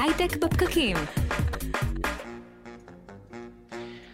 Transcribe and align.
הייטק 0.00 0.44
בפקקים. 0.44 0.96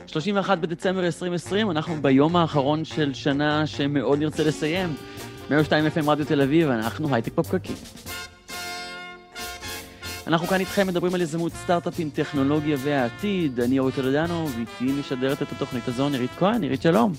31 0.06 0.59
בדצמבר 0.59 1.06
2020, 1.06 1.71
אנחנו 1.71 1.95
ביום 2.03 2.37
האחרון 2.37 2.85
של 2.85 3.14
שנה 3.14 3.66
שמאוד 3.66 4.19
נרצה 4.19 4.45
לסיים. 4.45 4.95
102 5.51 5.87
FM 5.87 6.11
רדיו 6.11 6.27
תל 6.27 6.43
אביב, 6.43 6.69
אנחנו 6.69 7.14
הייטק 7.14 7.35
בפקקים. 7.35 7.77
אנחנו 10.27 10.46
כאן 10.46 10.60
איתכם 10.60 10.87
מדברים 10.87 11.14
על 11.14 11.21
יזמות 11.21 11.53
סטארט-אפים, 11.53 12.10
טכנולוגיה 12.10 12.76
והעתיד. 12.80 13.60
אני 13.60 13.78
אורי 13.78 13.92
טולדנו, 13.92 14.48
ואיתי 14.56 15.00
משדרת 15.00 15.42
את 15.42 15.53
התוכנית 15.53 15.88
הזו 15.88 16.09
נירית 16.09 16.30
כהן. 16.38 16.60
נירית, 16.60 16.82
שלום. 16.82 17.12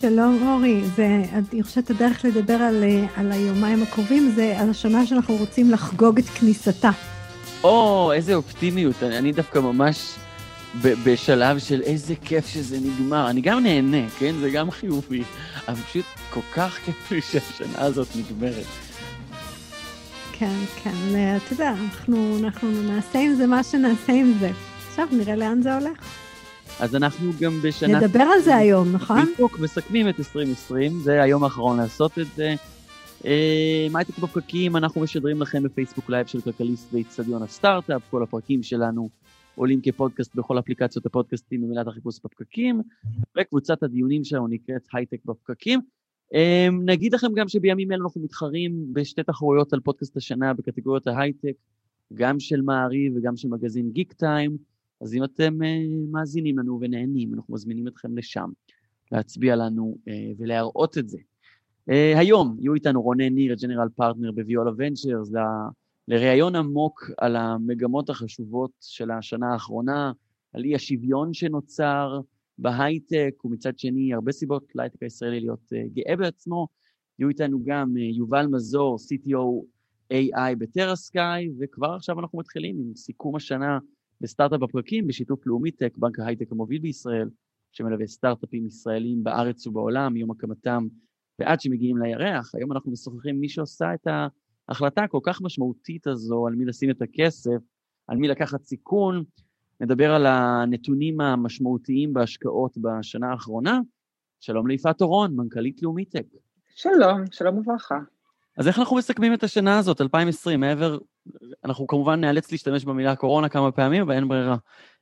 שלום 0.00 0.48
אורי, 0.48 0.80
ואני 0.94 1.62
חושבת 1.62 1.90
הדרך 1.90 2.24
לדבר 2.24 2.54
על, 2.54 2.84
על 3.16 3.32
היומיים 3.32 3.82
הקרובים 3.82 4.32
זה 4.34 4.54
על 4.58 4.70
השנה 4.70 5.06
שאנחנו 5.06 5.36
רוצים 5.36 5.70
לחגוג 5.70 6.18
את 6.18 6.24
כניסתה. 6.24 6.90
או, 7.64 8.12
איזה 8.12 8.34
אופטימיות, 8.34 9.02
אני, 9.02 9.18
אני 9.18 9.32
דווקא 9.32 9.58
ממש 9.58 10.14
ב- 10.82 10.94
בשלב 11.04 11.58
של 11.58 11.82
איזה 11.82 12.14
כיף 12.24 12.46
שזה 12.48 12.78
נגמר. 12.80 13.30
אני 13.30 13.40
גם 13.40 13.62
נהנה, 13.62 14.08
כן? 14.18 14.34
זה 14.40 14.50
גם 14.50 14.70
חיובי, 14.70 15.22
אבל 15.68 15.80
פשוט 15.82 16.04
כל 16.30 16.40
כך 16.52 16.78
כיף 16.84 17.10
לי 17.10 17.20
שהשנה 17.20 17.82
הזאת 17.82 18.08
נגמרת. 18.16 18.66
כן, 20.32 20.54
כן, 20.82 20.90
אתה 21.36 21.52
יודע, 21.52 21.74
אנחנו, 21.84 22.38
אנחנו 22.40 22.70
נעשה 22.70 23.18
עם 23.18 23.34
זה 23.34 23.46
מה 23.46 23.62
שנעשה 23.62 24.12
עם 24.12 24.34
זה. 24.40 24.50
עכשיו 24.88 25.08
נראה 25.12 25.36
לאן 25.36 25.62
זה 25.62 25.74
הולך. 25.74 25.98
אז 26.80 26.96
אנחנו 26.96 27.32
גם 27.40 27.62
בשנה... 27.62 27.98
נדבר 27.98 28.22
על 28.22 28.40
זה 28.40 28.56
היום, 28.56 28.92
נכון? 28.92 29.32
בדיוק, 29.34 29.58
מסכמים 29.58 30.08
את 30.08 30.18
2020, 30.18 31.00
זה 31.00 31.22
היום 31.22 31.44
האחרון 31.44 31.76
לעשות 31.76 32.18
את 32.18 32.26
זה. 32.36 32.54
מה 33.90 33.98
הייתם 33.98 34.22
בפקקים, 34.22 34.76
אנחנו 34.76 35.00
משדרים 35.00 35.42
לכם 35.42 35.62
בפייסבוק 35.62 36.10
live 36.10 36.26
של 36.26 36.40
כלכליסט 36.40 36.94
ואיצטדיון 36.94 37.42
הסטארט-אפ, 37.42 38.02
כל 38.10 38.22
הפרקים 38.22 38.62
שלנו 38.62 39.08
עולים 39.54 39.80
כפודקאסט 39.82 40.34
בכל 40.34 40.58
אפליקציות 40.58 41.06
הפודקאסטים 41.06 41.62
במילת 41.62 41.86
החיפוש 41.86 42.20
בפקקים, 42.24 42.80
וקבוצת 43.38 43.82
הדיונים 43.82 44.24
שלנו 44.24 44.48
נקראת 44.48 44.82
הייטק 44.92 45.24
בפקקים. 45.24 45.80
נגיד 46.84 47.14
לכם 47.14 47.32
גם 47.34 47.48
שבימים 47.48 47.92
אלה 47.92 48.04
אנחנו 48.04 48.20
מתחרים 48.20 48.92
בשתי 48.92 49.22
תחרויות 49.22 49.72
על 49.72 49.80
פודקאסט 49.80 50.16
השנה 50.16 50.54
בקטגוריות 50.54 51.06
ההייטק, 51.06 51.54
גם 52.14 52.40
של 52.40 52.62
מעריב 52.62 53.12
וגם 53.16 53.36
של 53.36 53.48
מגזין 53.48 53.90
גיק 53.90 54.12
טיים. 54.12 54.56
אז 55.00 55.14
אם 55.14 55.24
אתם 55.24 55.58
uh, 55.62 55.66
מאזינים 56.10 56.58
לנו 56.58 56.78
ונהנים, 56.80 57.34
אנחנו 57.34 57.54
מזמינים 57.54 57.88
אתכם 57.88 58.18
לשם, 58.18 58.50
להצביע 59.12 59.56
לנו 59.56 59.96
ולהראות 60.38 60.98
את 60.98 61.08
זה. 61.08 61.18
Uh, 61.90 62.18
היום 62.18 62.56
יהיו 62.60 62.74
איתנו 62.74 63.02
רונן 63.02 63.34
ניר, 63.34 63.54
general 63.54 63.88
partner 63.96 64.32
בוויולה 64.32 64.70
Ventures. 64.76 65.30
לראיון 66.08 66.56
עמוק 66.56 67.10
על 67.18 67.36
המגמות 67.36 68.10
החשובות 68.10 68.70
של 68.80 69.10
השנה 69.10 69.52
האחרונה, 69.52 70.12
על 70.52 70.64
אי 70.64 70.74
השוויון 70.74 71.34
שנוצר 71.34 72.20
בהייטק, 72.58 73.34
ומצד 73.44 73.78
שני, 73.78 74.14
הרבה 74.14 74.32
סיבות 74.32 74.64
להייטק 74.74 75.02
הישראלי 75.02 75.40
להיות 75.40 75.72
uh, 75.72 75.94
גאה 75.94 76.16
בעצמו. 76.16 76.68
יהיו 77.18 77.28
איתנו 77.28 77.58
גם 77.64 77.92
uh, 77.96 78.00
יובל 78.00 78.46
מזור, 78.46 78.96
CTO 78.96 79.64
AI 80.12 80.56
בטרסקאי, 80.58 81.48
וכבר 81.58 81.94
עכשיו 81.94 82.20
אנחנו 82.20 82.38
מתחילים 82.38 82.76
עם 82.78 82.94
סיכום 82.94 83.36
השנה 83.36 83.78
בסטארט-אפ 84.20 84.60
בפרקים, 84.60 85.06
בשיתוף 85.06 85.46
לאומי 85.46 85.70
טק, 85.70 85.96
בנק 85.96 86.18
ההייטק 86.18 86.52
המוביל 86.52 86.80
בישראל, 86.80 87.28
שמלווה 87.72 88.06
סטארט-אפים 88.06 88.66
ישראלים 88.66 89.24
בארץ 89.24 89.66
ובעולם, 89.66 90.12
מיום 90.12 90.30
הקמתם 90.30 90.86
ועד 91.38 91.60
שמגיעים 91.60 91.96
לירח. 91.96 92.54
היום 92.54 92.72
אנחנו 92.72 92.92
משוחחים 92.92 93.40
מי 93.40 93.48
שעושה 93.48 93.94
את 93.94 94.06
ההחלטה 94.68 95.02
הכל 95.02 95.20
כך 95.22 95.42
משמעותית 95.42 96.06
הזו, 96.06 96.46
על 96.46 96.54
מי 96.54 96.64
לשים 96.64 96.90
את 96.90 97.02
הכסף, 97.02 97.58
על 98.06 98.16
מי 98.16 98.28
לקחת 98.28 98.62
סיכון. 98.62 99.24
נדבר 99.80 100.14
על 100.14 100.26
הנתונים 100.26 101.20
המשמעותיים 101.20 102.12
בהשקעות 102.12 102.78
בשנה 102.78 103.30
האחרונה. 103.30 103.80
שלום 104.40 104.66
ליפעת 104.66 105.02
אורון, 105.02 105.36
מנכ"לית 105.36 105.82
לאומי 105.82 106.04
טק. 106.04 106.26
שלום, 106.74 107.20
שלום 107.30 107.58
וברכה. 107.58 107.98
אז 108.56 108.68
איך 108.68 108.78
אנחנו 108.78 108.96
מסכמים 108.96 109.34
את 109.34 109.42
השנה 109.42 109.78
הזאת, 109.78 110.00
2020, 110.00 110.60
מעבר, 110.60 110.98
אנחנו 111.64 111.86
כמובן 111.86 112.20
נאלץ 112.20 112.52
להשתמש 112.52 112.84
במילה 112.84 113.16
קורונה 113.16 113.48
כמה 113.48 113.72
פעמים, 113.72 114.02
אבל 114.02 114.14
אין 114.14 114.28
ברירה. 114.28 114.56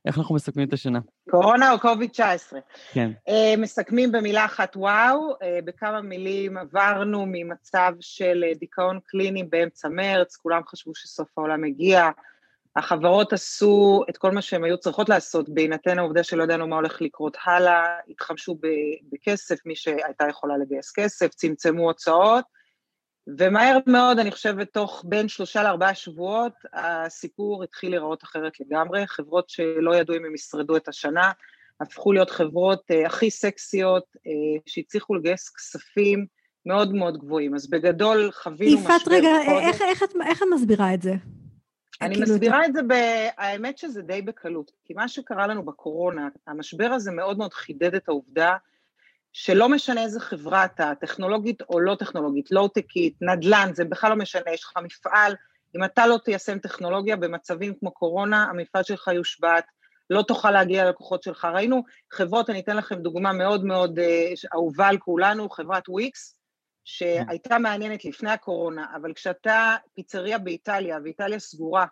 איך 0.05 0.17
אנחנו 0.17 0.35
מסכמים 0.35 0.67
את 0.67 0.73
השנה? 0.73 0.99
קורונה 1.29 1.71
או 1.71 1.79
קוביד 1.79 2.09
19? 2.09 2.59
כן. 2.91 3.11
Uh, 3.29 3.31
מסכמים 3.57 4.11
במילה 4.11 4.45
אחת 4.45 4.75
וואו, 4.75 5.33
uh, 5.33 5.37
בכמה 5.65 6.01
מילים 6.01 6.57
עברנו 6.57 7.25
ממצב 7.27 7.93
של 7.99 8.43
uh, 8.51 8.59
דיכאון 8.59 8.99
קליני 9.05 9.43
באמצע 9.43 9.89
מרץ, 9.89 10.35
כולם 10.35 10.61
חשבו 10.67 10.95
שסוף 10.95 11.37
העולם 11.37 11.63
הגיע, 11.63 12.09
החברות 12.75 13.33
עשו 13.33 14.03
את 14.09 14.17
כל 14.17 14.31
מה 14.31 14.41
שהן 14.41 14.63
היו 14.63 14.77
צריכות 14.77 15.09
לעשות, 15.09 15.49
בהינתן 15.49 15.99
העובדה 15.99 16.23
שלא 16.23 16.43
ידענו 16.43 16.67
מה 16.67 16.75
הולך 16.75 17.01
לקרות 17.01 17.37
הלאה, 17.43 17.85
התחמשו 18.09 18.57
בכסף, 19.11 19.65
מי 19.65 19.75
שהייתה 19.75 20.25
יכולה 20.29 20.57
לגייס 20.57 20.91
כסף, 20.95 21.27
צמצמו 21.27 21.83
הוצאות, 21.83 22.45
ומהר 23.27 23.77
מאוד, 23.87 24.19
אני 24.19 24.31
חושבת, 24.31 24.73
תוך 24.73 25.05
בין 25.07 25.27
שלושה 25.27 25.63
לארבעה 25.63 25.95
שבועות, 25.95 26.53
הסיפור 26.73 27.63
התחיל 27.63 27.89
להיראות 27.89 28.23
אחרת 28.23 28.59
לגמרי. 28.59 29.07
חברות 29.07 29.49
שלא 29.49 29.95
ידעו 29.95 30.15
אם 30.15 30.25
הם 30.25 30.35
ישרדו 30.35 30.77
את 30.77 30.87
השנה, 30.87 31.31
הפכו 31.81 32.13
להיות 32.13 32.29
חברות 32.29 32.81
uh, 32.91 33.07
הכי 33.07 33.31
סקסיות, 33.31 34.03
uh, 34.15 34.19
שהצליחו 34.65 35.15
לגייס 35.15 35.49
כספים 35.49 36.25
מאוד 36.65 36.93
מאוד 36.93 37.17
גבוהים. 37.17 37.55
אז 37.55 37.69
בגדול 37.69 38.31
חווינו 38.31 38.77
משבר... 38.77 38.95
יפעת, 38.95 39.07
רגע, 39.07 39.29
איך, 39.41 39.81
איך, 39.81 39.81
איך, 39.81 40.03
איך 40.27 40.43
את 40.43 40.47
מסבירה 40.53 40.93
את 40.93 41.01
זה? 41.01 41.13
אני 42.01 42.15
כאילו 42.15 42.33
מסבירה 42.33 42.65
את 42.65 42.73
זה, 42.73 42.81
ב... 42.83 42.93
האמת 43.37 43.77
שזה 43.77 44.01
די 44.01 44.21
בקלות, 44.21 44.71
כי 44.85 44.93
מה 44.93 45.07
שקרה 45.07 45.47
לנו 45.47 45.65
בקורונה, 45.65 46.27
המשבר 46.47 46.91
הזה 46.91 47.11
מאוד 47.11 47.37
מאוד 47.37 47.53
חידד 47.53 47.95
את 47.95 48.09
העובדה 48.09 48.55
שלא 49.33 49.69
משנה 49.69 50.03
איזה 50.03 50.19
חברה 50.19 50.65
אתה, 50.65 50.91
טכנולוגית 50.99 51.61
או 51.61 51.79
לא 51.79 51.95
טכנולוגית, 51.95 52.51
לואו-טקית, 52.51 53.15
נדל"ן, 53.21 53.71
זה 53.73 53.85
בכלל 53.85 54.09
לא 54.09 54.15
משנה, 54.15 54.51
יש 54.53 54.63
לך 54.63 54.73
מפעל, 54.83 55.35
אם 55.75 55.83
אתה 55.83 56.07
לא 56.07 56.17
תיישם 56.25 56.59
טכנולוגיה 56.59 57.15
במצבים 57.15 57.73
כמו 57.79 57.91
קורונה, 57.91 58.43
המפעל 58.43 58.83
שלך 58.83 59.07
יושבת, 59.07 59.63
לא 60.09 60.21
תוכל 60.21 60.51
להגיע 60.51 60.85
ללקוחות 60.85 61.23
שלך. 61.23 61.47
ראינו 61.53 61.83
חברות, 62.11 62.49
אני 62.49 62.59
אתן 62.59 62.77
לכם 62.77 62.95
דוגמה 62.95 63.33
מאוד 63.33 63.65
מאוד 63.65 63.99
uh, 63.99 64.47
אהובה 64.53 64.87
על 64.87 64.97
כולנו, 64.97 65.49
חברת 65.49 65.89
וויקס, 65.89 66.35
שהייתה 66.83 67.59
מעניינת 67.59 68.05
לפני 68.05 68.31
הקורונה, 68.31 68.85
אבל 68.95 69.13
כשאתה 69.13 69.75
פיצריה 69.93 70.37
באיטליה, 70.37 70.97
ואיטליה 71.03 71.39
סגורה, 71.39 71.85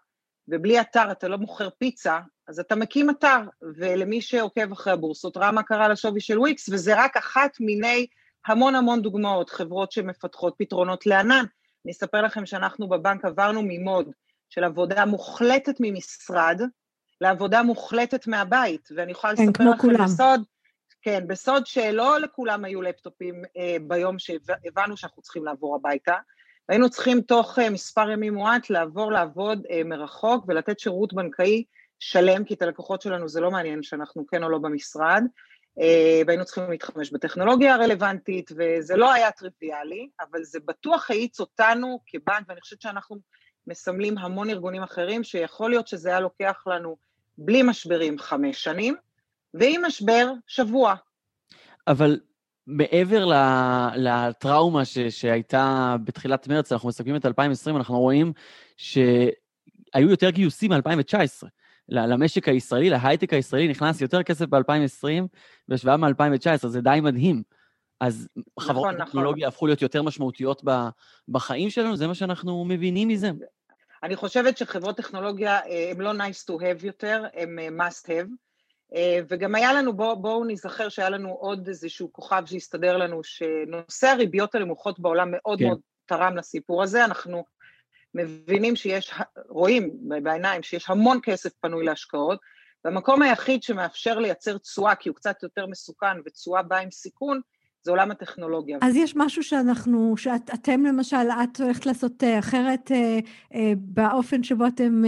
ובלי 0.52 0.82
אתר 0.82 1.12
אתה 1.12 1.28
לא 1.28 1.38
מוכר 1.38 1.70
פיצה, 1.70 2.20
אז 2.48 2.60
אתה 2.60 2.76
מקים 2.76 3.10
אתר, 3.10 3.40
ולמי 3.78 4.22
שעוקב 4.22 4.72
אחרי 4.72 4.94
הבורסות 4.94 5.38
ראה 5.38 5.52
מה 5.52 5.64
קרה 5.64 5.88
לשווי 5.88 6.22
של 6.22 6.40
וויקס, 6.40 6.70
וזה 6.70 7.04
רק 7.04 7.18
אחת 7.18 7.58
מיני 7.60 8.08
המון 8.48 8.76
המון 8.76 9.02
דוגמאות, 9.02 9.50
חברות 9.50 9.92
שמפתחות 9.92 10.56
פתרונות 10.58 11.06
לענן. 11.06 11.44
אני 11.86 11.92
אספר 11.92 12.22
לכם 12.22 12.46
שאנחנו 12.46 12.90
בבנק 12.90 13.26
עברנו 13.26 13.62
ממוד 13.64 14.12
של 14.50 14.64
עבודה 14.64 15.06
מוחלטת 15.06 15.76
ממשרד, 15.80 16.62
לעבודה 17.22 17.64
מוחלטת 17.64 18.28
מהבית, 18.28 18.90
ואני 18.96 19.12
יכולה 19.12 19.36
כן, 19.36 19.44
לספר 19.44 19.64
לכם 19.64 19.78
כולם. 19.78 20.06
בסוד, 20.06 20.42
כן, 21.02 21.28
בסוד 21.28 21.68
שלא 21.68 22.20
לכולם 22.20 22.66
היו 22.66 22.82
לפטופים 22.82 23.42
אה, 23.58 23.78
ביום 23.88 24.20
שהבנו 24.20 24.98
שאנחנו 24.98 25.22
צריכים 25.22 25.46
לעבור 25.46 25.76
הביתה, 25.76 26.16
והיינו 26.72 26.90
צריכים 26.90 27.22
תוך 27.22 27.60
אה, 27.60 27.70
מספר 27.70 28.10
ימים 28.10 28.34
מועט 28.34 28.70
לעבור 28.70 29.12
לעבוד 29.12 29.64
אה, 29.70 29.84
מרחוק 29.86 30.46
ולתת 30.48 30.80
שירות 30.80 31.14
בנקאי 31.14 31.64
שלם, 32.00 32.44
כי 32.44 32.54
את 32.54 32.62
הלקוחות 32.62 33.02
שלנו 33.02 33.30
זה 33.30 33.42
לא 33.42 33.52
מעניין 33.52 33.84
שאנחנו 33.84 34.28
כן 34.28 34.44
או 34.44 34.50
לא 34.50 34.58
במשרד, 34.58 35.24
אה, 35.82 36.22
והיינו 36.28 36.46
צריכים 36.46 36.70
להתחמש 36.70 37.12
בטכנולוגיה 37.12 37.76
הרלוונטית, 37.76 38.52
וזה 38.58 38.96
לא 38.96 39.14
היה 39.14 39.32
טריוויאלי, 39.32 40.10
אבל 40.22 40.44
זה 40.44 40.60
בטוח 40.66 41.12
האיץ 41.12 41.40
אותנו 41.40 42.00
כבנק, 42.08 42.46
ואני 42.48 42.62
חושבת 42.62 42.82
שאנחנו 42.82 43.18
מסמלים 43.68 44.18
המון 44.18 44.50
ארגונים 44.50 44.84
אחרים, 44.84 45.24
שיכול 45.24 45.70
להיות 45.70 45.88
שזה 45.88 46.10
היה 46.10 46.20
לוקח 46.20 46.64
לנו 46.68 46.98
בלי 47.38 47.64
משברים 47.64 48.20
חמש 48.20 48.64
שנים, 48.64 48.96
ועם 49.54 49.86
משבר 49.86 50.32
שבוע. 50.48 50.96
אבל 51.88 52.20
מעבר 52.68 53.26
לטראומה 53.96 54.86
ש, 54.86 54.98
שהייתה 55.00 55.96
בתחילת 56.04 56.48
מרץ, 56.48 56.72
אנחנו 56.72 56.90
מסתכלים 56.90 57.16
את 57.16 57.26
2020, 57.26 57.78
אנחנו 57.78 58.00
רואים 58.00 58.34
שהיו 58.78 60.10
יותר 60.10 60.30
גיוסים 60.30 60.72
מ-2019. 60.72 61.48
למשק 61.90 62.48
הישראלי, 62.48 62.90
להייטק 62.90 63.34
הישראלי, 63.34 63.68
נכנס 63.68 64.02
יותר 64.02 64.24
כסף 64.24 64.46
ב-2020 64.46 65.28
בהשוואה 65.68 65.98
מ-2019, 65.98 66.68
זה 66.68 66.82
די 66.82 67.00
מדהים. 67.02 67.44
אז 68.00 68.28
נכון, 68.58 68.74
חברות 68.74 68.94
נכון. 68.94 69.06
טכנולוגיה 69.06 69.48
הפכו 69.48 69.68
להיות 69.68 69.82
יותר 69.82 70.04
משמעותיות 70.04 70.64
בחיים 71.30 71.70
שלנו, 71.70 71.98
זה 71.98 72.08
מה 72.08 72.16
שאנחנו 72.16 72.66
מבינים 72.66 73.08
מזה. 73.08 73.32
אני 74.04 74.16
חושבת 74.16 74.58
שחברות 74.58 74.98
טכנולוגיה 74.98 75.60
הן 75.92 76.02
לא 76.02 76.12
nice 76.12 76.50
to 76.50 76.54
have 76.62 76.86
יותר, 76.86 77.24
הן 77.34 77.80
must 77.80 78.06
have. 78.06 78.51
וגם 79.30 79.56
היה 79.56 79.74
לנו, 79.74 79.94
בואו 79.94 80.22
בוא 80.22 80.46
נזכר 80.48 80.90
שהיה 80.90 81.10
לנו 81.10 81.30
עוד 81.30 81.68
איזשהו 81.68 82.14
כוכב 82.14 82.44
שהסתדר 82.46 82.98
לנו, 82.98 83.24
שנושא 83.24 84.08
הריביות 84.08 84.56
הנמוכות 84.56 85.00
בעולם 85.00 85.30
מאוד 85.32 85.60
כן. 85.60 85.66
מאוד 85.66 85.80
תרם 86.06 86.38
לסיפור 86.38 86.84
הזה. 86.84 87.06
אנחנו 87.06 87.44
מבינים 88.14 88.76
שיש, 88.76 89.14
רואים 89.50 89.92
בעיניים 90.24 90.64
שיש 90.64 90.90
המון 90.90 91.20
כסף 91.24 91.54
פנוי 91.62 91.86
להשקעות, 91.86 92.40
והמקום 92.86 93.22
היחיד 93.22 93.64
שמאפשר 93.64 94.20
לייצר 94.20 94.58
תשואה, 94.58 94.96
כי 94.96 95.10
הוא 95.10 95.16
קצת 95.16 95.44
יותר 95.44 95.66
מסוכן 95.66 96.20
ותשואה 96.26 96.64
באה 96.64 96.80
עם 96.80 96.92
סיכון, 96.92 97.42
זה 97.84 97.92
עולם 97.92 98.12
הטכנולוגיה. 98.12 98.78
אז 98.82 98.96
יש 98.96 99.14
משהו 99.16 99.44
שאנחנו, 99.44 100.18
שאתם 100.18 100.86
למשל, 100.86 101.18
את 101.44 101.62
הולכת 101.62 101.86
לעשות 101.86 102.24
אה, 102.24 102.40
אחרת 102.40 102.92
אה, 102.92 103.20
אה, 103.56 103.74
באופן 103.78 104.44
שבו 104.44 104.68
אתם 104.68 105.04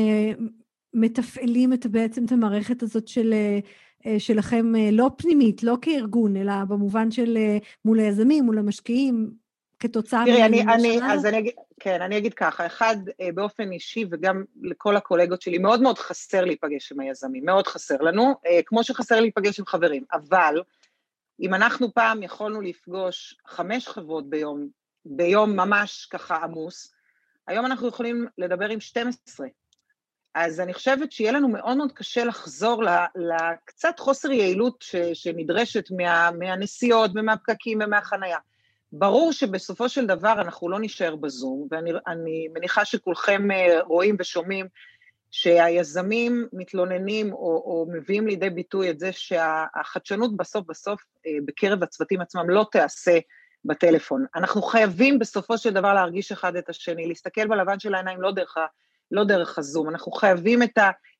מתפעלים 0.93 1.73
את, 1.73 1.85
בעצם 1.85 2.25
את 2.25 2.31
המערכת 2.31 2.83
הזאת 2.83 3.07
של, 3.07 3.33
שלכם, 4.17 4.73
לא 4.91 5.11
פנימית, 5.17 5.63
לא 5.63 5.77
כארגון, 5.81 6.37
אלא 6.37 6.53
במובן 6.67 7.11
של 7.11 7.37
מול 7.85 7.99
היזמים, 7.99 8.43
מול 8.43 8.57
המשקיעים, 8.57 9.43
כתוצאה 9.83 10.23
תראי, 10.25 10.43
אני, 10.43 10.61
אני, 10.61 10.99
אז 11.03 11.25
אני 11.25 11.39
אגיד, 11.39 11.53
כן, 11.79 12.01
אני 12.01 12.17
אגיד 12.17 12.33
ככה, 12.33 12.65
אחד, 12.65 12.95
באופן 13.33 13.71
אישי 13.71 14.05
וגם 14.11 14.43
לכל 14.61 14.97
הקולגות 14.97 15.41
שלי, 15.41 15.57
מאוד 15.57 15.81
מאוד 15.81 15.97
חסר 15.97 16.45
להיפגש 16.45 16.91
עם 16.91 16.99
היזמים, 16.99 17.45
מאוד 17.45 17.67
חסר 17.67 18.01
לנו, 18.01 18.35
כמו 18.65 18.83
שחסר 18.83 19.19
להיפגש 19.19 19.59
עם 19.59 19.65
חברים, 19.65 20.03
אבל 20.13 20.61
אם 21.39 21.53
אנחנו 21.53 21.93
פעם 21.93 22.23
יכולנו 22.23 22.61
לפגוש 22.61 23.37
חמש 23.47 23.87
חברות 23.87 24.29
ביום, 24.29 24.67
ביום 25.05 25.55
ממש 25.55 26.05
ככה 26.05 26.35
עמוס, 26.35 26.93
היום 27.47 27.65
אנחנו 27.65 27.87
יכולים 27.87 28.27
לדבר 28.37 28.69
עם 28.69 28.79
12. 28.79 29.47
אז 30.35 30.59
אני 30.59 30.73
חושבת 30.73 31.11
שיהיה 31.11 31.31
לנו 31.31 31.49
מאוד 31.49 31.77
מאוד 31.77 31.91
קשה 31.91 32.25
לחזור 32.25 32.83
לקצת 33.15 33.99
חוסר 33.99 34.31
יעילות 34.31 34.81
ש, 34.81 34.95
שנדרשת 34.95 35.91
מה, 35.91 36.29
מהנסיעות 36.31 37.11
ומהפקקים 37.15 37.79
ומהחנייה. 37.83 38.37
ברור 38.91 39.31
שבסופו 39.31 39.89
של 39.89 40.05
דבר 40.05 40.33
אנחנו 40.33 40.69
לא 40.69 40.79
נישאר 40.79 41.15
בזום, 41.15 41.67
ואני 41.71 42.47
מניחה 42.53 42.85
שכולכם 42.85 43.51
אה, 43.51 43.81
רואים 43.81 44.15
ושומעים 44.19 44.67
שהיזמים 45.31 46.47
מתלוננים 46.53 47.33
או, 47.33 47.37
או 47.37 47.87
מביאים 47.93 48.27
לידי 48.27 48.49
ביטוי 48.49 48.89
את 48.89 48.99
זה 48.99 49.11
שהחדשנות 49.11 50.37
בסוף 50.37 50.65
בסוף 50.67 51.01
אה, 51.27 51.31
בקרב 51.45 51.83
הצוותים 51.83 52.21
עצמם 52.21 52.49
לא 52.49 52.65
תיעשה 52.71 53.19
בטלפון. 53.65 54.25
אנחנו 54.35 54.61
חייבים 54.61 55.19
בסופו 55.19 55.57
של 55.57 55.69
דבר 55.69 55.93
להרגיש 55.93 56.31
אחד 56.31 56.55
את 56.55 56.69
השני, 56.69 57.07
להסתכל 57.07 57.47
בלבן 57.47 57.79
של 57.79 57.95
העיניים 57.95 58.21
לא 58.21 58.31
דרך, 58.31 58.57
לא 59.13 59.23
דרך 59.23 59.57
הזום, 59.57 59.89
אנחנו 59.89 60.11
חייבים 60.11 60.63
את 60.63 60.77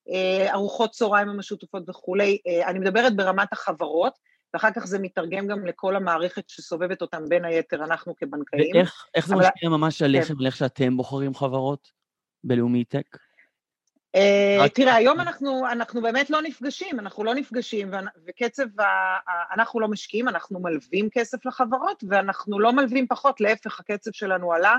הארוחות 0.08 0.90
אה, 0.90 0.94
צהריים 0.94 1.30
המשותפות 1.30 1.90
וכולי. 1.90 2.38
אה, 2.48 2.70
אני 2.70 2.80
מדברת 2.80 3.16
ברמת 3.16 3.54
החברות, 3.54 4.14
ואחר 4.54 4.72
כך 4.76 4.86
זה 4.86 5.00
מתרגם 5.00 5.48
גם 5.48 5.66
לכל 5.66 5.96
המערכת 5.96 6.50
שסובבת 6.50 7.02
אותם, 7.02 7.24
בין 7.30 7.46
היתר 7.46 7.84
אנחנו 7.84 8.16
כבנקאים. 8.16 8.76
ואיך 8.76 9.28
זה. 9.28 9.36
משפיע 9.36 9.70
ממש 9.70 10.02
עליכם, 10.02 10.34
כן. 10.34 10.40
על 10.40 10.46
איך 10.46 10.56
שאתם 10.56 10.98
בוחרים 10.98 11.34
חברות 11.34 11.92
בלאומי 12.44 12.84
טק? 12.84 13.18
אה, 14.16 14.70
תראה, 14.74 14.96
היום 14.96 15.20
אנחנו, 15.20 15.68
אנחנו 15.72 16.02
באמת 16.02 16.30
לא 16.30 16.42
נפגשים, 16.42 17.00
אנחנו 17.00 17.24
לא 17.24 17.36
נפגשים, 17.36 17.92
וקצב, 18.28 18.82
ה, 18.82 18.86
אנחנו 19.54 19.80
לא 19.80 19.88
משקיעים, 19.88 20.28
אנחנו 20.28 20.60
מלווים 20.60 21.10
כסף 21.12 21.46
לחברות, 21.46 22.04
ואנחנו 22.10 22.60
לא 22.60 22.74
מלווים 22.74 23.08
פחות, 23.08 23.42
להפך, 23.42 23.80
הקצב 23.80 24.12
שלנו 24.14 24.54
עלה. 24.54 24.76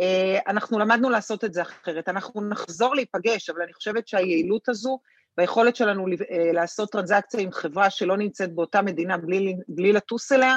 אה, 0.00 0.38
אנחנו 0.46 0.78
למדנו 0.78 1.10
לעשות 1.10 1.44
את 1.44 1.54
זה 1.54 1.62
אחרת. 1.62 2.08
אנחנו 2.08 2.48
נחזור 2.48 2.94
להיפגש, 2.94 3.50
אבל 3.50 3.62
אני 3.62 3.72
חושבת 3.72 4.08
שהיעילות 4.08 4.68
הזו, 4.68 4.98
והיכולת 5.38 5.76
שלנו 5.76 6.06
אה, 6.06 6.52
לעשות 6.52 6.90
טרנזקציה 6.90 7.40
עם 7.40 7.52
חברה 7.52 7.90
שלא 7.90 8.16
נמצאת 8.16 8.54
באותה 8.54 8.82
מדינה 8.82 9.18
בלי, 9.18 9.56
בלי 9.68 9.92
לטוס 9.92 10.32
אליה, 10.32 10.56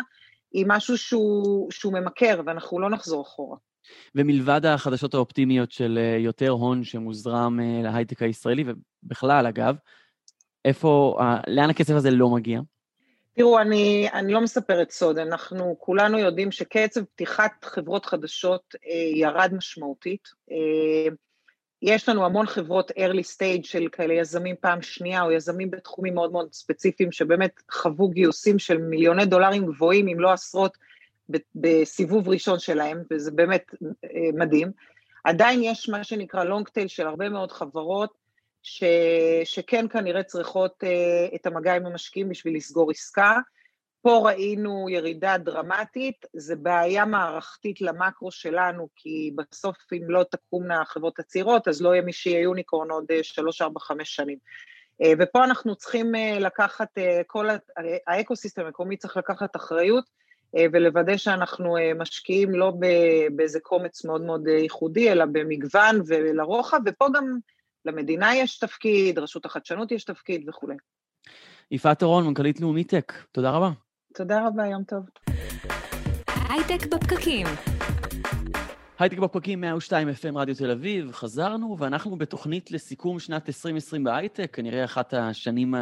היא 0.54 0.66
משהו 0.68 0.98
שהוא, 0.98 1.72
שהוא 1.72 1.94
ממכר, 1.94 2.42
ואנחנו 2.46 2.80
לא 2.80 2.90
נחזור 2.90 3.22
אחורה. 3.22 3.58
ומלבד 4.16 4.66
החדשות 4.66 5.14
האופטימיות 5.14 5.72
של 5.72 6.00
אה, 6.02 6.18
יותר 6.18 6.50
הון 6.50 6.84
שמוזרם 6.84 7.60
להייטק 7.84 8.22
הישראלי, 8.22 8.64
ובכלל, 9.04 9.48
אגב, 9.48 9.76
איפה, 10.66 11.18
לאן 11.48 11.70
הכסף 11.70 11.94
הזה 11.94 12.12
לא 12.12 12.30
מגיע? 12.30 12.60
תראו, 13.36 13.60
אני, 13.60 14.10
אני 14.14 14.34
לא 14.34 14.42
מספרת 14.42 14.92
סוד, 14.92 15.18
אנחנו 15.18 15.76
כולנו 15.80 16.20
יודעים 16.20 16.52
שקצב 16.52 17.04
פתיחת 17.04 17.66
חברות 17.66 18.06
חדשות 18.06 18.76
אה, 18.86 19.20
ירד 19.20 19.54
משמעותית. 19.54 20.28
אה, 20.52 21.14
יש 21.82 22.10
לנו 22.10 22.26
המון 22.26 22.46
חברות 22.46 22.92
early 22.92 23.36
stage 23.36 23.64
של 23.64 23.88
כאלה 23.92 24.14
יזמים 24.14 24.56
פעם 24.62 24.82
שנייה, 24.82 25.22
או 25.22 25.32
יזמים 25.32 25.72
בתחומים 25.72 26.14
מאוד 26.14 26.32
מאוד 26.32 26.54
ספציפיים, 26.54 27.12
שבאמת 27.12 27.52
חוו 27.72 28.10
גיוסים 28.10 28.60
של 28.60 28.78
מיליוני 28.78 29.26
דולרים 29.26 29.66
גבוהים, 29.66 30.08
אם 30.08 30.20
לא 30.20 30.32
עשרות 30.32 30.78
בסיבוב 31.56 32.30
ראשון 32.30 32.60
שלהם, 32.60 33.04
וזה 33.12 33.32
באמת 33.32 33.72
אה, 34.04 34.10
מדהים. 34.34 34.72
עדיין 35.24 35.64
יש 35.64 35.90
מה 35.90 36.04
שנקרא 36.04 36.44
long 36.44 36.64
tail 36.64 36.88
של 36.88 37.08
הרבה 37.08 37.30
מאוד 37.30 37.52
חברות, 37.52 38.21
ש, 38.64 38.84
שכן 39.44 39.86
כנראה 39.88 40.24
צריכות 40.24 40.84
uh, 40.84 41.36
את 41.36 41.46
המגע 41.46 41.76
עם 41.76 41.86
המשקיעים 41.86 42.30
בשביל 42.30 42.56
לסגור 42.56 42.92
עסקה. 42.92 43.38
פה 44.02 44.22
ראינו 44.26 44.90
ירידה 44.90 45.38
דרמטית, 45.38 46.26
זה 46.34 46.56
בעיה 46.56 47.06
מערכתית 47.06 47.82
למקרו 47.82 48.32
שלנו, 48.32 48.88
כי 48.96 49.32
בסוף 49.36 49.78
אם 49.94 50.10
לא 50.10 50.24
תקומנה 50.32 50.82
החברות 50.82 51.20
הצעירות, 51.20 51.68
אז 51.68 51.82
לא 51.82 51.90
יהיה 51.90 52.02
מי 52.02 52.14
שיהיה 52.14 52.42
יוניקורן 52.42 52.92
עוד 52.92 53.06
אה, 53.12 53.24
שלוש, 53.24 53.62
ארבע, 53.62 53.80
חמש 53.80 54.16
שנים. 54.16 54.38
ופה 55.20 55.44
אנחנו 55.44 55.76
צריכים 55.76 56.12
לקחת, 56.40 56.88
כל 57.28 57.48
האקוסיסטם 58.08 58.66
המקומי 58.66 58.98
צריך 58.98 59.18
לקחת 59.18 59.56
אחריות 59.56 60.06
אה, 60.58 60.66
ולוודא 60.74 61.18
שאנחנו 61.18 61.78
אה, 61.78 61.94
משקיעים 61.94 62.56
לא 62.56 62.74
באיזה 63.36 63.60
קומץ 63.60 64.06
מאוד 64.06 64.22
מאוד 64.22 64.48
אה, 64.48 64.54
ייחודי, 64.54 65.12
אלא 65.12 65.26
במגוון 65.26 66.02
ולרוחב, 66.08 66.80
ופה 66.86 67.08
גם 67.14 67.38
למדינה 67.86 68.36
יש 68.36 68.60
תפקיד, 68.60 69.20
רשות 69.20 69.46
החדשנות 69.46 69.92
יש 69.92 70.04
תפקיד 70.04 70.50
וכולי. 70.50 70.76
יפעת 71.72 72.04
אורון, 72.04 72.28
מנכ"לית 72.28 72.62
לאומי 72.62 72.84
טק, 72.84 73.14
תודה 73.32 73.50
רבה. 73.52 73.70
תודה 74.14 74.48
רבה, 74.48 74.68
יום 74.68 74.84
טוב. 74.84 75.06
הייטק 76.50 76.88
בפקקים. 76.88 77.48
הייטק 79.00 79.18
בפקקים 79.18 79.62
102 79.62 80.10
FM 80.10 80.38
רדיו 80.38 80.56
תל 80.56 80.72
אביב, 80.72 81.12
חזרנו, 81.12 81.78
ואנחנו 81.80 82.16
בתוכנית 82.16 82.72
לסיכום 82.72 83.20
שנת 83.20 83.50
2020 83.50 84.04
בהייטק, 84.04 84.56
כנראה 84.56 84.86
אחת 84.86 85.14
השנים 85.14 85.76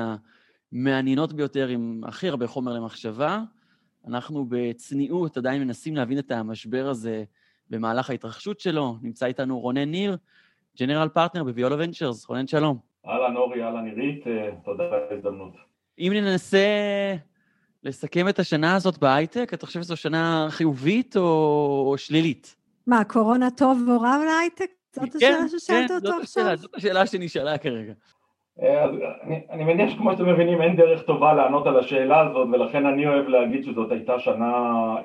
המעניינות 0.73 1.33
ביותר 1.33 1.67
עם 1.67 2.01
הכי 2.07 2.29
הרבה 2.29 2.47
חומר 2.47 2.73
למחשבה. 2.73 3.41
אנחנו 4.07 4.45
בצניעות 4.49 5.37
עדיין 5.37 5.61
מנסים 5.61 5.95
להבין 5.95 6.19
את 6.19 6.31
המשבר 6.31 6.89
הזה 6.89 7.23
במהלך 7.69 8.09
ההתרחשות 8.09 8.59
שלו. 8.59 8.97
נמצא 9.01 9.25
איתנו 9.25 9.59
רונן 9.59 9.91
ניר, 9.91 10.17
general 10.79 11.07
partner 11.07 11.43
בוויולה 11.43 11.75
ונצ'רס. 11.79 12.29
רונן, 12.29 12.47
שלום. 12.47 12.77
אהלן 13.07 13.35
אורי, 13.35 13.63
אהלן 13.63 13.85
עירית, 13.85 14.27
אה, 14.27 14.49
תודה 14.65 14.83
על 14.83 14.93
ההזדמנות. 15.11 15.53
אם 15.99 16.11
ננסה 16.15 16.67
לסכם 17.83 18.29
את 18.29 18.39
השנה 18.39 18.75
הזאת 18.75 18.97
בהייטק, 18.97 19.53
אתה 19.53 19.65
חושב 19.65 19.81
שזו 19.81 19.97
שנה 19.97 20.47
חיובית 20.49 21.17
או, 21.17 21.21
או 21.87 21.97
שלילית? 21.97 22.55
מה, 22.87 23.03
קורונה 23.03 23.51
טוב 23.51 23.79
או 23.89 24.01
רע 24.01 24.17
להייטק? 24.25 24.71
זאת 24.91 25.09
כן, 25.09 25.17
השאלה 25.17 25.59
ששאלת 25.59 25.87
כן, 25.87 25.95
אותו 25.95 26.17
עכשיו? 26.21 26.45
כן, 26.45 26.55
זאת 26.55 26.75
השאלה 26.75 27.05
שנשאלה 27.05 27.57
כרגע. 27.57 27.93
אה, 28.61 28.83
אז 28.83 28.91
אני, 29.23 29.41
אני 29.49 29.63
מניח 29.63 29.89
שכמו 29.89 30.11
שאתם 30.11 30.29
מבינים 30.29 30.61
אין 30.61 30.75
דרך 30.75 31.01
טובה 31.01 31.33
לענות 31.33 31.67
על 31.67 31.79
השאלה 31.79 32.19
הזאת 32.19 32.47
ולכן 32.51 32.85
אני 32.85 33.07
אוהב 33.07 33.27
להגיד 33.27 33.63
שזאת 33.63 33.91
הייתה 33.91 34.19
שנה 34.19 34.53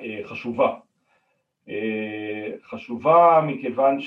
אה, 0.01 0.19
חשובה. 0.23 0.73
אה, 1.69 2.49
חשובה 2.69 3.41
מכיוון 3.47 3.99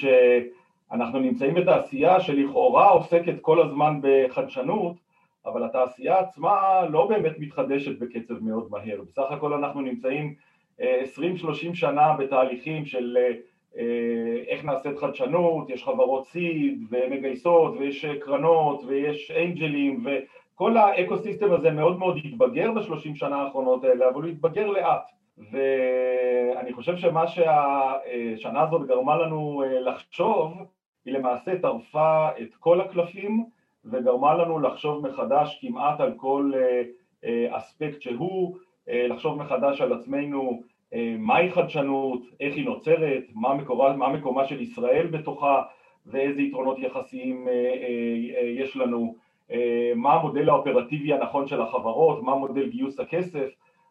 שאנחנו 0.90 1.18
נמצאים 1.18 1.54
בתעשייה 1.54 2.20
שלכאורה 2.20 2.88
עוסקת 2.88 3.40
כל 3.40 3.62
הזמן 3.62 4.00
בחדשנות 4.02 4.96
אבל 5.46 5.64
התעשייה 5.64 6.18
עצמה 6.18 6.84
לא 6.90 7.06
באמת 7.06 7.38
מתחדשת 7.38 7.98
בקצב 7.98 8.34
מאוד 8.42 8.70
מהר. 8.70 9.02
בסך 9.08 9.30
הכל 9.30 9.52
אנחנו 9.52 9.80
נמצאים 9.80 10.34
20-30 10.80 10.82
שנה 11.74 12.16
בתהליכים 12.18 12.84
של 12.84 13.16
אה, 13.78 14.42
איך 14.48 14.64
נעשית 14.64 14.98
חדשנות, 14.98 15.70
יש 15.70 15.84
חברות 15.84 16.26
סיד 16.26 16.84
ומגייסות 16.90 17.74
ויש 17.78 18.04
קרנות 18.04 18.84
ויש 18.86 19.30
אנג'לים 19.30 20.04
וכל 20.04 20.76
האקו-סיסטם 20.76 21.52
הזה 21.52 21.70
מאוד 21.70 21.98
מאוד 21.98 22.16
התבגר 22.24 22.72
בשלושים 22.72 23.16
שנה 23.16 23.36
האחרונות 23.36 23.84
האלה, 23.84 24.08
אבל 24.08 24.22
הוא 24.22 24.30
התבגר 24.30 24.66
לאט. 24.66 25.10
ואני 25.52 26.72
חושב 26.72 26.96
שמה 26.96 27.26
שהשנה 27.26 28.62
הזאת 28.62 28.86
גרמה 28.86 29.16
לנו 29.16 29.62
אה, 29.62 29.80
לחשוב, 29.80 30.52
היא 31.04 31.14
למעשה 31.14 31.58
טרפה 31.58 32.28
את 32.40 32.54
כל 32.54 32.80
הקלפים 32.80 33.44
וגרמה 33.84 34.34
לנו 34.34 34.58
לחשוב 34.58 35.08
מחדש 35.08 35.58
כמעט 35.60 36.00
על 36.00 36.12
כל 36.16 36.52
אה, 37.24 37.56
אספקט 37.56 38.02
שהוא, 38.02 38.56
לחשוב 38.88 39.38
מחדש 39.38 39.80
על 39.80 39.92
עצמנו 39.92 40.62
אה, 40.94 41.14
מהי 41.18 41.50
חדשנות, 41.50 42.22
איך 42.40 42.56
היא 42.56 42.64
נוצרת, 42.64 43.22
מה, 43.34 43.54
מקורה, 43.54 43.96
מה 43.96 44.08
מקומה 44.08 44.46
של 44.46 44.60
ישראל 44.60 45.06
בתוכה 45.06 45.62
ואיזה 46.06 46.42
יתרונות 46.42 46.78
יחסיים 46.78 47.48
אה, 47.48 47.52
אה, 47.52 48.46
יש 48.46 48.76
לנו, 48.76 49.14
מה 49.94 50.12
המודל 50.12 50.48
האופרטיבי 50.48 51.12
הנכון 51.12 51.46
של 51.46 51.60
החברות, 51.60 52.22
מה 52.22 52.34
מודל 52.34 52.68
גיוס 52.68 53.00
הכסף 53.00 53.48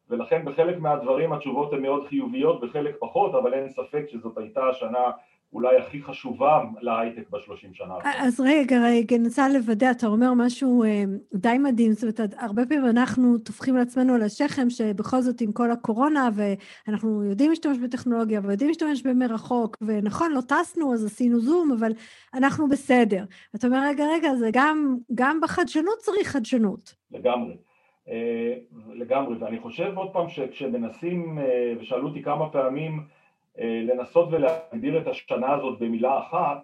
ולכן 0.10 0.46
בחלק 0.46 0.80
מהדברים 0.80 1.34
התשובות 1.34 1.74
הן 1.74 1.82
מאוד 1.82 2.08
חיוביות, 2.08 2.62
בחלק 2.62 2.96
פחות, 3.00 3.36
אבל 3.36 3.54
אין 3.54 3.70
ספק 3.70 4.06
שזאת 4.08 4.38
הייתה 4.38 4.74
שנה 4.74 5.12
אולי 5.54 5.78
הכי 5.78 6.04
חשובה 6.04 6.64
להייטק 6.82 7.30
בשלושים 7.30 7.74
שנה. 7.74 7.94
אז 8.04 8.40
רגע, 8.40 8.78
רגע, 8.84 9.18
ננסה 9.18 9.50
לוודא, 9.50 9.92
אתה 9.92 10.08
אומר 10.08 10.34
משהו 10.34 10.84
אה, 10.84 11.04
די 11.34 11.58
מדהים, 11.58 11.92
זאת 11.92 12.20
אומרת, 12.20 12.34
הרבה 12.38 12.66
פעמים 12.66 12.86
אנחנו 12.86 13.38
טופחים 13.38 13.76
לעצמנו 13.76 14.14
על 14.14 14.22
השכם, 14.22 14.70
שבכל 14.70 15.22
זאת 15.22 15.42
עם 15.42 15.52
כל 15.52 15.72
הקורונה, 15.72 16.30
ואנחנו 16.34 17.24
יודעים 17.24 17.50
להשתמש 17.50 17.78
בטכנולוגיה, 17.78 18.42
ויודעים 18.44 18.70
להשתמש 18.70 19.02
במרחוק, 19.02 19.78
ונכון, 19.82 20.32
לא 20.32 20.42
טסנו, 20.42 20.94
אז 20.94 21.06
עשינו 21.06 21.40
זום, 21.40 21.72
אבל 21.80 21.92
אנחנו 22.34 22.70
בסדר. 22.70 23.24
אתה 23.56 23.68
אומר, 23.68 23.88
רגע, 23.90 24.06
רגע, 24.16 24.36
זה 24.36 24.50
גם, 24.54 24.98
גם 25.16 25.40
בחדשנות 25.42 25.98
צריך 25.98 26.28
חדשנות. 26.28 26.96
לגמרי. 27.12 27.58
אה, 28.10 28.54
לגמרי, 28.94 29.38
ואני 29.38 29.60
חושב 29.60 29.92
עוד 29.96 30.14
פעם 30.14 30.30
שכשמנסים, 30.30 31.40
אה, 31.40 31.74
ושאלו 31.80 32.08
אותי 32.08 32.24
כמה 32.24 32.50
פעמים, 32.50 33.00
אה, 33.00 33.17
לנסות 33.58 34.28
ולהגדיר 34.32 34.98
את 34.98 35.08
השנה 35.08 35.54
הזאת 35.54 35.80
במילה 35.80 36.20
אחת, 36.20 36.64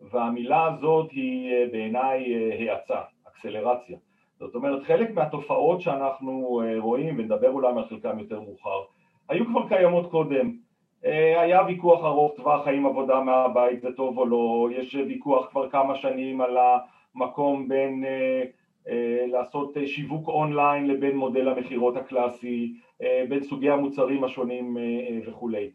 והמילה 0.00 0.64
הזאת 0.64 1.10
היא 1.10 1.52
בעיניי 1.72 2.34
האצה, 2.68 3.00
אקסלרציה. 3.28 3.98
זאת 4.38 4.54
אומרת, 4.54 4.82
חלק 4.82 5.10
מהתופעות 5.10 5.80
שאנחנו 5.80 6.60
רואים, 6.78 7.18
ונדבר 7.18 7.50
אולי 7.50 7.68
על 7.68 7.84
חלקם 7.88 8.18
יותר 8.18 8.40
מאוחר, 8.40 8.80
היו 9.28 9.46
כבר 9.46 9.68
קיימות 9.68 10.10
קודם. 10.10 10.52
היה 11.02 11.62
ויכוח 11.66 12.04
ארוך 12.04 12.32
טווח 12.36 12.66
האם 12.66 12.86
עבודה 12.86 13.20
מהבית 13.20 13.80
זה 13.80 13.92
טוב 13.92 14.18
או 14.18 14.26
לא, 14.26 14.68
יש 14.72 14.94
ויכוח 14.94 15.46
כבר 15.50 15.70
כמה 15.70 15.94
שנים 15.94 16.40
על 16.40 16.56
המקום 17.14 17.68
בין 17.68 18.04
אה, 18.88 19.24
לעשות 19.26 19.76
אה, 19.76 19.86
שיווק 19.86 20.28
אונליין 20.28 20.86
לבין 20.86 21.16
מודל 21.16 21.48
המכירות 21.48 21.96
הקלאסי, 21.96 22.74
אה, 23.02 23.24
בין 23.28 23.42
סוגי 23.42 23.70
המוצרים 23.70 24.24
השונים 24.24 24.76
וכולי. 25.26 25.70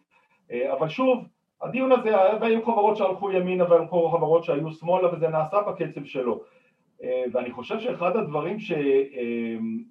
אבל 0.52 0.90
שוב, 0.90 1.26
הדיון 1.62 1.92
הזה, 1.92 2.16
והיו 2.42 2.66
חברות 2.66 2.98
שהלכו 2.98 3.32
ימינה 3.32 3.70
והיו 3.70 3.88
חברות 3.88 4.44
שהיו 4.44 4.72
שמאלה 4.72 5.14
וזה 5.14 5.28
נעשה 5.28 5.62
בקצב 5.62 6.06
שלו. 6.06 6.42
ואני 7.32 7.52
חושב 7.52 7.80
שאחד 7.80 8.16
הדברים 8.16 8.58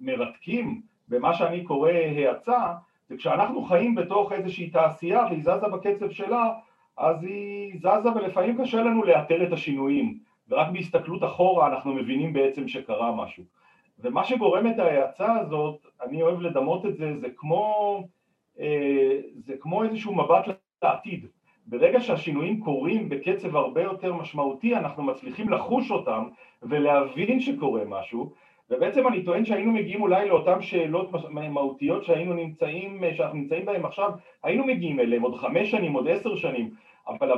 שמרתקים 0.00 0.82
במה 1.08 1.34
שאני 1.34 1.64
קורא 1.64 1.90
האצה, 1.90 2.74
זה 3.08 3.16
כשאנחנו 3.16 3.62
חיים 3.62 3.94
בתוך 3.94 4.32
איזושהי 4.32 4.70
תעשייה 4.70 5.24
והיא 5.30 5.42
זזה 5.42 5.68
בקצב 5.72 6.10
שלה, 6.10 6.52
אז 6.96 7.24
היא 7.24 7.78
זזה 7.78 8.12
ולפעמים 8.14 8.62
קשה 8.62 8.82
לנו 8.82 9.04
לאתר 9.04 9.46
את 9.46 9.52
השינויים. 9.52 10.18
ורק 10.48 10.68
בהסתכלות 10.72 11.24
אחורה 11.24 11.66
אנחנו 11.66 11.94
מבינים 11.94 12.32
בעצם 12.32 12.68
שקרה 12.68 13.14
משהו. 13.14 13.44
ומה 13.98 14.24
שגורם 14.24 14.66
את 14.66 14.78
ההאצה 14.78 15.32
הזאת, 15.32 15.86
אני 16.02 16.22
אוהב 16.22 16.40
לדמות 16.40 16.86
את 16.86 16.96
זה, 16.96 17.12
זה 17.20 17.26
כמו, 17.36 17.96
אה, 17.98 18.04
זה 19.36 19.54
כמו 19.60 19.84
איזשהו 19.84 20.14
מבט 20.14 20.44
לעתיד. 20.82 21.26
ברגע 21.66 22.00
שהשינויים 22.00 22.60
קורים 22.60 23.08
בקצב 23.08 23.56
הרבה 23.56 23.82
יותר 23.82 24.14
משמעותי, 24.14 24.76
אנחנו 24.76 25.02
מצליחים 25.02 25.48
לחוש 25.48 25.90
אותם 25.90 26.28
ולהבין 26.62 27.40
שקורה 27.40 27.84
משהו, 27.86 28.32
ובעצם 28.70 29.08
אני 29.08 29.22
טוען 29.22 29.44
שהיינו 29.44 29.72
מגיעים 29.72 30.02
אולי 30.02 30.28
לאותן 30.28 30.62
שאלות 30.62 31.10
מהותיות 31.30 32.04
שהיינו 32.04 32.34
נמצאים, 32.34 33.02
שאנחנו 33.16 33.38
נמצאים 33.38 33.64
בהן 33.64 33.84
עכשיו, 33.84 34.10
היינו 34.42 34.66
מגיעים 34.66 35.00
אליהן 35.00 35.22
עוד 35.22 35.34
חמש 35.34 35.70
שנים, 35.70 35.92
עוד 35.92 36.08
עשר 36.08 36.36
שנים, 36.36 36.70
אבל 37.08 37.30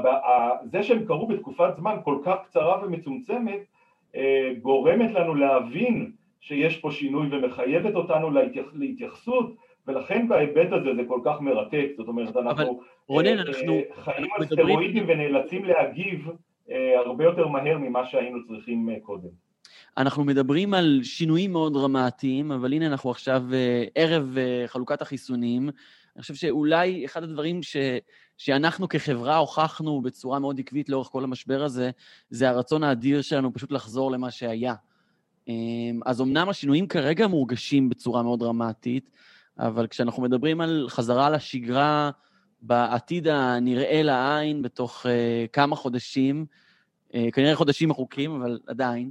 זה 0.64 0.82
שהם 0.82 1.04
קרו 1.04 1.26
בתקופת 1.26 1.76
זמן 1.76 1.96
כל 2.04 2.18
כך 2.24 2.36
קצרה 2.44 2.84
ומצומצמת 2.84 3.64
אה, 4.16 4.52
גורמת 4.62 5.10
לנו 5.10 5.34
להבין 5.34 6.12
שיש 6.40 6.80
פה 6.80 6.90
שינוי 6.90 7.28
ומחייבת 7.30 7.94
אותנו 7.94 8.30
להתייחסות 8.72 9.56
ולכן 9.86 10.28
בהיבט 10.28 10.72
הזה 10.72 10.94
זה 10.96 11.02
כל 11.08 11.20
כך 11.24 11.40
מרתק, 11.40 11.86
זאת 11.96 12.08
אומרת 12.08 12.36
אנחנו 12.36 12.62
אבל, 12.62 12.72
רונן, 13.08 13.26
אה, 13.26 13.42
אנחנו, 13.42 13.80
חיים 14.04 14.24
אנחנו 14.24 14.36
על 14.36 14.46
סטרואידים 14.46 15.04
ונאלצים 15.08 15.64
להגיב 15.64 16.28
אה, 16.70 16.98
הרבה 17.06 17.24
יותר 17.24 17.48
מהר 17.48 17.78
ממה 17.78 18.06
שהיינו 18.06 18.38
צריכים 18.46 18.88
קודם. 19.02 19.46
אנחנו 19.98 20.24
מדברים 20.24 20.74
על 20.74 21.00
שינויים 21.02 21.52
מאוד 21.52 21.72
דרמטיים, 21.72 22.52
אבל 22.52 22.72
הנה 22.72 22.86
אנחנו 22.86 23.10
עכשיו 23.10 23.42
ערב 23.94 24.36
חלוקת 24.66 25.02
החיסונים. 25.02 25.68
אני 26.16 26.22
חושב 26.22 26.34
שאולי 26.34 27.04
אחד 27.04 27.22
הדברים 27.22 27.62
ש... 27.62 27.76
שאנחנו 28.38 28.88
כחברה 28.88 29.36
הוכחנו 29.36 30.00
בצורה 30.00 30.38
מאוד 30.38 30.60
עקבית 30.60 30.88
לאורך 30.88 31.08
כל 31.08 31.24
המשבר 31.24 31.62
הזה, 31.62 31.90
זה 32.30 32.48
הרצון 32.48 32.82
האדיר 32.82 33.22
שלנו 33.22 33.54
פשוט 33.54 33.72
לחזור 33.72 34.10
למה 34.10 34.30
שהיה. 34.30 34.74
אמ, 35.48 36.00
אז 36.06 36.20
אמנם 36.20 36.48
השינויים 36.48 36.86
כרגע 36.86 37.26
מורגשים 37.26 37.88
בצורה 37.88 38.22
מאוד 38.22 38.40
דרמטית, 38.40 39.10
אבל 39.58 39.86
כשאנחנו 39.86 40.22
מדברים 40.22 40.60
על 40.60 40.86
חזרה 40.88 41.30
לשגרה 41.30 42.10
בעתיד 42.62 43.28
הנראה 43.28 44.02
לעין 44.02 44.62
בתוך 44.62 45.06
uh, 45.06 45.08
כמה 45.52 45.76
חודשים, 45.76 46.46
uh, 47.10 47.16
כנראה 47.32 47.56
חודשים 47.56 47.90
ארוכים, 47.90 48.30
אבל 48.30 48.58
עדיין, 48.66 49.10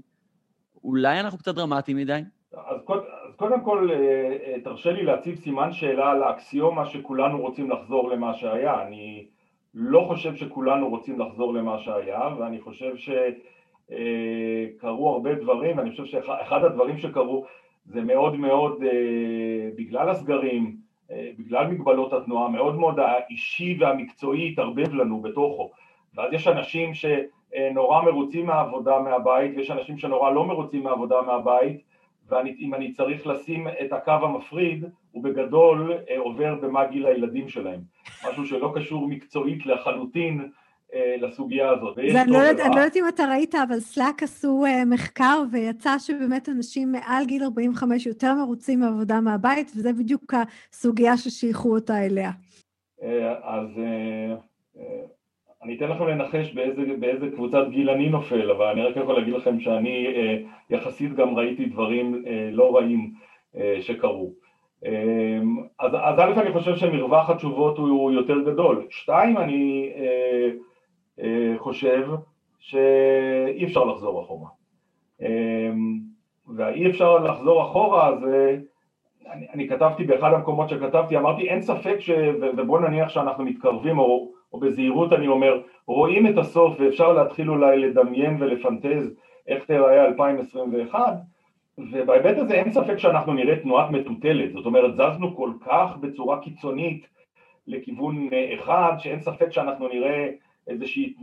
אולי 0.84 1.20
אנחנו 1.20 1.38
קצת 1.38 1.56
דרמטיים 1.56 1.98
מדי? 1.98 2.22
אז, 2.54 2.82
קוד, 2.86 3.04
אז 3.30 3.36
קודם 3.36 3.62
כל 3.62 3.90
אה, 3.92 4.56
תרשה 4.64 4.92
לי 4.92 5.04
להציב 5.04 5.36
סימן 5.36 5.74
שאלה 5.74 6.12
על 6.12 6.24
האקסיומה 6.24 6.86
שכולנו 6.86 7.42
רוצים 7.42 7.72
לחזור 7.72 8.10
למה 8.10 8.34
שהיה. 8.34 8.82
אני 8.82 9.26
לא 9.74 10.06
חושב 10.08 10.36
שכולנו 10.36 10.90
רוצים 10.90 11.20
לחזור 11.20 11.54
למה 11.54 11.80
שהיה 11.80 12.30
ואני 12.40 12.62
חושב 12.62 12.94
שקרו 13.88 15.10
הרבה 15.10 15.36
דברים 15.36 15.78
ואני 15.78 15.92
חושב 15.92 16.06
שאחד 16.06 16.64
הדברים 16.64 16.98
שקרו 16.98 17.46
זה 17.86 18.02
מאוד 18.02 18.36
מאוד 18.36 18.84
בגלל 19.76 20.10
הסגרים, 20.10 20.76
בגלל 21.12 21.68
מגבלות 21.68 22.14
התנועה, 22.14 22.50
מאוד 22.50 22.76
מאוד 22.76 23.00
האישי 23.00 23.78
והמקצועי 23.80 24.50
התערבב 24.50 24.94
לנו 24.94 25.22
בתוכו. 25.22 25.72
ואז 26.16 26.34
יש 26.34 26.48
אנשים 26.48 26.92
שנורא 26.94 28.02
מרוצים 28.02 28.46
מהעבודה 28.46 29.00
מהבית 29.00 29.52
ויש 29.58 29.72
אנשים 29.72 29.98
שנורא 29.98 30.32
לא 30.32 30.46
מרוצים 30.46 30.84
מהעבודה 30.84 31.22
מהבית 31.22 31.82
ואם 32.30 32.74
אני 32.74 32.92
צריך 32.92 33.28
לשים 33.28 33.68
את 33.68 33.94
הקו 33.94 34.12
המפריד, 34.12 34.86
הוא 35.12 35.24
בגדול 35.24 35.94
אה, 36.10 36.20
עובר 36.20 36.56
במה 36.56 36.86
גיל 36.86 37.06
הילדים 37.06 37.50
שלהם, 37.50 37.80
משהו 38.30 38.46
שלא 38.46 38.72
קשור 38.76 39.08
מקצועית 39.08 39.66
לחלוטין 39.66 40.40
אה, 40.42 40.46
לסוגיה 41.22 41.70
הזאת. 41.70 41.96
זה 42.12 42.22
אני 42.22 42.32
לא, 42.32 42.38
יודעת, 42.38 42.66
אני 42.66 42.76
לא 42.76 42.80
יודעת 42.80 42.96
אם 42.96 43.08
אתה 43.08 43.24
ראית, 43.32 43.56
אבל 43.56 43.80
סלאק 43.80 44.24
עשו 44.24 44.66
אה, 44.66 44.86
מחקר 44.86 45.44
ויצא 45.52 45.98
שבאמת 46.00 46.50
אנשים 46.50 46.92
מעל 46.92 47.26
גיל 47.26 47.44
45 47.44 48.06
יותר 48.06 48.34
מרוצים 48.34 48.80
מעבודה 48.80 49.22
מהבית, 49.22 49.72
וזה 49.76 49.94
בדיוק 49.94 50.34
הסוגיה 50.34 51.18
ששייכו 51.18 51.76
אותה 51.76 52.06
אליה. 52.06 52.32
אז 53.44 53.68
אני 55.66 55.78
אתן 55.78 55.90
לכם 55.90 56.08
לנחש 56.08 56.54
באיזה, 56.54 56.82
באיזה 57.00 57.28
קבוצת 57.36 57.68
גיל 57.70 57.90
אני 57.90 58.10
נופל, 58.10 58.52
אבל 58.52 58.66
אני 58.66 58.82
רק 58.82 58.98
יכול 58.98 59.16
להגיד 59.16 59.34
לכם 59.34 59.60
שאני 59.60 60.08
אה, 60.08 60.38
יחסית 60.70 61.16
גם 61.16 61.36
ראיתי 61.36 61.66
דברים 61.66 62.24
אה, 62.28 62.50
לא 62.52 62.76
רעים 62.76 63.14
אה, 63.58 63.78
שקרו. 63.82 64.34
אה, 64.86 65.40
אז, 65.80 65.92
אז 65.94 66.20
א', 66.20 66.42
אני 66.42 66.54
חושב 66.54 66.76
שמרווח 66.76 67.30
התשובות 67.30 67.78
הוא 67.78 68.12
יותר 68.12 68.40
גדול. 68.40 68.88
שתיים, 68.90 69.38
אני 69.38 69.92
אה, 69.96 70.02
אה, 70.02 70.50
חושב 71.58 72.08
שאי 72.60 73.66
אפשר 73.66 73.84
לחזור 73.84 74.22
אחורה. 74.22 74.50
אה, 75.22 75.72
והאי 76.56 76.90
אפשר 76.90 77.18
לחזור 77.18 77.64
אחורה 77.64 78.18
זה... 78.18 78.58
אני, 79.32 79.48
אני 79.54 79.68
כתבתי 79.68 80.04
באחד 80.04 80.34
המקומות 80.34 80.70
שכתבתי, 80.70 81.18
אמרתי 81.18 81.50
אין 81.50 81.62
ספק 81.62 82.00
ש... 82.00 82.10
ובוא 82.58 82.80
נניח 82.80 83.10
שאנחנו 83.10 83.46
מתקרבים 83.46 84.00
או 84.00 84.32
או 84.56 84.60
בזהירות 84.60 85.14
אני 85.14 85.28
אומר, 85.28 85.62
רואים 85.88 86.28
את 86.28 86.38
הסוף 86.38 86.76
ואפשר 86.80 87.14
להתחיל 87.14 87.50
אולי 87.50 87.80
לדמיין 87.80 88.38
ולפנטז 88.40 89.14
איך 89.48 89.66
תראה 89.66 90.06
2021 90.06 91.14
ובהיבט 91.78 92.38
הזה 92.38 92.54
אין 92.54 92.72
ספק 92.72 92.98
שאנחנו 92.98 93.34
נראה 93.34 93.60
תנועת 93.60 93.92
מטוטלת, 93.92 94.54
זאת 94.54 94.66
אומרת 94.66 94.96
זזנו 94.96 95.36
כל 95.36 95.52
כך 95.66 95.98
בצורה 96.02 96.42
קיצונית 96.42 97.08
לכיוון 97.68 98.30
אחד 98.54 98.94
שאין 98.98 99.20
ספק 99.20 99.52
שאנחנו 99.52 99.88
נראה 99.88 100.30
איזושהי, 100.68 101.14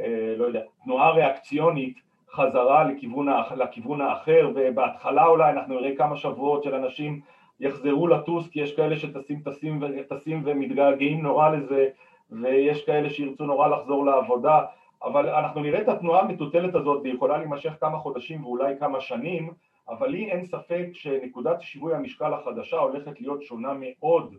אה, 0.00 0.34
לא 0.36 0.44
יודע, 0.44 0.60
תנועה 0.84 1.10
ריאקציונית 1.10 1.96
חזרה 2.30 2.84
לכיוון, 2.84 3.28
לכיוון 3.56 4.00
האחר 4.00 4.50
ובהתחלה 4.54 5.26
אולי 5.26 5.50
אנחנו 5.50 5.80
נראה 5.80 5.96
כמה 5.96 6.16
שבועות 6.16 6.62
של 6.62 6.74
אנשים 6.74 7.20
יחזרו 7.60 8.06
לטוס 8.06 8.48
כי 8.48 8.60
יש 8.60 8.76
כאלה 8.76 8.96
שטסים 8.96 9.40
טסים, 9.44 9.80
טסים 10.08 10.42
ומתגעגעים 10.44 11.22
נורא 11.22 11.48
לזה 11.48 11.88
ויש 12.30 12.84
כאלה 12.84 13.10
שירצו 13.10 13.46
נורא 13.46 13.68
לחזור 13.68 14.06
לעבודה, 14.06 14.64
אבל 15.02 15.28
אנחנו 15.28 15.60
נראה 15.60 15.80
את 15.80 15.88
התנועה 15.88 16.20
המטוטלת 16.20 16.74
הזאת 16.74 17.00
והיא 17.02 17.14
יכולה 17.14 17.38
להימשך 17.38 17.72
כמה 17.80 17.98
חודשים 17.98 18.44
ואולי 18.44 18.74
כמה 18.80 19.00
שנים, 19.00 19.50
אבל 19.88 20.08
לי 20.08 20.30
אין 20.30 20.44
ספק 20.44 20.86
שנקודת 20.92 21.62
שיווי 21.62 21.94
המשקל 21.94 22.34
החדשה 22.34 22.76
הולכת 22.76 23.20
להיות 23.20 23.42
שונה 23.42 23.72
מאוד. 23.78 24.34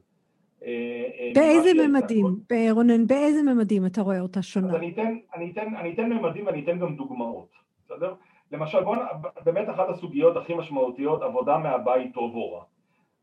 אה, 0.65 1.03
אה, 1.19 1.31
באיזה 1.35 1.87
ממדים, 1.87 2.25
רונן, 2.71 3.07
באיזה 3.07 3.43
ממדים 3.43 3.85
אתה 3.85 4.01
רואה 4.01 4.19
אותה 4.19 4.41
שונה? 4.41 4.67
אז 4.67 4.75
אני 4.75 4.91
אתן, 4.91 5.17
אני 5.35 5.51
אתן, 5.51 5.75
אני 5.75 5.93
אתן 5.93 6.09
ממדים 6.09 6.45
ואני 6.45 6.63
אתן 6.63 6.79
גם 6.79 6.95
דוגמאות, 6.95 7.49
בסדר? 7.85 8.13
למשל, 8.51 8.83
בואו, 8.83 9.01
באמת 9.45 9.69
אחת 9.69 9.89
הסוגיות 9.89 10.37
הכי 10.37 10.53
משמעותיות, 10.53 11.21
עבודה 11.21 11.57
מהבית 11.57 12.13
טוב 12.13 12.35
או 12.35 12.53
רע. 12.53 12.63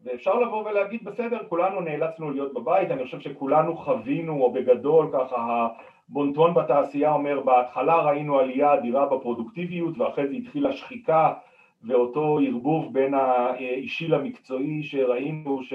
ואפשר 0.04 0.34
לבוא 0.34 0.64
ולהגיד 0.64 1.04
בסדר 1.04 1.38
כולנו 1.48 1.80
נאלצנו 1.80 2.30
להיות 2.30 2.54
בבית 2.54 2.90
אני 2.90 3.04
חושב 3.04 3.20
שכולנו 3.20 3.76
חווינו 3.76 4.42
או 4.42 4.52
בגדול 4.52 5.10
ככה 5.12 5.68
בונטון 6.08 6.54
בתעשייה 6.54 7.12
אומר 7.12 7.40
בהתחלה 7.40 7.96
ראינו 7.96 8.38
עלייה 8.38 8.74
אדירה 8.74 9.06
בפרודוקטיביות 9.06 9.98
ואחרי 9.98 10.28
זה 10.28 10.34
התחילה 10.34 10.72
שחיקה 10.72 11.32
ואותו 11.84 12.38
ערבוב 12.46 12.92
בין 12.92 13.14
האישי 13.14 14.08
למקצועי 14.08 14.82
שראינו 14.82 15.62
ש, 15.62 15.74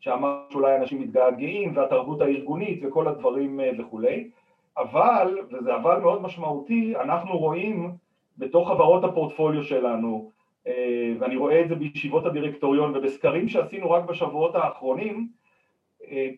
שאמר 0.00 0.42
שאולי 0.50 0.76
אנשים 0.76 1.00
מתגעגעים 1.00 1.76
והתרבות 1.76 2.20
הארגונית 2.20 2.80
וכל 2.82 3.08
הדברים 3.08 3.60
אה, 3.60 3.70
וכולי 3.78 4.30
אבל, 4.78 5.38
וזה 5.52 5.76
אבל 5.76 6.00
מאוד 6.00 6.22
משמעותי, 6.22 6.94
אנחנו 6.96 7.38
רואים 7.38 7.92
בתוך 8.38 8.68
חברות 8.68 9.04
הפורטפוליו 9.04 9.64
שלנו 9.64 10.30
אה, 10.66 11.12
ואני 11.18 11.36
רואה 11.36 11.60
את 11.60 11.68
זה 11.68 11.74
בישיבות 11.74 12.26
הדירקטוריון 12.26 12.96
ובסקרים 12.96 13.48
שעשינו 13.48 13.90
רק 13.90 14.04
בשבועות 14.04 14.54
האחרונים 14.54 15.28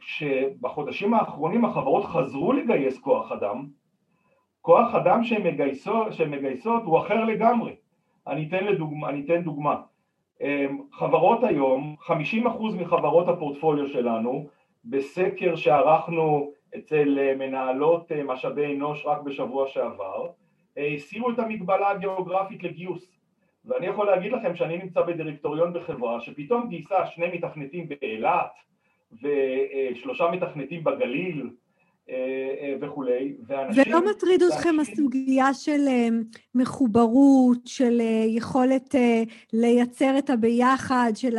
כשבחודשים 0.01 1.15
האחרונים 1.15 1.65
החברות 1.65 2.05
חזרו 2.05 2.53
לגייס 2.53 2.99
כוח 2.99 3.33
אדם, 3.33 3.67
כוח 4.63 4.95
אדם 4.95 5.25
שהן 5.25 5.47
מגייסות, 5.47 6.13
שהן 6.13 6.31
מגייסות 6.31 6.83
הוא 6.83 6.99
אחר 6.99 7.25
לגמרי. 7.25 7.75
אני 8.27 8.49
אתן, 8.49 8.65
לדוגמה, 8.65 9.09
אני 9.09 9.25
אתן 9.25 9.43
דוגמה. 9.43 9.81
אמ, 10.41 10.83
חברות 10.93 11.45
היום, 11.45 11.97
50% 12.01 12.75
מחברות 12.75 13.29
הפורטפוליו 13.29 13.89
שלנו, 13.89 14.49
בסקר 14.85 15.57
שערכנו 15.57 16.53
אצל 16.79 17.19
אה, 17.19 17.35
מנהלות 17.35 18.13
אה, 18.13 18.25
משאבי 18.25 18.75
אנוש 18.75 19.07
רק 19.07 19.23
בשבוע 19.23 19.69
שעבר, 19.69 20.27
אה, 20.79 20.87
הסירו 20.87 21.31
את 21.31 21.39
המגבלה 21.39 21.91
הגיאוגרפית 21.91 22.63
לגיוס. 22.63 23.19
ואני 23.65 23.87
יכול 23.87 24.07
להגיד 24.07 24.33
לכם 24.33 24.57
שאני 24.57 24.79
נמצא 24.79 25.03
בדירקטוריון 25.03 25.73
בחברה 25.73 26.21
שפתאום 26.21 26.69
גייסה 26.69 27.07
שני 27.07 27.27
מתכנתים 27.33 27.89
באילת, 27.89 28.53
ושלושה 29.23 30.31
מתכנתים 30.31 30.85
בגליל 30.85 31.51
וכולי, 32.81 33.35
ואנשים... 33.47 33.83
ולא 33.87 34.11
מטריד 34.11 34.43
אתכם 34.43 34.75
הסוגיה 34.81 35.55
של 35.55 35.81
אה, 35.89 36.09
מחוברות, 36.55 37.59
של 37.67 38.01
יכולת 38.27 38.95
לייצר 39.53 40.19
את 40.19 40.31
הביחד, 40.31 41.13
של 41.15 41.37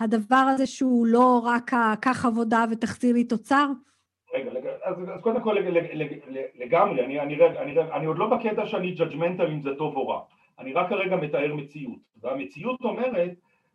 הדבר 0.00 0.44
הזה 0.54 0.66
שהוא 0.66 1.06
לא 1.06 1.40
רק 1.44 1.70
קח 2.00 2.24
עבודה 2.26 2.64
ותחזיר 2.70 3.14
לי 3.14 3.24
תוצר? 3.24 3.66
רגע, 4.34 4.50
אז, 4.84 4.96
אז 5.14 5.20
קודם 5.20 5.40
כל 5.40 5.56
לגמרי, 6.54 7.04
אני, 7.04 7.20
אני, 7.20 7.36
אני, 7.58 7.80
אני 7.80 8.06
עוד 8.06 8.18
לא 8.18 8.26
בקטע 8.26 8.66
שאני 8.66 8.94
judgmental 8.98 9.48
אם 9.52 9.62
זה 9.62 9.70
טוב 9.78 9.96
או 9.96 10.08
רע, 10.08 10.20
אני 10.58 10.72
רק 10.72 10.88
כרגע 10.88 11.16
מתאר 11.16 11.54
מציאות, 11.54 11.98
והמציאות 12.22 12.80
אומרת 12.80 13.30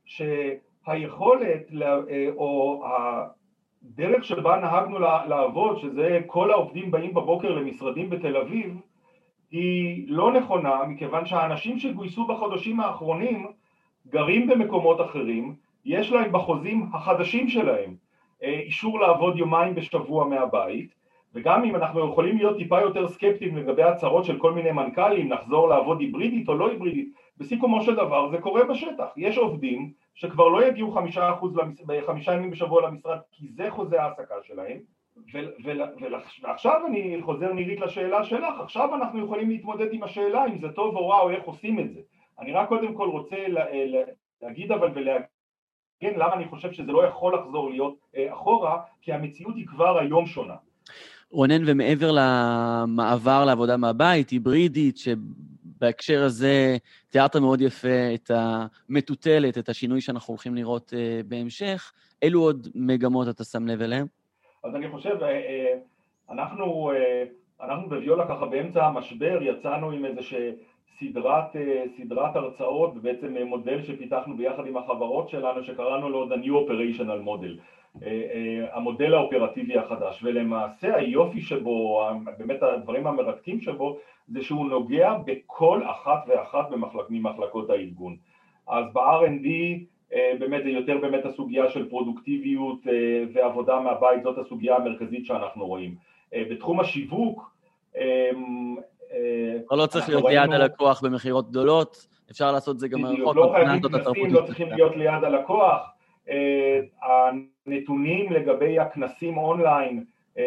ש... 0.06 0.22
היכולת 0.88 1.72
אה, 1.82 2.30
או 2.36 2.84
הדרך 3.94 4.24
שבה 4.24 4.56
נהגנו 4.56 5.00
לעבוד, 5.00 5.78
שזה 5.78 6.20
כל 6.28 6.52
העובדים 6.52 6.92
באים 6.92 7.14
בבוקר 7.14 7.52
למשרדים 7.52 8.10
בתל 8.10 8.38
אביב, 8.38 8.82
היא 9.52 10.06
לא 10.08 10.32
נכונה 10.32 10.84
מכיוון 10.88 11.26
שהאנשים 11.26 11.80
שגויסו 11.80 12.28
בחודשים 12.28 12.80
האחרונים 12.80 13.48
גרים 14.10 14.48
במקומות 14.48 15.02
אחרים, 15.02 15.56
יש 15.86 16.12
להם 16.12 16.32
בחוזים 16.32 16.90
החדשים 16.94 17.50
שלהם 17.50 17.96
אה, 18.44 18.60
אישור 18.60 19.00
לעבוד 19.00 19.38
יומיים 19.38 19.76
בשבוע 19.76 20.28
מהבית 20.28 20.94
וגם 21.36 21.64
אם 21.64 21.76
אנחנו 21.76 22.10
יכולים 22.12 22.38
להיות 22.38 22.58
טיפה 22.58 22.82
יותר 22.82 23.08
סקפטיים 23.08 23.58
לגבי 23.58 23.84
הצהרות 23.84 24.26
של 24.26 24.38
כל 24.38 24.54
מיני 24.54 24.72
מנכ"לים, 24.72 25.30
נחזור 25.30 25.70
לעבוד 25.70 26.00
היברידית 26.00 26.50
או 26.50 26.54
לא 26.54 26.70
היברידית, 26.70 27.14
בסיכומו 27.40 27.82
של 27.82 27.96
דבר 27.96 28.30
זה 28.32 28.38
קורה 28.38 28.64
בשטח, 28.64 29.08
יש 29.18 29.38
עובדים 29.38 29.92
שכבר 30.14 30.48
לא 30.48 30.66
יגיעו 30.66 30.92
חמישה 30.92 31.34
אחוז, 31.34 31.54
חמישה 32.06 32.34
ימים 32.34 32.52
בשבוע 32.52 32.88
למשרד 32.88 33.18
כי 33.32 33.48
זה 33.48 33.72
חוזה 33.72 34.02
ההעסקה 34.02 34.36
שלהם 34.44 34.78
ועכשיו 36.42 36.86
אני 36.88 37.18
חוזר 37.22 37.54
נירית 37.54 37.80
לשאלה 37.80 38.24
שלך, 38.24 38.60
עכשיו 38.60 38.96
אנחנו 38.96 39.24
יכולים 39.24 39.50
להתמודד 39.50 39.88
עם 39.92 40.04
השאלה 40.04 40.46
אם 40.46 40.58
זה 40.58 40.68
טוב 40.70 40.96
או 40.96 41.10
רע 41.10 41.20
או 41.20 41.30
איך 41.30 41.44
עושים 41.44 41.80
את 41.80 41.94
זה. 41.94 42.00
אני 42.40 42.54
רק 42.54 42.68
קודם 42.68 42.94
כל 42.94 43.10
רוצה 43.10 43.36
להגיד 44.42 44.72
אבל 44.72 44.92
ולהגיד 44.96 46.18
למה 46.18 46.34
אני 46.34 46.48
חושב 46.48 46.72
שזה 46.72 46.92
לא 46.92 47.06
יכול 47.06 47.36
לחזור 47.36 47.70
להיות 47.70 47.96
אה, 48.18 48.34
אחורה, 48.34 48.82
כי 49.02 49.14
המציאות 49.14 49.56
היא 49.56 49.68
כבר 49.68 50.00
היום 50.00 50.26
שונה. 50.26 50.56
רונן, 51.32 51.62
ומעבר 51.66 52.12
למעבר 52.12 53.46
לעבודה 53.46 53.78
מהבית, 53.78 54.30
היברידית, 54.30 54.98
שבהקשר 55.78 56.24
הזה 56.24 56.78
תיארת 57.10 57.36
מאוד 57.36 57.62
יפה 57.62 58.14
את 58.14 58.32
המטוטלת, 58.34 59.58
את 59.58 59.70
השינוי 59.70 60.02
שאנחנו 60.02 60.32
הולכים 60.32 60.56
לראות 60.56 60.94
uh, 60.94 61.28
בהמשך, 61.28 61.94
אילו 62.22 62.42
עוד 62.42 62.68
מגמות 62.76 63.30
אתה 63.30 63.44
שם 63.44 63.68
לב 63.68 63.82
אליהן? 63.82 64.06
אז 64.64 64.76
אני 64.76 64.90
חושב, 64.90 65.16
uh, 65.20 66.34
אנחנו, 66.34 66.92
uh, 66.92 67.64
אנחנו 67.66 67.90
בוויולה 67.90 68.28
ככה 68.28 68.46
באמצע 68.46 68.86
המשבר 68.86 69.40
יצאנו 69.42 69.92
עם 69.92 70.06
איזה 70.06 70.22
סדרת, 71.00 71.56
סדרת 71.98 72.36
הרצאות 72.36 72.92
ובעצם 72.96 73.36
מודל 73.46 73.84
שפיתחנו 73.84 74.38
ביחד 74.38 74.68
עם 74.68 74.78
החברות 74.78 75.30
שלנו 75.30 75.64
שקראנו 75.64 76.10
לו 76.10 76.28
The 76.34 76.38
New 76.38 76.70
Operational 76.70 77.28
Model. 77.28 77.77
אה, 78.04 78.08
אה, 78.34 78.78
המודל 78.78 79.14
האופרטיבי 79.14 79.78
החדש. 79.78 80.20
ולמעשה 80.24 80.96
היופי 80.96 81.42
שבו, 81.42 82.08
באמת 82.38 82.64
הדברים 82.64 83.08
המרתקים 83.08 83.62
שבו 83.62 83.98
זה 84.28 84.44
שהוא 84.44 84.70
נוגע 84.70 85.14
בכל 85.26 85.82
אחת 85.92 86.26
ואחת 86.28 86.70
במחלק, 86.70 87.06
ממחלקות 87.10 87.70
הארגון. 87.70 88.18
אז 88.68 88.86
ב-R&D 88.94 89.48
אה, 90.14 90.34
באמת 90.40 90.64
זה 90.64 90.70
יותר 90.70 90.98
באמת 90.98 91.26
הסוגיה 91.26 91.70
של 91.70 91.90
פרודוקטיביות 91.90 92.80
ועבודה 93.34 93.80
מהבית 93.80 94.24
זאת 94.24 94.38
הסוגיה 94.38 94.76
המרכזית 94.76 95.26
שאנחנו 95.26 95.66
רואים. 95.66 95.96
בתחום 96.36 96.80
השיווק 96.80 97.52
לא 99.72 99.86
צריך 99.86 100.10
להיות 100.10 100.26
ליד 100.26 100.52
הלקוח 100.52 101.04
במכירות 101.04 101.50
גדולות 101.50 102.08
אפשר 102.32 102.52
לעשות 102.52 102.76
את 102.76 102.80
זה 102.80 102.88
גם 102.88 103.02
מרחוק, 103.02 103.36
לא 103.36 103.52
חייבים 103.56 103.82
כנסים, 103.82 104.34
לא 104.34 104.42
צריכים 104.46 104.70
להיות 104.72 104.96
ליד 104.96 105.24
הלקוח 105.24 105.97
נתונים 107.68 108.32
לגבי 108.32 108.80
הכנסים 108.80 109.38
אונליין, 109.38 110.04
אה, 110.38 110.44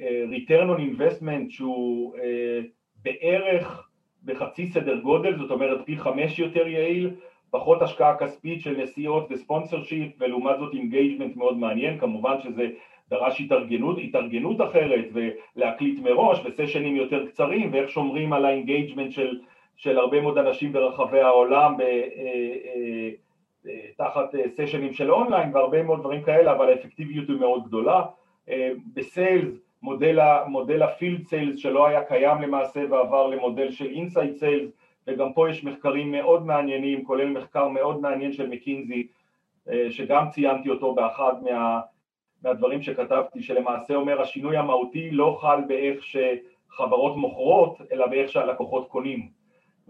אה, 0.00 0.24
return 0.30 0.68
on 0.68 0.80
investment 0.80 1.50
שהוא 1.50 2.16
אה, 2.16 2.60
בערך 3.02 3.88
בחצי 4.24 4.66
סדר 4.66 5.00
גודל, 5.00 5.38
זאת 5.38 5.50
אומרת 5.50 5.80
פי 5.86 5.96
חמש 5.96 6.38
יותר 6.38 6.68
יעיל, 6.68 7.10
פחות 7.50 7.82
השקעה 7.82 8.16
כספית 8.16 8.60
של 8.60 8.76
נסיעות 8.82 9.26
ו 9.30 9.82
sponsorship 9.82 10.12
ולעומת 10.18 10.58
זאת 10.58 10.74
engagement 10.74 11.36
מאוד 11.36 11.58
מעניין, 11.58 11.98
כמובן 11.98 12.40
שזה 12.40 12.68
דרש 13.10 13.40
התארגנות, 13.40 13.98
התארגנות 14.02 14.60
אחרת 14.60 15.04
ולהקליט 15.12 15.98
מראש 15.98 16.40
ו 16.44 16.50
sessions 16.50 16.96
יותר 16.96 17.26
קצרים 17.26 17.72
ואיך 17.72 17.90
שומרים 17.90 18.32
על 18.32 18.44
ה 18.44 18.50
engagement 18.50 19.12
של, 19.12 19.38
של 19.76 19.98
הרבה 19.98 20.20
מאוד 20.20 20.38
אנשים 20.38 20.72
ברחבי 20.72 21.20
העולם 21.20 21.76
ב, 21.76 21.82
תחת 23.96 24.34
sessions 24.56 24.88
אה, 24.88 24.94
של 24.94 25.12
אונליין 25.12 25.54
והרבה 25.54 25.82
מאוד 25.82 26.00
דברים 26.00 26.22
כאלה, 26.22 26.52
אבל 26.52 26.68
האפקטיביות 26.68 27.28
היא 27.28 27.36
מאוד 27.36 27.64
גדולה. 27.64 28.02
אה, 28.48 28.70
ב 28.94 29.03
sales, 29.03 29.54
מודל, 29.82 30.18
מודל 30.46 30.82
ה 30.82 30.89
field 30.89 31.26
sales 31.26 31.56
שלא 31.56 31.86
היה 31.86 32.04
קיים 32.04 32.42
למעשה 32.42 32.80
ועבר 32.90 33.26
למודל 33.26 33.70
של 33.70 33.86
inside 33.86 34.36
sales, 34.36 34.70
וגם 35.06 35.32
פה 35.32 35.50
יש 35.50 35.64
מחקרים 35.64 36.12
מאוד 36.12 36.46
מעניינים, 36.46 37.04
כולל 37.04 37.28
מחקר 37.28 37.68
מאוד 37.68 38.00
מעניין 38.00 38.32
של 38.32 38.48
מקינזי, 38.48 39.06
אה, 39.70 39.86
שגם 39.90 40.30
ציינתי 40.30 40.70
אותו 40.70 40.94
באחד 40.94 41.32
מה, 41.42 41.80
מהדברים 42.42 42.82
שכתבתי, 42.82 43.42
שלמעשה 43.42 43.94
אומר 43.94 44.20
השינוי 44.20 44.56
המהותי 44.56 45.10
לא 45.10 45.38
חל 45.40 45.60
באיך 45.68 46.04
שחברות 46.04 47.16
מוכרות, 47.16 47.78
אלא 47.92 48.06
באיך 48.06 48.30
שהלקוחות 48.30 48.88
קונים. 48.88 49.39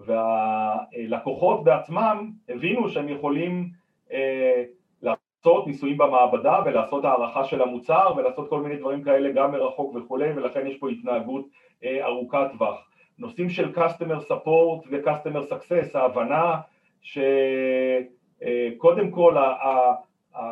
והלקוחות 0.07 1.65
בעצמם 1.65 2.31
הבינו 2.49 2.89
שהם 2.89 3.09
יכולים 3.09 3.69
אה, 4.13 4.63
לעשות 5.03 5.67
ניסויים 5.67 5.99
במעבדה 5.99 6.59
ולעשות 6.65 7.05
הערכה 7.05 7.45
של 7.45 7.63
המוצר 7.63 8.13
ולעשות 8.17 8.49
כל 8.49 8.63
מיני 8.63 8.77
דברים 8.77 9.03
כאלה 9.03 9.33
גם 9.33 9.53
מרחוק 9.53 9.95
וכולי 9.95 10.33
ולכן 10.33 10.67
יש 10.67 10.79
פה 10.79 10.89
התנהגות 10.89 11.47
אה, 11.85 12.07
ארוכת 12.07 12.47
טווח. 12.53 12.87
נושאים 13.19 13.51
של 13.51 13.73
customer 13.75 14.31
support 14.31 14.87
ו-customer 14.91 15.53
success, 15.53 15.99
ההבנה 15.99 16.61
שקודם 17.03 19.07
אה, 19.07 19.11
כל 19.11 19.37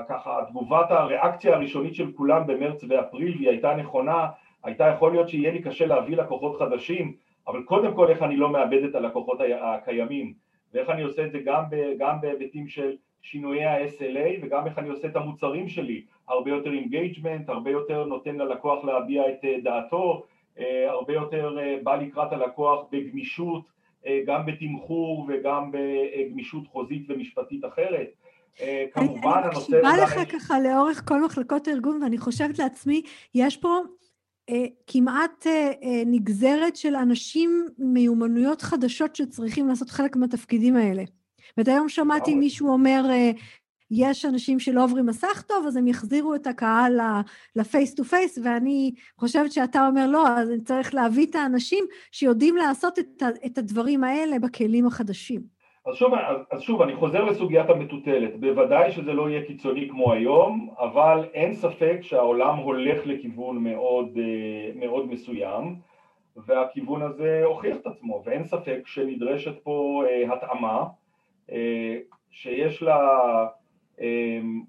ככה 0.08 0.38
תגובת 0.48 0.90
הריאקציה 0.90 1.56
הראשונית 1.56 1.94
של 1.94 2.12
כולם 2.12 2.46
במרץ 2.46 2.84
ואפריל 2.88 3.36
והיא 3.36 3.48
הייתה 3.48 3.74
נכונה, 3.74 4.26
הייתה 4.64 4.86
יכול 4.86 5.12
להיות 5.12 5.28
שיהיה 5.28 5.52
לי 5.52 5.62
קשה 5.62 5.86
להביא 5.86 6.16
לקוחות 6.16 6.58
חדשים 6.58 7.14
אבל 7.48 7.62
קודם 7.62 7.94
כל 7.94 8.08
איך 8.08 8.22
אני 8.22 8.36
לא 8.36 8.50
מאבד 8.50 8.82
את 8.84 8.94
הלקוחות 8.94 9.38
הקיימים 9.60 10.34
ואיך 10.74 10.90
אני 10.90 11.02
עושה 11.02 11.24
את 11.24 11.32
זה 11.32 11.38
גם, 11.44 11.62
ב, 11.70 11.76
גם 11.98 12.20
בהיבטים 12.20 12.68
של 12.68 12.96
שינויי 13.22 13.64
ה-SLA 13.64 14.38
וגם 14.42 14.66
איך 14.66 14.78
אני 14.78 14.88
עושה 14.88 15.08
את 15.08 15.16
המוצרים 15.16 15.68
שלי, 15.68 16.02
הרבה 16.28 16.50
יותר 16.50 16.72
engagement, 16.72 17.48
הרבה 17.48 17.70
יותר 17.70 18.04
נותן 18.04 18.36
ללקוח 18.36 18.84
להביע 18.84 19.28
את 19.28 19.44
אה, 19.44 19.56
דעתו, 19.62 20.26
אה, 20.58 20.90
הרבה 20.90 21.12
יותר 21.12 21.58
אה, 21.58 21.76
בא 21.82 21.96
לקראת 21.96 22.32
הלקוח 22.32 22.84
בגמישות, 22.92 23.78
גם 24.26 24.46
בתמחור 24.46 25.26
וגם 25.28 25.70
בגמישות 25.72 26.66
חוזית 26.66 27.06
ומשפטית 27.08 27.64
אחרת. 27.64 28.08
כמובן 28.92 29.40
הנושא... 29.44 29.72
אני 29.72 30.02
מקשיבה 30.02 30.22
לך 30.22 30.32
ככה 30.32 30.60
לאורך 30.60 31.08
כל 31.08 31.24
מחלקות 31.24 31.68
הארגון 31.68 32.02
ואני 32.02 32.18
חושבת 32.18 32.58
לעצמי, 32.58 33.02
יש 33.34 33.56
פה 33.56 33.78
כמעט 34.86 35.46
נגזרת 36.06 36.76
של 36.76 36.96
אנשים 36.96 37.66
מיומנויות 37.78 38.62
חדשות 38.62 39.16
שצריכים 39.16 39.68
לעשות 39.68 39.90
חלק 39.90 40.16
מהתפקידים 40.16 40.76
האלה. 40.76 41.02
ואת 41.56 41.68
היום 41.68 41.88
שמעתי 41.88 42.34
מישהו 42.34 42.68
אומר, 42.68 43.04
יש 43.90 44.24
אנשים 44.24 44.58
שלא 44.58 44.84
עוברים 44.84 45.06
מסך 45.06 45.42
טוב, 45.46 45.66
אז 45.66 45.76
הם 45.76 45.86
יחזירו 45.86 46.34
את 46.34 46.46
הקהל 46.46 47.00
ל 47.56 47.64
face 47.64 47.94
to 47.94 48.04
face, 48.04 48.38
ואני 48.42 48.94
חושבת 49.18 49.52
שאתה 49.52 49.86
אומר, 49.86 50.06
לא, 50.06 50.28
אז 50.28 50.50
אני 50.50 50.60
צריך 50.60 50.94
להביא 50.94 51.26
את 51.26 51.34
האנשים 51.34 51.84
שיודעים 52.12 52.56
לעשות 52.56 52.98
את, 52.98 53.22
את 53.46 53.58
הדברים 53.58 54.04
האלה 54.04 54.38
בכלים 54.38 54.86
החדשים. 54.86 55.57
אז 55.88 55.94
שוב, 55.94 56.12
אז, 56.50 56.60
שוב, 56.60 56.82
אני 56.82 56.96
חוזר 56.96 57.24
לסוגיית 57.24 57.70
המטוטלת. 57.70 58.40
בוודאי 58.40 58.90
שזה 58.90 59.12
לא 59.12 59.30
יהיה 59.30 59.44
קיצוני 59.44 59.88
כמו 59.88 60.12
היום, 60.12 60.70
אבל 60.78 61.24
אין 61.34 61.54
ספק 61.54 61.98
שהעולם 62.02 62.56
הולך 62.56 63.06
לכיוון 63.06 63.58
מאוד, 63.58 64.18
אה, 64.18 64.70
מאוד 64.74 65.08
מסוים, 65.08 65.76
והכיוון 66.36 67.02
הזה 67.02 67.42
הוכיח 67.44 67.76
את 67.76 67.86
עצמו, 67.86 68.22
ואין 68.24 68.44
ספק 68.44 68.80
שנדרשת 68.86 69.62
פה 69.62 70.02
אה, 70.08 70.34
התאמה, 70.34 70.84
אה, 71.52 71.96
שיש 72.30 72.82
לה 72.82 72.98
אמ, 74.00 74.62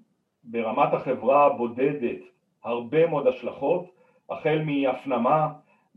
ברמת 0.44 0.94
החברה 0.94 1.46
הבודדת 1.46 2.20
הרבה 2.64 3.06
מאוד 3.06 3.26
השלכות, 3.26 3.90
החל 4.30 4.62
מהפנמה 4.64 5.48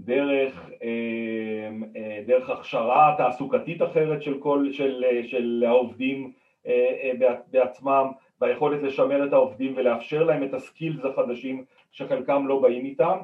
דרך, 0.05 0.69
אמ, 0.83 1.83
אה, 1.95 2.23
דרך 2.25 2.49
הכשרה 2.49 3.15
תעסוקתית 3.17 3.81
אחרת 3.81 4.23
של, 4.23 4.39
כל, 4.39 4.67
של, 4.71 5.03
של 5.23 5.63
העובדים 5.67 6.31
אה, 6.67 7.11
אה, 7.21 7.33
בעצמם 7.51 8.11
והיכולת 8.41 8.83
לשמר 8.83 9.27
את 9.27 9.33
העובדים 9.33 9.73
ולאפשר 9.75 10.23
להם 10.23 10.43
את 10.43 10.53
הסקילס 10.53 11.05
החדשים 11.05 11.65
שחלקם 11.91 12.47
לא 12.47 12.59
באים 12.61 12.85
איתם 12.85 13.17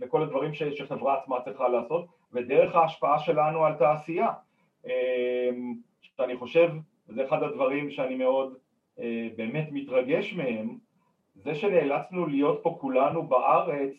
וכל 0.00 0.22
הדברים 0.22 0.54
שחברה 0.54 1.18
עצמה 1.18 1.40
צריכה 1.40 1.68
לעשות. 1.68 2.06
ודרך 2.32 2.74
ההשפעה 2.74 3.18
שלנו 3.18 3.64
על 3.64 3.74
תעשייה 3.74 4.28
אמ, 4.86 5.74
שאני 6.02 6.36
חושב 6.36 6.68
וזה 7.08 7.24
אחד 7.24 7.42
הדברים 7.42 7.90
שאני 7.90 8.14
מאוד 8.14 8.54
אה, 8.98 9.28
באמת 9.36 9.68
מתרגש 9.72 10.34
מהם, 10.34 10.78
זה 11.34 11.54
שנאלצנו 11.54 12.26
להיות 12.26 12.60
פה 12.62 12.76
כולנו 12.80 13.22
בארץ 13.22 13.94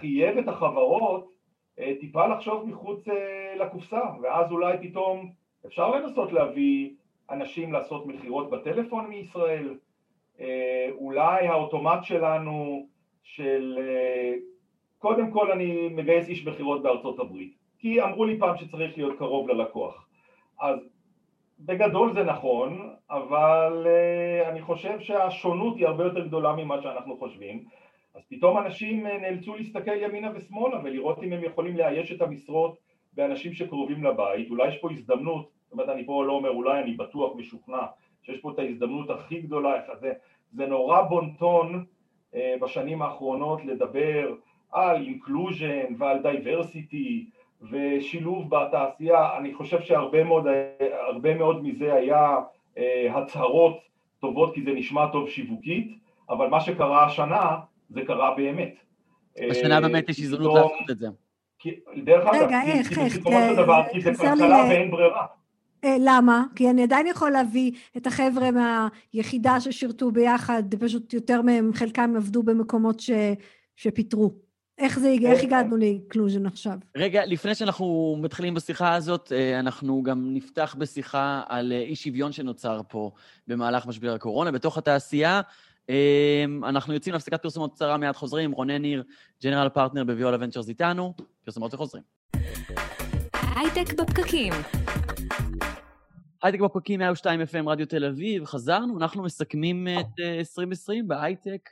חייב 0.00 0.38
את 0.38 0.48
החברות 0.48 1.30
אה, 1.78 1.92
טיפה 2.00 2.26
לחשוב 2.26 2.68
מחוץ 2.68 3.08
אה, 3.08 3.54
לקופסה, 3.56 4.00
ואז 4.22 4.52
אולי 4.52 4.76
פתאום 4.88 5.32
אפשר 5.66 5.90
לנסות 5.90 6.32
להביא 6.32 6.90
אנשים 7.30 7.72
לעשות 7.72 8.06
מכירות 8.06 8.50
בטלפון 8.50 9.06
מישראל, 9.06 9.74
אה, 10.40 10.88
אולי 10.92 11.46
האוטומט 11.46 12.04
שלנו 12.04 12.86
של 13.22 13.78
קודם 14.98 15.30
כל 15.30 15.52
אני 15.52 15.88
מגייס 15.88 16.28
איש 16.28 16.46
מכירות 16.46 16.82
בארצות 16.82 17.18
הברית, 17.18 17.54
כי 17.78 18.02
אמרו 18.02 18.24
לי 18.24 18.38
פעם 18.38 18.56
שצריך 18.56 18.98
להיות 18.98 19.18
קרוב 19.18 19.48
ללקוח, 19.48 20.08
אז 20.60 20.78
בגדול 21.60 22.12
זה 22.12 22.24
נכון, 22.24 22.94
אבל 23.10 23.86
אני 24.46 24.62
חושב 24.62 25.00
שהשונות 25.00 25.76
היא 25.76 25.86
הרבה 25.86 26.04
יותר 26.04 26.26
גדולה 26.26 26.52
ממה 26.52 26.82
שאנחנו 26.82 27.16
חושבים, 27.16 27.64
אז 28.18 28.24
פתאום 28.30 28.58
אנשים 28.58 29.06
uh, 29.06 29.10
נאלצו 29.10 29.56
להסתכל 29.56 30.02
ימינה 30.02 30.30
ושמאלה 30.34 30.80
ולראות 30.84 31.22
אם 31.22 31.32
הם 31.32 31.44
יכולים 31.44 31.76
לאייש 31.76 32.12
את 32.12 32.22
המשרות 32.22 32.78
באנשים 33.12 33.52
שקרובים 33.52 34.04
לבית, 34.04 34.50
אולי 34.50 34.68
יש 34.68 34.78
פה 34.78 34.90
הזדמנות, 34.90 35.50
זאת 35.64 35.72
אומרת 35.72 35.88
אני 35.88 36.06
פה 36.06 36.24
לא 36.24 36.32
אומר 36.32 36.50
אולי, 36.50 36.82
אני 36.82 36.92
בטוח 36.92 37.36
משוכנע 37.36 37.82
שיש 38.22 38.40
פה 38.40 38.52
את 38.52 38.58
ההזדמנות 38.58 39.10
הכי 39.10 39.40
גדולה, 39.40 39.72
זה, 40.00 40.12
זה 40.52 40.66
נורא 40.66 41.02
בון 41.02 41.43
טון 41.43 41.84
אה, 42.32 42.36
בשנים 42.60 43.02
האחרונות 43.02 43.64
לדבר 43.64 44.34
על 44.72 44.96
inclusion 45.06 45.94
ועל 45.98 46.22
diversity 46.22 47.30
ושילוב 47.70 48.56
בתעשייה, 48.56 49.36
אני 49.38 49.54
חושב 49.54 49.80
שהרבה 49.80 50.24
מאוד, 50.24 50.46
מאוד 51.38 51.64
מזה 51.64 51.94
היה 51.94 52.36
אה, 52.78 53.10
הצהרות 53.14 53.78
טובות 54.20 54.54
כי 54.54 54.62
זה 54.62 54.72
נשמע 54.72 55.06
טוב 55.12 55.28
שיווקית, 55.28 55.98
אבל 56.30 56.48
מה 56.48 56.60
שקרה 56.60 57.04
השנה, 57.04 57.56
זה 57.88 58.00
קרה 58.06 58.34
באמת. 58.36 58.74
השנה 59.50 59.74
אה, 59.74 59.80
באמת 59.80 60.08
יש 60.08 60.20
הזדמנות 60.20 60.54
לעשות 60.54 60.90
את 60.90 60.98
זה. 60.98 61.08
דרך 62.04 62.26
אגב, 62.26 62.42
רגע, 62.42 62.62
איך, 62.62 62.98
איך? 62.98 63.16
בסופו 63.16 63.30
של 63.30 63.56
דבר, 63.56 63.82
כי 63.92 64.00
זה 64.00 64.14
כלכלה 64.14 64.64
ואין 64.68 64.90
ברירה. 64.90 65.26
אה, 65.84 65.96
למה? 66.00 66.44
כי 66.56 66.70
אני 66.70 66.82
עדיין 66.82 67.06
יכול 67.06 67.30
להביא 67.30 67.72
את 67.96 68.06
החבר'ה 68.06 68.48
מהיחידה 68.50 69.60
ששירתו 69.60 70.10
ביחד, 70.10 70.62
פשוט 70.80 71.12
יותר 71.14 71.42
מהם, 71.42 71.70
חלקם 71.74 72.14
עבדו 72.16 72.42
במקומות 72.42 73.00
ש, 73.00 73.10
שפיטרו. 73.76 74.34
איך 74.78 74.98
זה, 74.98 75.14
איך 75.24 75.42
הגענו 75.42 75.76
לאינקלוז'ן 75.76 76.46
עכשיו? 76.46 76.78
רגע, 76.96 77.26
לפני 77.26 77.54
שאנחנו 77.54 78.16
מתחילים 78.22 78.54
בשיחה 78.54 78.94
הזאת, 78.94 79.32
אה, 79.32 79.60
אנחנו 79.60 80.02
גם 80.02 80.34
נפתח 80.34 80.76
בשיחה 80.78 81.42
על 81.48 81.72
אה, 81.72 81.78
אי 81.78 81.96
שוויון 81.96 82.32
שנוצר 82.32 82.80
פה 82.88 83.10
במהלך 83.46 83.86
משבר 83.86 84.14
הקורונה 84.14 84.50
בתוך 84.50 84.78
התעשייה. 84.78 85.40
אה, 85.90 86.44
אנחנו 86.68 86.94
יוצאים 86.94 87.12
להפסקת 87.12 87.42
פרסומות 87.42 87.74
קצרה, 87.74 87.96
מיד 87.96 88.12
חוזרים. 88.12 88.52
רונן 88.52 88.82
ניר, 88.82 89.02
general 89.42 89.68
partner 89.68 90.04
בוויולה 90.04 90.36
ונצ'רס 90.40 90.68
איתנו. 90.68 91.14
פרסומות 91.44 91.74
וחוזרים. 91.74 92.04
הייטק 93.32 93.94
בפקקים. 94.00 94.52
הייטק 96.42 96.60
בפקקים 96.60 97.00
102 97.00 97.40
FM 97.40 97.68
רדיו 97.68 97.86
תל 97.86 98.04
אביב, 98.04 98.44
חזרנו, 98.44 98.98
אנחנו 98.98 99.22
מסכמים 99.22 99.88
את 99.88 100.20
2020 100.38 101.08
בהייטק 101.08 101.68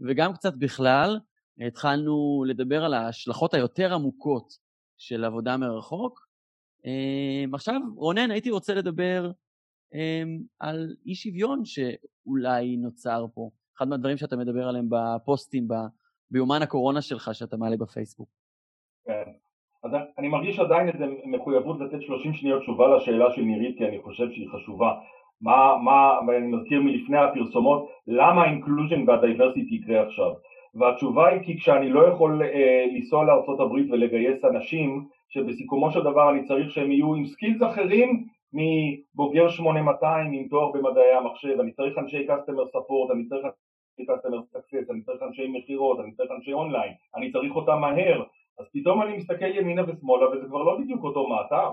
וגם 0.00 0.32
קצת 0.32 0.56
בכלל. 0.56 1.18
התחלנו 1.66 2.44
לדבר 2.48 2.84
על 2.84 2.94
ההשלכות 2.94 3.54
היותר 3.54 3.94
עמוקות 3.94 4.52
של 4.98 5.24
עבודה 5.24 5.56
מרחוק. 5.56 6.26
אמ, 6.84 7.54
עכשיו, 7.54 7.80
רונן, 7.96 8.30
הייתי 8.30 8.50
רוצה 8.50 8.74
לדבר 8.74 9.30
אמ, 9.94 10.38
על 10.60 10.96
אי 11.06 11.14
שוויון 11.14 11.62
שאולי 12.26 12.76
נוצר 12.76 13.24
פה. 13.34 13.50
אחד 13.76 13.88
מהדברים 13.88 14.16
שאתה 14.16 14.36
מדבר 14.36 14.68
עליהם 14.68 14.88
בפוסטים, 14.90 15.68
ביומן 16.30 16.62
הקורונה 16.62 17.02
שלך 17.02 17.30
שאתה 17.32 17.56
מעלה 17.56 17.76
בפייסבוק. 17.76 18.28
כן. 19.06 19.30
אז 19.84 19.90
אני 20.18 20.28
מרגיש 20.28 20.58
עדיין 20.58 20.88
איזו 20.88 21.04
מחויבות 21.24 21.80
לתת 21.80 22.02
30 22.02 22.34
שניות 22.34 22.62
תשובה 22.62 22.96
לשאלה 22.96 23.32
של 23.32 23.42
נירית, 23.42 23.78
כי 23.78 23.84
אני 23.86 24.02
חושב 24.02 24.30
שהיא 24.30 24.48
חשובה. 24.48 24.92
מה, 25.40 25.76
מה, 25.84 26.18
ואני 26.26 26.46
מזכיר 26.46 26.80
מלפני 26.80 27.18
הפרסומות, 27.18 27.88
למה 28.06 28.42
ה 28.42 28.49
inclusion 28.49 29.08
וה 29.08 29.20
diversity 29.20 29.74
יקרה 29.74 30.06
עכשיו? 30.06 30.32
והתשובה 30.74 31.28
היא 31.28 31.42
כי 31.42 31.56
כשאני 31.58 31.88
לא 31.88 32.08
יכול 32.08 32.42
אה, 32.42 32.84
לנסוע 32.94 33.24
לארה"ב 33.24 33.72
ולגייס 33.90 34.44
אנשים 34.44 35.06
שבסיכומו 35.28 35.90
של 35.90 36.00
דבר 36.00 36.30
אני 36.30 36.44
צריך 36.44 36.70
שהם 36.70 36.90
יהיו 36.90 37.14
עם 37.14 37.26
skills 37.26 37.62
אחרים 37.62 38.26
מבוגר 38.56 39.48
8200 39.48 40.32
עם 40.32 40.48
תואר 40.48 40.72
במדעי 40.72 41.12
המחשב, 41.12 41.60
אני 41.60 41.72
צריך 41.72 41.98
אנשי 41.98 42.26
customer 42.28 42.76
support, 42.76 43.12
אני 43.12 43.28
צריך 43.28 43.44
אנשי 43.44 44.12
customer 44.12 44.56
success, 44.56 44.92
אני 44.92 45.02
צריך 45.02 45.22
אנשי 45.22 45.46
מכירות, 45.48 46.00
אני 46.00 46.12
צריך 46.12 46.30
אנשי 46.30 46.52
אונליין, 46.52 46.92
אני 47.16 47.32
צריך 47.32 47.56
אותם 47.56 47.80
מהר, 47.80 48.22
אז 48.58 48.66
פתאום 48.72 49.02
אני 49.02 49.16
מסתכל 49.16 49.56
ימינה 49.56 49.82
ושמאלה 49.82 50.28
וזה 50.28 50.46
כבר 50.46 50.62
לא 50.62 50.78
בדיוק 50.80 51.04
אותו 51.04 51.28
מאתר 51.28 51.70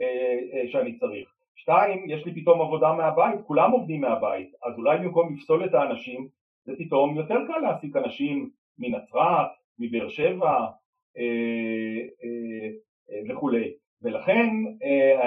אה, 0.00 0.38
אה, 0.52 0.68
שאני 0.68 0.98
צריך. 0.98 1.28
שתיים, 1.56 2.10
יש 2.10 2.26
לי 2.26 2.34
פתאום 2.34 2.60
עבודה 2.60 2.92
מהבית, 2.92 3.40
כולם 3.46 3.70
עובדים 3.70 4.00
מהבית, 4.00 4.52
אז 4.64 4.78
אולי 4.78 4.98
במקום 4.98 5.34
לפסול 5.34 5.64
את 5.64 5.74
האנשים 5.74 6.28
זה 6.64 6.72
פתאום 6.78 7.16
יותר 7.16 7.38
קל 7.46 7.58
להעסיק 7.58 7.96
אנשים 7.96 8.50
מנצרת, 8.78 9.50
מבאר 9.78 10.08
שבע 10.08 10.66
אה, 11.18 12.00
אה, 12.24 12.68
אה, 13.10 13.34
וכולי. 13.34 13.72
ולכן 14.02 14.48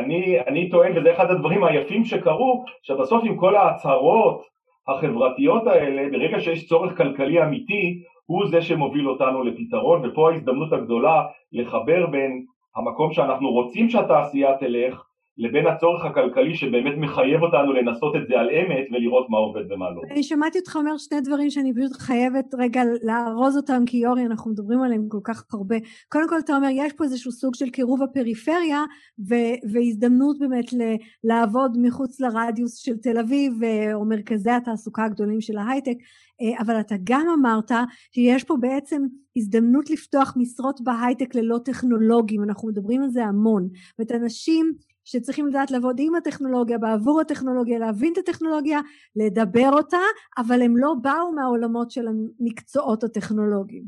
אני, 0.06 0.40
אני 0.48 0.70
טוען, 0.70 0.98
וזה 0.98 1.12
אחד 1.12 1.32
הדברים 1.32 1.64
היפים 1.64 2.06
שקרו, 2.06 2.64
שבסוף 2.84 3.24
עם 3.24 3.38
כל 3.38 3.56
ההצהרות 3.56 4.42
החברתיות 4.88 5.68
האלה, 5.68 6.10
ברגע 6.12 6.40
שיש 6.40 6.68
צורך 6.68 6.98
כלכלי 6.98 7.44
אמיתי, 7.44 8.02
הוא 8.26 8.48
זה 8.48 8.62
שמוביל 8.62 9.10
אותנו 9.10 9.44
לפתרון, 9.44 10.02
ופה 10.06 10.32
ההזדמנות 10.32 10.74
הגדולה 10.74 11.24
לחבר 11.52 12.06
בין 12.06 12.46
המקום 12.76 13.14
שאנחנו 13.14 13.52
רוצים 13.52 13.90
שהתעשייה 13.90 14.58
תלך, 14.58 15.05
לבין 15.38 15.68
הצורך 15.68 16.06
הכלכלי 16.06 16.56
שבאמת 16.56 16.94
מחייב 16.98 17.42
אותנו 17.42 17.74
לנסות 17.74 18.16
את 18.16 18.22
זה 18.28 18.40
על 18.40 18.50
אמת 18.50 18.86
ולראות 18.92 19.28
מה 19.30 19.38
עובד 19.38 19.72
ומה 19.72 19.86
לא. 19.92 20.02
אני 20.12 20.24
שמעתי 20.24 20.60
אותך 20.60 20.76
אומר 20.76 20.98
שני 20.98 21.22
דברים 21.22 21.50
שאני 21.50 21.74
פשוט 21.74 21.92
חייבת 21.98 22.46
רגע 22.58 22.82
לארוז 23.04 23.58
אותם 23.58 23.84
כי 23.86 23.98
יורי 23.98 24.26
אנחנו 24.26 24.52
מדברים 24.52 24.82
עליהם 24.82 25.08
כל 25.08 25.20
כך 25.24 25.44
הרבה. 25.54 25.76
קודם 26.10 26.30
כל 26.30 26.40
אתה 26.40 26.56
אומר 26.56 26.68
יש 26.72 26.94
פה 26.94 27.04
איזשהו 27.04 27.32
סוג 27.32 27.56
של 27.56 27.70
קירוב 27.70 28.04
הפריפריה 28.04 28.84
ו- 29.30 29.72
והזדמנות 29.72 30.40
באמת 30.40 30.74
ל- 30.74 30.96
לעבוד 31.24 31.78
מחוץ 31.82 32.20
לרדיוס 32.20 32.78
של 32.78 32.98
תל 32.98 33.18
אביב 33.18 33.54
או 33.94 34.06
מרכזי 34.06 34.52
התעסוקה 34.52 35.04
הגדולים 35.04 35.42
של 35.42 35.58
ההייטק 35.58 35.98
אה, 36.42 36.62
אבל 36.62 36.80
אתה 36.80 36.96
גם 37.04 37.28
אמרת 37.40 37.72
שיש 38.12 38.44
פה 38.44 38.56
בעצם 38.60 39.02
הזדמנות 39.38 39.90
לפתוח 39.90 40.34
משרות 40.38 40.82
בהייטק 40.84 41.36
ללא 41.36 41.58
טכנולוגים 41.66 42.44
אנחנו 42.44 42.70
מדברים 42.70 43.02
על 43.02 43.10
זה 43.10 43.26
המון 43.26 43.68
ואת 44.00 44.12
אנשים 44.12 44.74
שצריכים 45.06 45.48
לדעת 45.48 45.72
לעבוד 45.72 45.96
עם 46.00 46.16
הטכנולוגיה, 46.16 46.78
בעבור 46.78 47.22
הטכנולוגיה, 47.22 47.80
להבין 47.80 48.14
את 48.14 48.18
הטכנולוגיה, 48.18 48.80
לדבר 49.16 49.70
אותה, 49.74 50.04
אבל 50.38 50.62
הם 50.62 50.78
לא 50.78 50.94
באו 51.02 51.32
מהעולמות 51.36 51.92
של 51.92 52.06
המקצועות 52.08 53.04
הטכנולוגיים. 53.04 53.84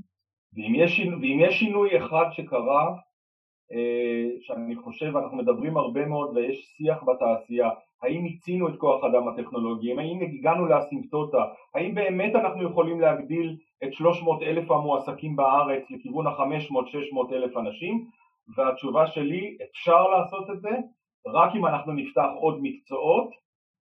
ואם 0.54 0.76
יש, 0.76 1.00
ואם 1.22 1.40
יש 1.42 1.60
שינוי 1.60 1.98
אחד 1.98 2.26
שקרה, 2.32 2.96
אה, 3.72 4.30
שאני 4.42 4.76
חושב, 4.76 5.18
אנחנו 5.18 5.38
מדברים 5.38 5.78
הרבה 5.78 6.06
מאוד 6.06 6.38
ויש 6.38 6.74
שיח 6.78 7.04
בתעשייה, 7.04 7.70
האם 8.04 8.24
מיצינו 8.24 8.68
את 8.68 8.78
כוח 8.78 9.04
האדם 9.04 9.28
הטכנולוגי, 9.28 9.92
האם 9.92 10.22
הגענו 10.22 10.66
לאסימפטוטה, 10.66 11.44
האם 11.76 11.96
באמת 11.96 12.36
אנחנו 12.36 12.64
יכולים 12.64 13.02
להגדיל 13.02 13.58
את 13.84 13.94
300 13.94 14.42
אלף 14.44 14.72
המועסקים 14.72 15.36
בארץ 15.36 15.84
לכיוון 15.90 16.28
ה-500-600 16.28 17.34
אלף 17.34 17.58
אנשים, 17.58 18.06
והתשובה 18.56 19.08
שלי, 19.08 19.58
אפשר 19.72 20.08
לעשות 20.08 20.50
את 20.50 20.62
זה, 20.62 20.70
רק 21.34 21.56
אם 21.56 21.66
אנחנו 21.66 21.94
נפתח 21.94 22.28
עוד 22.40 22.60
מקצועות 22.62 23.30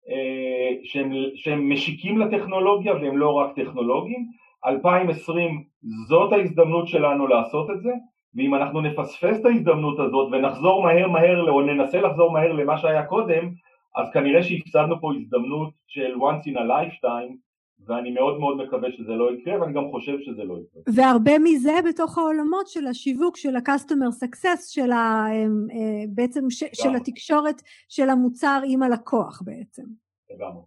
אה, 0.09 0.75
שהם, 0.83 1.11
שהם 1.35 1.69
משיקים 1.69 2.17
לטכנולוגיה 2.17 2.93
והם 2.93 3.17
לא 3.17 3.33
רק 3.33 3.55
טכנולוגיים. 3.55 4.25
2020 4.65 5.63
זאת 6.07 6.33
ההזדמנות 6.33 6.87
שלנו 6.87 7.27
לעשות 7.27 7.69
את 7.69 7.81
זה, 7.81 7.91
ואם 8.35 8.55
אנחנו 8.55 8.81
נפספס 8.81 9.39
את 9.41 9.45
ההזדמנות 9.45 9.99
הזאת 9.99 10.29
ונחזור 10.31 10.83
מהר 10.83 11.07
מהר 11.07 11.49
או 11.49 11.61
ננסה 11.61 12.01
לחזור 12.01 12.31
מהר 12.31 12.51
למה 12.51 12.77
שהיה 12.77 13.05
קודם, 13.05 13.49
אז 13.95 14.11
כנראה 14.13 14.43
שהפסדנו 14.43 15.01
פה 15.01 15.11
הזדמנות 15.15 15.69
של 15.87 16.13
once 16.15 16.49
in 16.49 16.57
a 16.57 16.61
lifetime 16.61 17.48
ואני 17.89 18.11
מאוד 18.11 18.39
מאוד 18.39 18.57
מקווה 18.57 18.89
שזה 18.97 19.11
לא 19.11 19.33
יקרה 19.33 19.61
ואני 19.61 19.73
גם 19.73 19.91
חושב 19.91 20.17
שזה 20.25 20.43
לא 20.43 20.57
יקרה. 20.59 20.83
והרבה 20.95 21.31
מזה 21.39 21.73
בתוך 21.89 22.17
העולמות 22.17 22.67
של 22.67 22.87
השיווק 22.87 23.37
של 23.37 23.55
ה-customer 23.55 24.23
success 24.23 24.73
של 24.73 24.91
ה, 24.91 25.25
אה, 25.31 26.03
בעצם 26.09 26.49
ש, 26.49 26.63
של 26.73 26.95
התקשורת 26.95 27.61
של 27.89 28.09
המוצר 28.09 28.61
עם 28.67 28.83
הלקוח 28.83 29.41
בעצם. 29.45 29.83
לגמרי. 30.29 30.61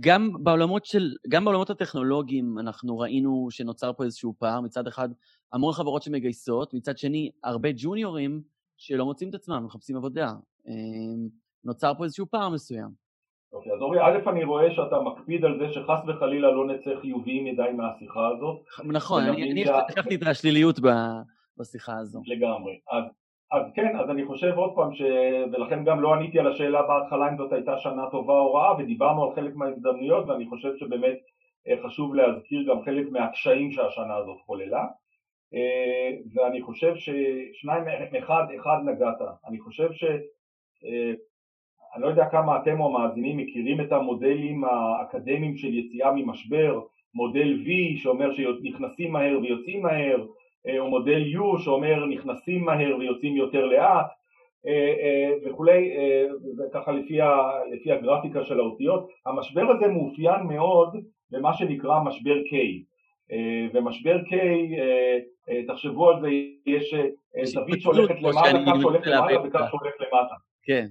גם 0.00 0.30
בעולמות 0.42 0.84
של, 0.84 1.14
גם 1.28 1.44
בעולמות 1.44 1.70
הטכנולוגיים 1.70 2.58
אנחנו 2.58 2.98
ראינו 2.98 3.48
שנוצר 3.50 3.92
פה 3.92 4.04
איזשהו 4.04 4.34
פער, 4.38 4.60
מצד 4.60 4.86
אחד 4.86 5.08
המון 5.52 5.72
חברות 5.72 6.02
שמגייסות, 6.02 6.74
מצד 6.74 6.98
שני 6.98 7.30
הרבה 7.44 7.68
ג'וניורים 7.76 8.42
שלא 8.76 9.04
מוצאים 9.04 9.30
את 9.30 9.34
עצמם, 9.34 9.62
מחפשים 9.66 9.96
עבודה. 9.96 10.32
אמ, 10.68 11.28
נוצר 11.64 11.92
פה 11.98 12.04
איזשהו 12.04 12.26
פער 12.30 12.48
מסוים. 12.48 12.99
אוקיי, 13.52 13.72
אז 13.72 13.80
אורי, 13.80 14.00
א', 14.00 14.28
אני 14.28 14.44
רואה 14.44 14.70
שאתה 14.70 15.00
מקפיד 15.00 15.44
על 15.44 15.58
זה 15.58 15.72
שחס 15.72 15.98
וחלילה 16.06 16.50
לא 16.50 16.66
נצא 16.66 16.90
חיוביים 17.00 17.44
מדי 17.44 17.70
מהשיחה 17.76 18.28
הזאת. 18.28 18.60
נכון, 18.84 19.22
אני 19.22 19.64
לקחתי 19.64 20.14
את 20.14 20.22
השליליות 20.22 20.76
בשיחה 21.56 21.96
הזו. 21.98 22.22
לגמרי. 22.26 22.78
אז, 22.90 23.04
אז 23.52 23.62
כן, 23.74 23.96
אז 23.96 24.10
אני 24.10 24.26
חושב 24.26 24.52
עוד 24.56 24.72
פעם, 24.74 24.94
ש... 24.94 25.02
ולכן 25.52 25.84
גם 25.84 26.00
לא 26.00 26.14
עניתי 26.14 26.38
על 26.38 26.46
השאלה 26.46 26.82
בהתחלה 26.82 27.28
אם 27.28 27.36
זאת 27.36 27.52
הייתה 27.52 27.78
שנה 27.78 28.10
טובה 28.10 28.38
או 28.38 28.54
רעה, 28.54 28.74
ודיברנו 28.78 29.24
על 29.24 29.34
חלק 29.34 29.54
מההזדמנויות, 29.54 30.28
ואני 30.28 30.46
חושב 30.48 30.76
שבאמת 30.76 31.18
אה, 31.68 31.74
חשוב 31.86 32.14
להזכיר 32.14 32.62
גם 32.68 32.84
חלק 32.84 33.06
מהקשיים 33.10 33.72
שהשנה 33.72 34.16
הזאת 34.16 34.38
חוללה. 34.46 34.86
אה, 35.54 36.10
ואני 36.34 36.62
חושב 36.62 36.94
ששניים, 36.96 37.84
אחד, 38.18 38.44
אחד 38.60 38.78
נגעת. 38.84 39.18
אני 39.46 39.58
חושב 39.60 39.92
ש... 39.92 40.04
אני 41.94 42.02
לא 42.02 42.08
יודע 42.08 42.28
כמה 42.28 42.56
אתם 42.56 42.80
או 42.80 42.86
המאזינים 42.86 43.36
מכירים 43.36 43.80
את 43.80 43.92
המודלים 43.92 44.64
האקדמיים 44.64 45.56
של 45.56 45.74
יציאה 45.74 46.12
ממשבר, 46.12 46.80
מודל 47.14 47.58
V 47.66 47.98
שאומר 47.98 48.32
שנכנסים 48.32 49.12
מהר 49.12 49.38
ויוצאים 49.42 49.82
מהר, 49.82 50.26
אה, 50.68 50.78
או 50.78 50.90
מודל 50.90 51.22
U 51.34 51.58
שאומר 51.64 52.06
נכנסים 52.06 52.64
מהר 52.64 52.96
ויוצאים 52.98 53.36
יותר 53.36 53.66
לאט 53.66 54.06
אה, 54.66 54.94
אה, 55.02 55.30
וכולי, 55.44 55.90
וככה 56.58 56.92
לפי, 56.92 57.20
ה, 57.20 57.50
לפי 57.72 57.92
הגרפיקה 57.92 58.44
של 58.44 58.60
האותיות. 58.60 59.08
המשבר 59.26 59.70
הזה 59.70 59.88
מאופיין 59.88 60.42
מאוד 60.42 60.96
במה 61.30 61.54
שנקרא 61.54 62.00
משבר 62.00 62.36
K, 62.36 62.54
ומשבר 63.74 64.18
K, 64.18 64.34
תחשבו 65.66 66.10
על 66.10 66.20
זה, 66.20 66.28
יש 66.66 66.94
זווית 67.42 67.80
שהולכת 67.80 68.22
למעלה, 68.22 68.72
קו 68.72 68.80
שהולך 68.80 69.06
למעלה 69.06 69.40
וקו 69.40 69.58
שהולך 69.70 69.94
למטה. 70.00 70.34
כן. 70.64 70.86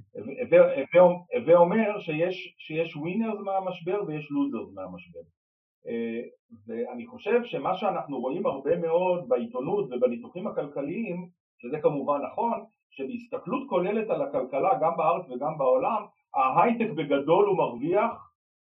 הווה 1.33 1.57
אומר 1.57 1.99
שיש, 1.99 2.55
שיש 2.57 2.95
ווינרס 2.95 3.39
מהמשבר 3.39 4.03
ויש 4.07 4.27
לוזרס 4.31 4.73
מהמשבר. 4.73 5.19
אה, 5.87 6.21
ואני 6.67 7.07
חושב 7.07 7.43
שמה 7.43 7.77
שאנחנו 7.77 8.19
רואים 8.19 8.45
הרבה 8.45 8.77
מאוד 8.77 9.29
בעיתונות 9.29 9.85
ובניתוחים 9.91 10.47
הכלכליים, 10.47 11.27
שזה 11.61 11.79
כמובן 11.81 12.19
נכון, 12.31 12.65
שבהסתכלות 12.91 13.69
כוללת 13.69 14.09
על 14.09 14.21
הכלכלה 14.21 14.69
גם 14.81 14.97
בארץ 14.97 15.25
וגם 15.29 15.57
בעולם, 15.57 16.05
ההייטק 16.35 16.89
בגדול 16.95 17.47
הוא 17.47 17.57
מרוויח 17.57 18.29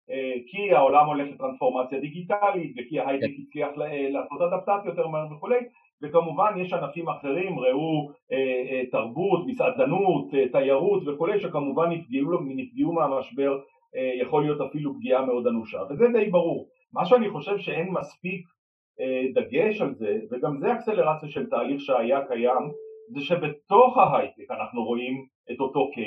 אה, 0.10 0.34
כי 0.47 0.73
העולם 0.73 1.06
הולך 1.06 1.27
לטרנספורמציה 1.34 1.99
דיגיטלית 1.99 2.71
וכי 2.77 2.99
ההייטק 2.99 3.25
כן. 3.25 3.41
הצליח 3.41 3.69
לעשות 4.10 4.41
אדפטציה 4.41 4.89
יותר 4.89 5.08
מהר 5.08 5.34
וכולי 5.34 5.60
וכמובן 6.01 6.53
יש 6.57 6.73
ענפים 6.73 7.09
אחרים, 7.09 7.59
ראו 7.59 8.11
אה, 8.31 8.37
אה, 8.71 8.85
תרבות, 8.91 9.47
מסעדנות, 9.47 10.33
אה, 10.33 10.49
תיירות 10.51 11.07
וכולי, 11.07 11.39
שכמובן 11.39 11.89
נפגעו, 11.89 12.39
נפגעו 12.45 12.93
מהמשבר, 12.93 13.59
אה, 13.95 14.11
יכול 14.21 14.43
להיות 14.43 14.61
אפילו 14.61 14.93
פגיעה 14.93 15.25
מאוד 15.25 15.47
אנושה, 15.47 15.77
וזה 15.89 16.05
די 16.13 16.29
ברור. 16.29 16.67
מה 16.93 17.05
שאני 17.05 17.29
חושב 17.29 17.57
שאין 17.57 17.89
מספיק 17.89 18.45
אה, 18.99 19.23
דגש 19.33 19.81
על 19.81 19.93
זה, 19.93 20.19
וגם 20.31 20.57
זה 20.57 20.73
אקסלרציה 20.73 21.29
של 21.29 21.49
תהליך 21.49 21.81
שהיה 21.81 22.27
קיים, 22.27 22.71
זה 23.13 23.21
שבתוך 23.21 23.97
ההייטק 23.97 24.51
אנחנו 24.51 24.83
רואים 24.83 25.25
את 25.51 25.59
אותו 25.59 25.89
K. 25.95 25.99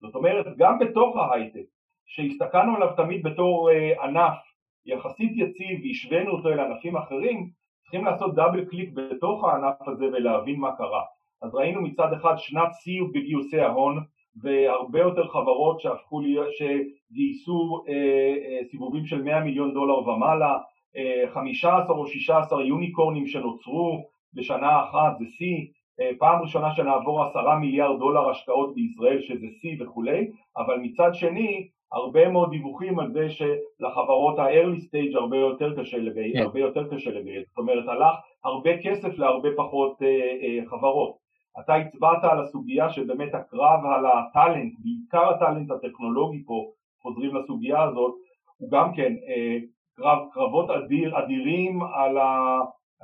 זאת 0.00 0.14
אומרת, 0.14 0.46
גם 0.56 0.78
בתוך 0.78 1.16
ההייטק, 1.16 1.66
שהסתכלנו 2.06 2.76
עליו 2.76 2.88
תמיד 2.96 3.22
בתור 3.22 3.70
אה, 3.70 4.04
ענף 4.04 4.38
יחסית 4.86 5.32
יציב 5.36 5.80
והשווינו 5.84 6.30
אותו 6.30 6.48
אל 6.48 6.60
ענפים 6.60 6.96
אחרים, 6.96 7.50
צריכים 7.86 8.04
לעשות 8.04 8.34
דאבל 8.34 8.64
קליק 8.64 8.90
בתוך 8.94 9.44
הענף 9.44 9.88
הזה 9.88 10.04
ולהבין 10.04 10.60
מה 10.60 10.76
קרה. 10.76 11.02
אז 11.42 11.54
ראינו 11.54 11.82
מצד 11.82 12.12
אחד 12.12 12.34
שנת 12.36 12.68
שיא 12.82 13.02
בגיוסי 13.14 13.60
ההון 13.60 14.04
והרבה 14.42 14.98
יותר 14.98 15.28
חברות 15.28 15.80
שהפכו 15.80 16.20
להיות, 16.20 16.48
שגייסו 16.52 17.84
אה, 17.88 17.92
אה, 17.92 18.64
סיבובים 18.70 19.06
של 19.06 19.22
100 19.22 19.40
מיליון 19.40 19.74
דולר 19.74 20.08
ומעלה, 20.08 20.58
אה, 20.96 21.30
15 21.34 21.96
או 21.96 22.06
16 22.06 22.64
יוניקורנים 22.64 23.26
שנוצרו 23.26 24.08
בשנה 24.34 24.82
אחת 24.84 25.18
זה 25.18 25.24
שיא, 25.28 25.66
אה, 26.00 26.10
פעם 26.18 26.42
ראשונה 26.42 26.74
שנעבור 26.74 27.24
10 27.24 27.54
מיליארד 27.54 27.98
דולר 27.98 28.30
השקעות 28.30 28.74
בישראל 28.74 29.22
שזה 29.22 29.46
שיא 29.60 29.76
וכולי, 29.80 30.30
אבל 30.56 30.78
מצד 30.78 31.10
שני 31.14 31.68
הרבה 31.92 32.28
מאוד 32.28 32.50
דיווחים 32.50 32.98
על 32.98 33.12
זה 33.12 33.28
שלחברות 33.28 34.38
ה-early 34.38 34.80
stage 34.80 35.18
הרבה 35.18 35.36
יותר 35.36 35.80
קשה 35.80 35.98
לגייס, 35.98 36.34
yeah. 36.34 36.38
כן. 36.38 36.44
הרבה 36.44 36.60
יותר 36.60 36.94
קשה 36.94 37.10
לגייס, 37.10 37.48
זאת 37.48 37.58
אומרת 37.58 37.88
הלך 37.88 38.14
הרבה 38.44 38.70
כסף 38.82 39.18
להרבה 39.18 39.48
פחות 39.56 40.02
אה, 40.02 40.08
אה, 40.08 40.66
חברות. 40.66 41.26
אתה 41.60 41.74
הצבעת 41.74 42.24
על 42.24 42.40
הסוגיה 42.40 42.90
שבאמת 42.90 43.34
הקרב 43.34 43.80
על 43.84 44.06
הטאלנט, 44.06 44.72
בעיקר 44.78 45.30
הטאלנט 45.30 45.70
הטכנולוגי 45.70 46.44
פה, 46.44 46.64
חוזרים 47.02 47.36
לסוגיה 47.36 47.82
הזאת, 47.82 48.14
הוא 48.56 48.70
גם 48.70 48.94
כן 48.94 49.12
אה, 49.28 49.58
קרב, 49.96 50.18
קרבות 50.32 50.70
אדיר, 50.70 51.18
אדירים 51.18 51.82
על 51.82 52.18
ה, 52.18 52.58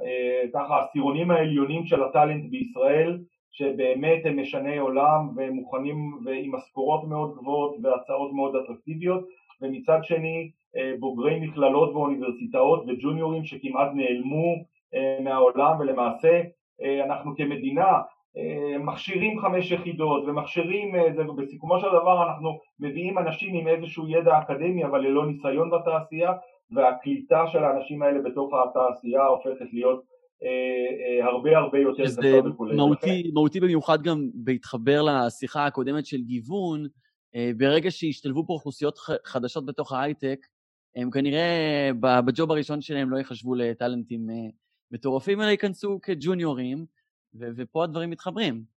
אה, 0.05 0.42
ככה 0.55 0.77
העשירונים 0.77 1.31
העליונים 1.31 1.87
של 1.87 2.03
הטאלנט 2.03 2.51
בישראל, 2.51 3.18
שבאמת 3.52 4.20
הם 4.24 4.40
משני 4.40 4.78
עולם 4.78 5.28
והם 5.36 5.52
מוכנים 5.52 5.96
ועם 6.24 6.54
משכורות 6.54 7.04
מאוד 7.08 7.34
גבוהות 7.36 7.76
והצעות 7.82 8.32
מאוד 8.32 8.56
אטרקטיביות 8.56 9.24
ומצד 9.62 9.98
שני 10.02 10.50
אה, 10.76 10.92
בוגרי 10.98 11.40
מכללות 11.40 11.92
ואוניברסיטאות 11.92 12.84
וג'וניורים 12.86 13.44
שכמעט 13.44 13.88
נעלמו 13.94 14.54
אה, 14.94 15.18
מהעולם 15.24 15.80
ולמעשה 15.80 16.42
אה, 16.82 17.04
אנחנו 17.04 17.36
כמדינה 17.36 18.00
מכשירים 18.80 19.40
חמש 19.40 19.70
יחידות 19.70 20.24
ומכשירים, 20.26 20.94
בסיכומו 21.36 21.80
של 21.80 21.86
דבר 21.86 22.22
אנחנו 22.22 22.58
מביאים 22.80 23.18
אנשים 23.18 23.54
עם 23.54 23.68
איזשהו 23.68 24.08
ידע 24.08 24.38
אקדמי 24.38 24.84
אבל 24.84 25.00
ללא 25.00 25.26
ניסיון 25.26 25.70
בתעשייה 25.70 26.32
והקליטה 26.70 27.46
של 27.46 27.64
האנשים 27.64 28.02
האלה 28.02 28.22
בתוך 28.22 28.52
התעשייה 28.54 29.24
הופכת 29.26 29.72
להיות 29.72 30.02
הרבה 31.22 31.59
הרבה 31.59 31.78
יותר 31.78 32.05
קשה 32.05 32.48
וכולי. 32.48 32.76
מהותי, 32.76 33.31
מהותי 33.35 33.61
במיוחד 33.61 34.02
גם 34.02 34.28
בהתחבר 34.35 35.02
לשיחה 35.02 35.66
הקודמת 35.66 36.07
של 36.07 36.20
גיוון, 36.22 36.87
אה, 37.35 37.50
ברגע 37.57 37.90
שהשתלבו 37.90 38.46
פה 38.46 38.52
אוכלוסיות 38.52 38.98
חדשות 39.24 39.66
בתוך 39.66 39.92
ההייטק, 39.92 40.46
הם 40.96 41.11
כנראה 41.11 41.90
ב 42.00 42.13
job 42.13 42.50
הראשון 42.50 42.81
שלהם 42.81 43.11
לא 43.11 43.18
יחשבו 43.18 43.55
לטאלנטים 43.55 44.26
מטורפים, 44.90 45.40
אלא 45.40 45.48
ייכנסו 45.48 45.98
כג'וניורים, 46.02 46.87
ופה 47.35 47.85
הדברים 47.85 48.11
מתחברים. 48.11 48.71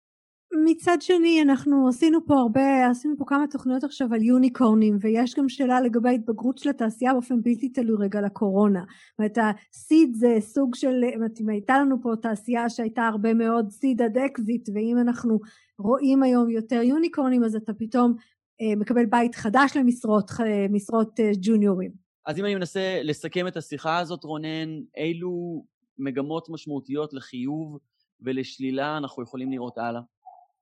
מצד 0.65 0.97
שני 1.01 1.43
אנחנו 1.43 1.89
עשינו 1.89 2.27
פה 2.27 2.35
הרבה, 2.35 2.87
עשינו 2.91 3.15
פה 3.19 3.25
כמה 3.27 3.45
תוכניות 3.51 3.85
עכשיו 3.85 4.15
על 4.15 4.23
יוניקורנים 4.23 4.99
ויש 5.01 5.35
גם 5.35 5.49
שאלה 5.49 5.81
לגבי 5.81 6.09
ההתבגרות 6.09 6.59
של 6.59 6.71
התעשייה 6.71 7.13
באופן 7.13 7.43
בלתי 7.43 7.69
תלוי 7.69 7.97
רגע 8.01 8.21
לקורונה. 8.21 8.81
זאת 8.81 9.19
אומרת 9.19 9.39
ה 9.73 9.81
seed 9.81 10.15
זה 10.15 10.37
סוג 10.41 10.75
של, 10.75 11.05
אם 11.41 11.49
הייתה 11.49 11.79
לנו 11.79 11.97
פה 12.03 12.13
תעשייה 12.23 12.69
שהייתה 12.69 13.07
הרבה 13.07 13.35
מאוד 13.35 13.71
seed 13.71 14.03
עד 14.03 14.19
אקזיט 14.19 14.69
ואם 14.75 14.97
אנחנו 15.01 15.39
רואים 15.79 16.23
היום 16.23 16.51
יותר 16.51 16.83
יוניקורנים 16.83 17.45
אז 17.45 17.55
אתה 17.55 17.73
פתאום 17.75 18.15
אה, 18.61 18.77
מקבל 18.77 19.07
בית 19.07 19.35
חדש 19.35 19.77
למשרות 19.77 20.31
משרות 20.71 21.21
אה, 21.21 21.31
ג'וניורים. 21.43 21.91
אז 22.27 22.39
אם 22.39 22.45
אני 22.45 22.55
מנסה 22.55 23.01
לסכם 23.03 23.47
את 23.47 23.57
השיחה 23.57 23.99
הזאת 23.99 24.25
רונן, 24.25 24.69
אילו 24.97 25.65
מגמות 25.99 26.49
משמעותיות 26.51 27.13
לחיוב 27.13 27.79
ולשלילה 28.21 28.97
אנחנו 28.97 29.23
יכולים 29.23 29.51
לראות 29.51 29.79
הלאה? 29.79 30.01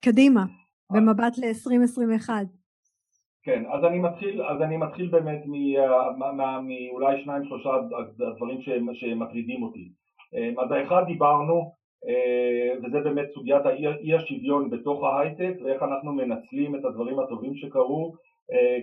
קדימה, 0.04 0.44
במבט 0.92 1.38
ל-2021. 1.38 2.30
כן, 3.42 3.62
אז 3.72 3.84
אני 3.84 3.98
מתחיל, 3.98 4.42
אז 4.42 4.62
אני 4.62 4.76
מתחיל 4.76 5.08
באמת 5.08 5.42
מאולי 5.46 7.22
שניים 7.24 7.44
שלושה 7.44 7.70
דברים 8.36 8.60
שמטרידים 8.92 9.62
אותי. 9.62 9.88
אז 10.58 10.72
האחד 10.72 11.02
דיברנו, 11.06 11.72
וזה 12.84 13.00
באמת 13.00 13.30
סוגיית 13.34 13.66
האי 13.66 14.14
השוויון 14.14 14.70
בתוך 14.70 15.04
ההייטק 15.04 15.54
ואיך 15.64 15.82
אנחנו 15.82 16.12
מנצלים 16.12 16.76
את 16.76 16.84
הדברים 16.84 17.18
הטובים 17.18 17.54
שקרו 17.54 18.14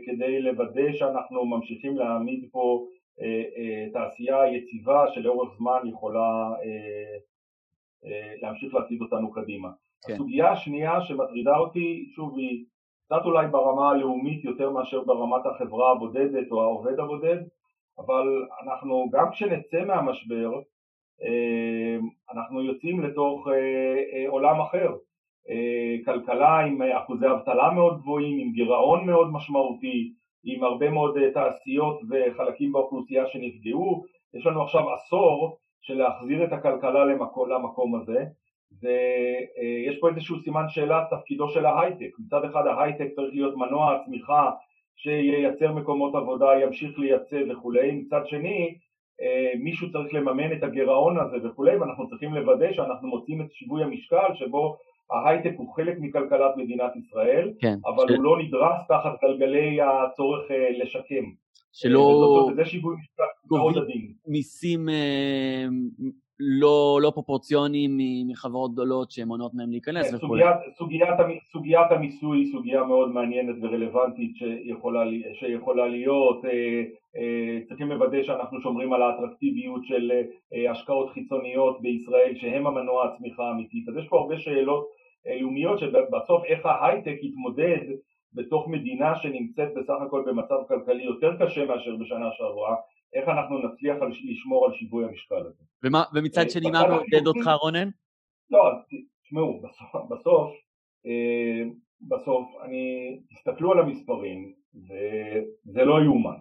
כדי 0.06 0.42
לוודא 0.42 0.94
שאנחנו 0.94 1.46
ממשיכים 1.46 1.98
להעמיד 1.98 2.50
פה 2.52 2.86
תעשייה 3.94 4.38
יציבה 4.48 5.06
שלאורך 5.14 5.58
זמן 5.58 5.80
יכולה 5.86 6.54
להמשיך 8.42 8.74
להצעיד 8.74 9.02
אותנו 9.02 9.32
קדימה. 9.32 9.70
כן. 10.08 10.14
הסוגיה 10.14 10.52
השנייה 10.52 11.02
שמטרידה 11.02 11.58
אותי, 11.58 12.10
שוב 12.16 12.38
היא 12.38 12.66
קצת 13.06 13.22
אולי 13.26 13.48
ברמה 13.48 13.90
הלאומית 13.90 14.44
יותר 14.44 14.70
מאשר 14.70 15.04
ברמת 15.04 15.46
החברה 15.46 15.92
הבודדת 15.92 16.52
או 16.52 16.62
העובד 16.62 17.00
הבודד, 17.00 17.38
אבל 18.00 18.46
אנחנו 18.64 19.10
גם 19.12 19.32
כשנצא 19.32 19.86
מהמשבר 19.86 20.52
אנחנו 22.32 22.64
יוצאים 22.64 23.02
לתוך 23.04 23.48
עולם 24.28 24.60
אחר, 24.60 24.96
כלכלה 26.06 26.60
עם 26.60 26.82
אחוזי 26.82 27.26
אבטלה 27.32 27.72
מאוד 27.72 28.00
גבוהים, 28.02 28.40
עם 28.40 28.52
גירעון 28.52 29.06
מאוד 29.06 29.28
משמעותי, 29.32 30.14
עם 30.44 30.64
הרבה 30.64 30.90
מאוד 30.90 31.18
תעשיות 31.34 32.00
וחלקים 32.10 32.72
באוכלוסייה 32.72 33.28
שנפגעו, 33.28 34.04
יש 34.34 34.46
לנו 34.46 34.62
עכשיו 34.64 34.94
עשור 34.94 35.58
של 35.82 35.98
להחזיר 35.98 36.44
את 36.44 36.54
הכלכלה 36.54 37.06
למקום, 37.06 37.50
למקום 37.50 37.96
הזה 37.96 38.26
ויש 38.72 40.00
פה 40.00 40.10
איזשהו 40.10 40.40
סימן 40.40 40.70
שאלה 40.70 41.06
תפקידו 41.10 41.50
של 41.50 41.66
ההייטק, 41.66 42.12
מצד 42.20 42.46
אחד 42.46 42.68
ההייטק 42.68 43.08
צריך 43.16 43.34
להיות 43.34 43.58
מנוע 43.58 43.96
הצמיחה 43.96 44.52
שייצר 44.96 45.74
מקומות 45.74 46.16
עבודה, 46.16 46.48
ימשיך 46.64 47.00
לייצא 47.00 47.42
וכולי, 47.50 47.92
מצד 47.92 48.22
שני 48.26 48.76
מישהו 49.60 49.92
צריך 49.92 50.14
לממן 50.14 50.54
את 50.54 50.64
הגירעון 50.64 51.18
הזה 51.20 51.48
וכולי 51.48 51.76
ואנחנו 51.78 52.10
צריכים 52.10 52.34
לוודא 52.34 52.74
שאנחנו 52.74 53.08
מוצאים 53.08 53.42
את 53.42 53.52
שיווי 53.52 53.84
המשקל 53.84 54.34
שבו 54.34 54.78
ההייטק 55.12 55.54
הוא 55.58 55.74
חלק 55.76 55.98
מכלכלת 56.00 56.58
מדינת 56.58 56.96
ישראל, 56.96 57.54
כן, 57.60 57.76
אבל 57.86 58.08
ש... 58.08 58.12
הוא 58.12 58.24
לא 58.24 58.40
נדרס 58.44 58.88
תחת 58.88 59.22
גלגלי 59.22 59.78
הצורך 59.82 60.44
לשקם. 60.80 61.26
שלא... 61.74 62.50
זה 62.56 62.66
שיווי 62.66 62.96
משקל 62.96 63.24
מאוד 63.52 63.78
עדין. 63.78 64.14
מיסים 64.28 64.90
לא, 66.40 67.00
לא 67.02 67.12
פרופורציוניים 67.12 67.98
מחברות 68.28 68.74
גדולות 68.74 69.12
שמונעות 69.12 69.54
מהם 69.54 69.72
להיכנס 69.72 70.10
כן, 70.10 70.16
וכו'. 70.16 70.28
סוגיית, 70.28 70.56
סוגיית, 70.78 71.10
סוגיית 71.52 71.92
המיסוי 71.92 72.38
היא 72.38 72.52
סוגיה 72.52 72.84
מאוד 72.84 73.10
מעניינת 73.10 73.56
ורלוונטית 73.62 74.36
שיכולה, 74.36 75.04
שיכולה 75.34 75.88
להיות, 75.88 76.46
אה, 76.46 76.84
אה, 77.18 77.60
צריכים 77.68 77.90
לוודא 77.90 78.24
שאנחנו 78.24 78.62
שומרים 78.62 78.94
על 78.94 79.02
האטרקטיביות 79.02 79.86
של 79.86 80.12
אה, 80.54 80.72
השקעות 80.72 81.10
חיצוניות 81.10 81.82
בישראל 81.82 82.36
שהם 82.36 82.68
המנוע 82.68 83.06
הצמיחה 83.06 83.44
האמיתית, 83.44 83.90
אז 83.90 83.98
יש 83.98 84.08
פה 84.08 84.20
הרבה 84.20 84.40
שאלות 84.40 84.88
לאומיות 85.42 85.80
שבסוף 85.80 86.44
איך 86.46 86.66
ההייטק 86.66 87.18
יתמודד 87.22 87.82
בתוך 88.34 88.68
מדינה 88.68 89.16
שנמצאת 89.16 89.70
בסך 89.76 90.02
הכל 90.08 90.24
במצב 90.28 90.58
כלכלי 90.68 91.04
יותר 91.04 91.36
קשה 91.40 91.66
מאשר 91.66 91.96
בשנה 91.96 92.30
שעברה 92.32 92.76
איך 93.14 93.28
אנחנו 93.28 93.58
נצליח 93.58 93.98
לשמור 94.24 94.66
על 94.66 94.74
שיווי 94.74 95.06
המשקל 95.06 95.36
הזה. 95.36 95.64
ומה, 95.84 96.04
ומצד 96.14 96.42
אה, 96.42 96.50
שני, 96.50 96.72
מה 96.72 96.88
מעודד 96.88 97.28
אותך 97.28 97.50
רונן? 97.62 97.90
לא, 98.50 98.60
תשמעו, 99.24 99.62
בסוף, 99.62 99.96
בסוף, 100.12 100.52
אה, 101.06 101.64
בסוף, 102.02 102.48
אני, 102.64 103.20
תסתכלו 103.30 103.72
על 103.72 103.80
המספרים, 103.80 104.54
וזה 104.76 105.84
לא 105.86 106.04
יאומן, 106.04 106.38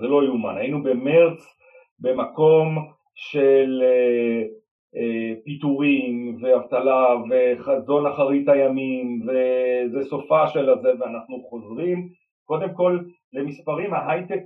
זה 0.00 0.06
לא 0.06 0.24
יאומן, 0.24 0.56
היינו 0.56 0.82
במרץ 0.82 1.56
במקום 1.98 2.92
של 3.14 3.82
אה, 3.82 5.34
פיטורים 5.44 6.38
ואבטלה 6.42 7.06
וחזון 7.30 8.06
אחרית 8.06 8.48
הימים 8.48 9.22
וזה 9.22 10.04
סופה 10.04 10.48
של 10.48 10.70
הזה 10.70 10.88
ואנחנו 11.00 11.42
חוזרים 11.50 12.08
קודם 12.44 12.74
כל 12.74 12.98
למספרים 13.32 13.94
ההייטק 13.94 14.42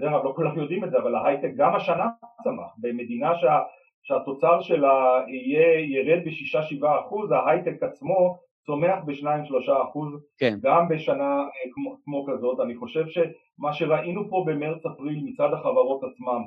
דרך 0.00 0.12
אגב 0.12 0.24
לא 0.24 0.32
כולם 0.36 0.58
יודעים 0.58 0.84
את 0.84 0.90
זה, 0.90 0.98
אבל 0.98 1.14
ההייטק 1.14 1.50
גם 1.56 1.74
השנה 1.74 2.06
צמח, 2.44 2.74
במדינה 2.78 3.34
שה, 3.34 3.58
שהתוצר 4.02 4.60
שלה 4.60 5.24
יהיה, 5.28 5.80
ירד 5.80 6.24
ב-6-7 6.24 7.00
אחוז, 7.00 7.30
ההייטק 7.32 7.82
עצמו 7.82 8.38
צומח 8.66 8.98
ב-2-3 9.06 9.82
אחוז, 9.82 10.12
כן. 10.38 10.58
גם 10.62 10.88
בשנה 10.88 11.38
אה, 11.38 11.70
כמו, 11.72 11.96
כמו 12.04 12.26
כזאת, 12.26 12.60
אני 12.60 12.76
חושב 12.76 13.04
שמה 13.08 13.72
שראינו 13.72 14.30
פה 14.30 14.44
במרץ-אפריל 14.46 15.20
מצד 15.24 15.52
החברות 15.52 16.00
עצמם, 16.04 16.42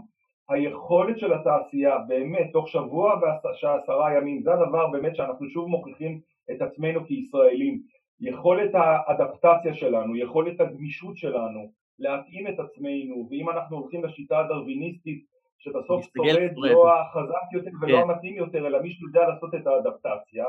היכולת 0.49 1.19
של 1.19 1.33
התעשייה 1.33 1.97
באמת 2.07 2.49
תוך 2.53 2.67
שבוע 2.67 3.15
ועשרה 3.21 4.17
ימים, 4.17 4.41
זה 4.43 4.53
הדבר 4.53 4.87
באמת 4.87 5.15
שאנחנו 5.15 5.49
שוב 5.49 5.67
מוכיחים 5.67 6.19
את 6.51 6.61
עצמנו 6.61 7.05
כישראלים, 7.05 7.79
יכולת 8.19 8.71
האדפטציה 8.73 9.73
שלנו, 9.73 10.15
יכולת 10.15 10.61
הגמישות 10.61 11.17
שלנו, 11.17 11.71
להתאים 11.99 12.47
את 12.47 12.59
עצמנו, 12.59 13.27
ואם 13.29 13.49
אנחנו 13.49 13.77
הולכים 13.77 14.05
לשיטה 14.05 14.39
הדרוויניסטית 14.39 15.25
שבסוף 15.59 16.05
שורד 16.17 16.51
לא 16.55 16.93
החזק 16.93 17.53
יותר 17.53 17.71
ולא 17.81 17.97
כן. 17.97 18.09
המתאים 18.09 18.35
יותר, 18.35 18.67
אלא 18.67 18.81
מישהו 18.81 19.07
יודע 19.07 19.27
לעשות 19.27 19.55
את 19.55 19.67
האדפטציה, 19.67 20.45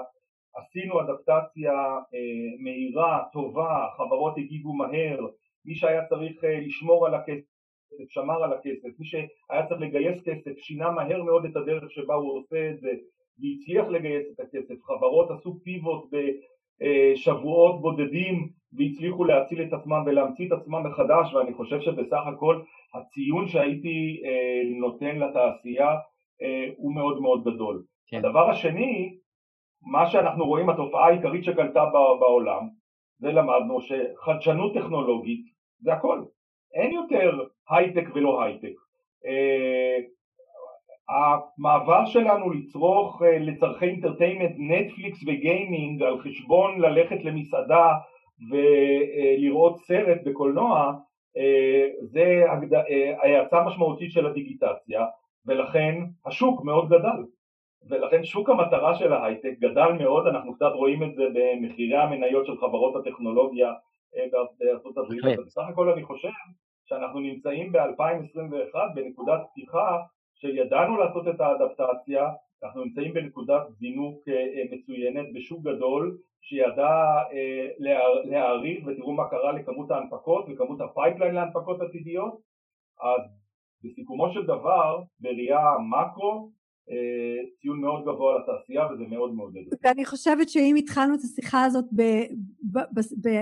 עשינו 0.55 1.01
אדפטציה 1.01 1.73
אה, 2.15 2.63
מהירה, 2.63 3.23
טובה, 3.33 3.87
חברות 3.97 4.39
הגיבו 4.39 4.73
מהר, 4.73 5.19
מי 5.65 5.75
שהיה 5.75 6.07
צריך 6.09 6.45
אה, 6.45 6.61
לשמור 6.61 7.07
על 7.07 7.15
הכסף 7.15 7.55
שמר 8.09 8.45
על 8.45 8.53
הכסף, 8.53 8.99
מי 8.99 9.07
שהיה 9.07 9.67
צריך 9.69 9.81
לגייס 9.81 10.23
כסף 10.25 10.59
שינה 10.59 10.91
מהר 10.91 11.23
מאוד 11.23 11.45
את 11.45 11.57
הדרך 11.57 11.91
שבה 11.91 12.15
הוא 12.15 12.39
עושה 12.39 12.71
את 12.71 12.81
זה 12.81 12.91
והצליח 13.39 13.89
לגייס 13.89 14.27
את 14.35 14.41
הכסף, 14.41 14.83
חברות 14.83 15.31
עשו 15.31 15.61
פיבוט 15.65 16.05
בשבועות 16.81 17.81
בודדים 17.81 18.49
והצליחו 18.77 19.25
להציל 19.25 19.63
את 19.63 19.73
עצמם 19.73 20.03
ולהמציא 20.07 20.47
את 20.47 20.53
עצמם 20.53 20.87
מחדש 20.87 21.35
ואני 21.35 21.55
חושב 21.55 21.81
שבסך 21.81 22.23
הכל 22.27 22.61
הציון 22.95 23.49
שהייתי 23.49 24.23
אה, 24.25 24.79
נותן 24.81 25.19
לתעשייה 25.19 25.91
אה, 26.43 26.69
הוא 26.77 26.95
מאוד 26.95 27.21
מאוד 27.21 27.45
גדול. 27.45 27.83
כן. 28.07 28.17
הדבר 28.17 28.51
השני, 28.51 29.17
מה 29.83 30.07
שאנחנו 30.07 30.45
רואים, 30.45 30.71
התופעה 30.71 31.07
העיקרית 31.07 31.45
שקרתה 31.45 31.85
בעולם, 32.21 32.69
ולמדנו 33.21 33.79
שחדשנות 33.81 34.75
טכנולוגית 34.75 35.47
זה 35.81 35.93
הכל, 35.93 36.23
אין 36.75 36.93
יותר 36.93 37.45
הייטק 37.71 38.05
ולא 38.15 38.43
הייטק. 38.43 38.75
אה, 39.27 39.99
המעבר 41.09 42.07
שלנו 42.07 42.51
לצרוך 42.51 43.23
אה, 43.23 43.39
לצרכי 43.39 43.87
entertainment 43.87 44.55
נטפליקס 44.59 45.23
ו 45.23 45.34
gaming 45.34 46.03
על 46.03 46.19
חשבון 46.19 46.81
ללכת 46.81 47.25
למסעדה 47.25 47.93
ולראות 48.51 49.79
סרט 49.79 50.19
בקולנוע 50.25 50.93
אה, 51.37 51.89
זה 52.01 52.45
אה, 52.91 53.41
האצה 53.41 53.63
משמעותית 53.63 54.13
של 54.13 54.27
הדיגיטציה 54.27 55.07
ולכן 55.47 55.95
השוק 56.27 56.65
מאוד 56.65 56.89
גדל. 56.89 57.25
ולכן 57.89 58.25
שוק 58.25 58.51
המטרה 58.51 58.95
של 58.95 59.13
ההייטק 59.13 59.55
גדל 59.59 59.93
מאוד, 59.93 60.27
אנחנו 60.27 60.55
קצת 60.55 60.71
רואים 60.75 61.03
את 61.03 61.15
זה 61.15 61.25
במחירי 61.35 61.97
המניות 61.97 62.47
של 62.47 62.57
חברות 62.57 62.97
הטכנולוגיה 62.97 63.73
אה, 64.17 64.25
בארצות 64.59 64.99
הברית, 64.99 65.25
אבל 65.25 65.45
בסך 65.45 65.63
הכל 65.69 65.93
אני 65.93 66.03
חושב 66.03 66.29
שאנחנו 66.85 67.21
נמצאים 67.21 67.73
ב-2021 67.73 68.79
בנקודת 68.95 69.41
פתיחה 69.51 69.99
שידענו 70.35 70.97
לעשות 70.97 71.29
את 71.29 71.41
האדפטציה, 71.41 72.29
אנחנו 72.65 72.85
נמצאים 72.85 73.15
בנקודת 73.15 73.63
זינוק 73.71 74.25
מצוינת 74.71 75.27
בשוק 75.35 75.63
גדול 75.63 76.19
שידע 76.41 76.93
אה, 77.33 77.69
להעריך 78.25 78.87
ותראו 78.87 79.13
מה 79.13 79.29
קרה 79.29 79.53
לכמות 79.53 79.91
ההנפקות 79.91 80.45
וכמות 80.49 80.81
ה 80.81 80.87
pipeline 80.87 81.35
להנפקות 81.35 81.81
עתידיות. 81.81 82.35
אז 83.01 83.21
בסיכומו 83.85 84.31
של 84.31 84.43
דבר 84.43 85.03
בראייה 85.21 85.61
מקרו 85.91 86.33
אה, 86.33 86.64
ציון 87.61 87.81
מאוד 87.81 88.03
גבוה 88.03 88.39
לתעשייה 88.39 88.87
וזה 88.93 89.05
מאוד 89.11 89.35
מעודד. 89.35 89.61
ואני 89.83 90.05
חושבת 90.05 90.49
שאם 90.49 90.75
התחלנו 90.79 91.15
את 91.15 91.21
השיחה 91.21 91.65
הזאת, 91.65 91.85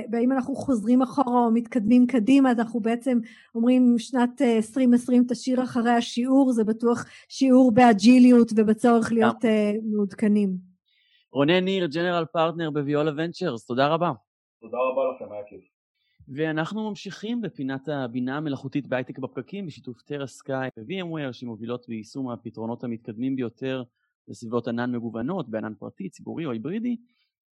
באם 0.08 0.32
אנחנו 0.32 0.54
חוזרים 0.54 1.02
אחורה 1.02 1.44
או 1.46 1.50
מתקדמים 1.50 2.06
קדימה, 2.06 2.50
אז 2.50 2.58
אנחנו 2.58 2.80
בעצם 2.80 3.18
אומרים 3.54 3.94
שנת 3.98 4.42
2020 4.42 5.22
אה, 5.22 5.28
תשאיר 5.28 5.62
אחריה 5.62 5.90
שיעור, 5.90 6.52
זה 6.52 6.64
בטוח 6.64 7.04
שיעור 7.28 7.72
באג'יליות 7.72 8.48
ובצורך 8.56 9.12
להיות 9.12 9.44
מעודכנים. 9.82 10.50
רונן 11.32 11.64
ניר, 11.64 11.86
General 11.86 12.24
Partner 12.24 12.70
ב 12.70 12.77
Viola 12.77 13.10
Ventures, 13.16 13.66
תודה 13.66 13.88
רבה. 13.88 14.12
תודה 14.60 14.78
רבה 14.78 15.02
לכם, 15.14 15.32
היה 15.32 15.42
כיף. 15.48 15.71
ואנחנו 16.28 16.88
ממשיכים 16.88 17.40
בפינת 17.40 17.88
הבינה 17.88 18.36
המלאכותית 18.36 18.86
בהייטק 18.86 19.18
בפקקים 19.18 19.66
בשיתוף 19.66 19.98
TeraSky 20.26 20.68
ו-VMware 20.78 21.32
שמובילות 21.32 21.88
ביישום 21.88 22.30
הפתרונות 22.30 22.84
המתקדמים 22.84 23.36
ביותר 23.36 23.82
לסביבות 24.28 24.68
ענן 24.68 24.92
מגוונות, 24.96 25.48
בענן 25.48 25.74
פרטי, 25.78 26.08
ציבורי 26.08 26.46
או 26.46 26.50
היברידי. 26.50 26.96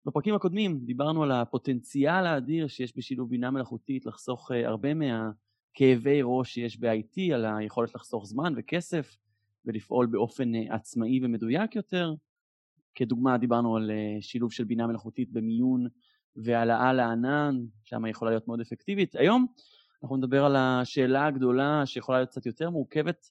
בפרקים 0.05 0.35
הקודמים 0.35 0.79
דיברנו 0.85 1.23
על 1.23 1.31
הפוטנציאל 1.31 2.25
האדיר 2.25 2.67
שיש 2.67 2.97
בשילוב 2.97 3.29
בינה 3.29 3.51
מלאכותית 3.51 4.05
לחסוך 4.05 4.51
הרבה 4.51 4.89
מהכאבי 4.93 6.19
ראש 6.23 6.53
שיש 6.53 6.79
ב-IT, 6.79 7.33
על 7.33 7.45
היכולת 7.45 7.95
לחסוך 7.95 8.25
זמן 8.25 8.53
וכסף 8.57 9.17
ולפעול 9.65 10.05
באופן 10.05 10.55
עצמאי 10.55 11.19
ומדויק 11.23 11.75
יותר. 11.75 12.13
כדוגמה 12.95 13.37
דיברנו 13.37 13.75
על 13.75 13.91
שילוב 14.21 14.51
של 14.51 14.63
בינה 14.63 14.87
מלאכותית 14.87 15.31
במיון 15.31 15.87
והעלאה 16.35 16.93
לענן, 16.93 17.55
שם 17.83 18.05
יכולה 18.05 18.31
להיות 18.31 18.47
מאוד 18.47 18.61
אפקטיבית. 18.61 19.15
היום 19.15 19.45
אנחנו 20.03 20.17
נדבר 20.17 20.45
על 20.45 20.55
השאלה 20.55 21.25
הגדולה 21.25 21.85
שיכולה 21.85 22.17
להיות 22.17 22.29
קצת 22.29 22.45
יותר 22.45 22.69
מורכבת, 22.69 23.29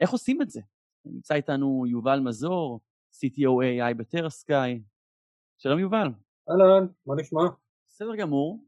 איך 0.00 0.10
עושים 0.10 0.42
את 0.42 0.50
זה? 0.50 0.60
נמצא 1.04 1.34
איתנו 1.34 1.84
יובל 1.86 2.20
מזור, 2.20 2.80
CTO 3.12 3.50
AI 3.62 3.94
בטרסקאי. 3.94 4.82
שלום 5.58 5.78
יובל. 5.78 6.08
אהלן, 6.50 6.86
מה 7.06 7.14
נשמע? 7.16 7.42
בסדר 7.86 8.16
גמור. 8.16 8.64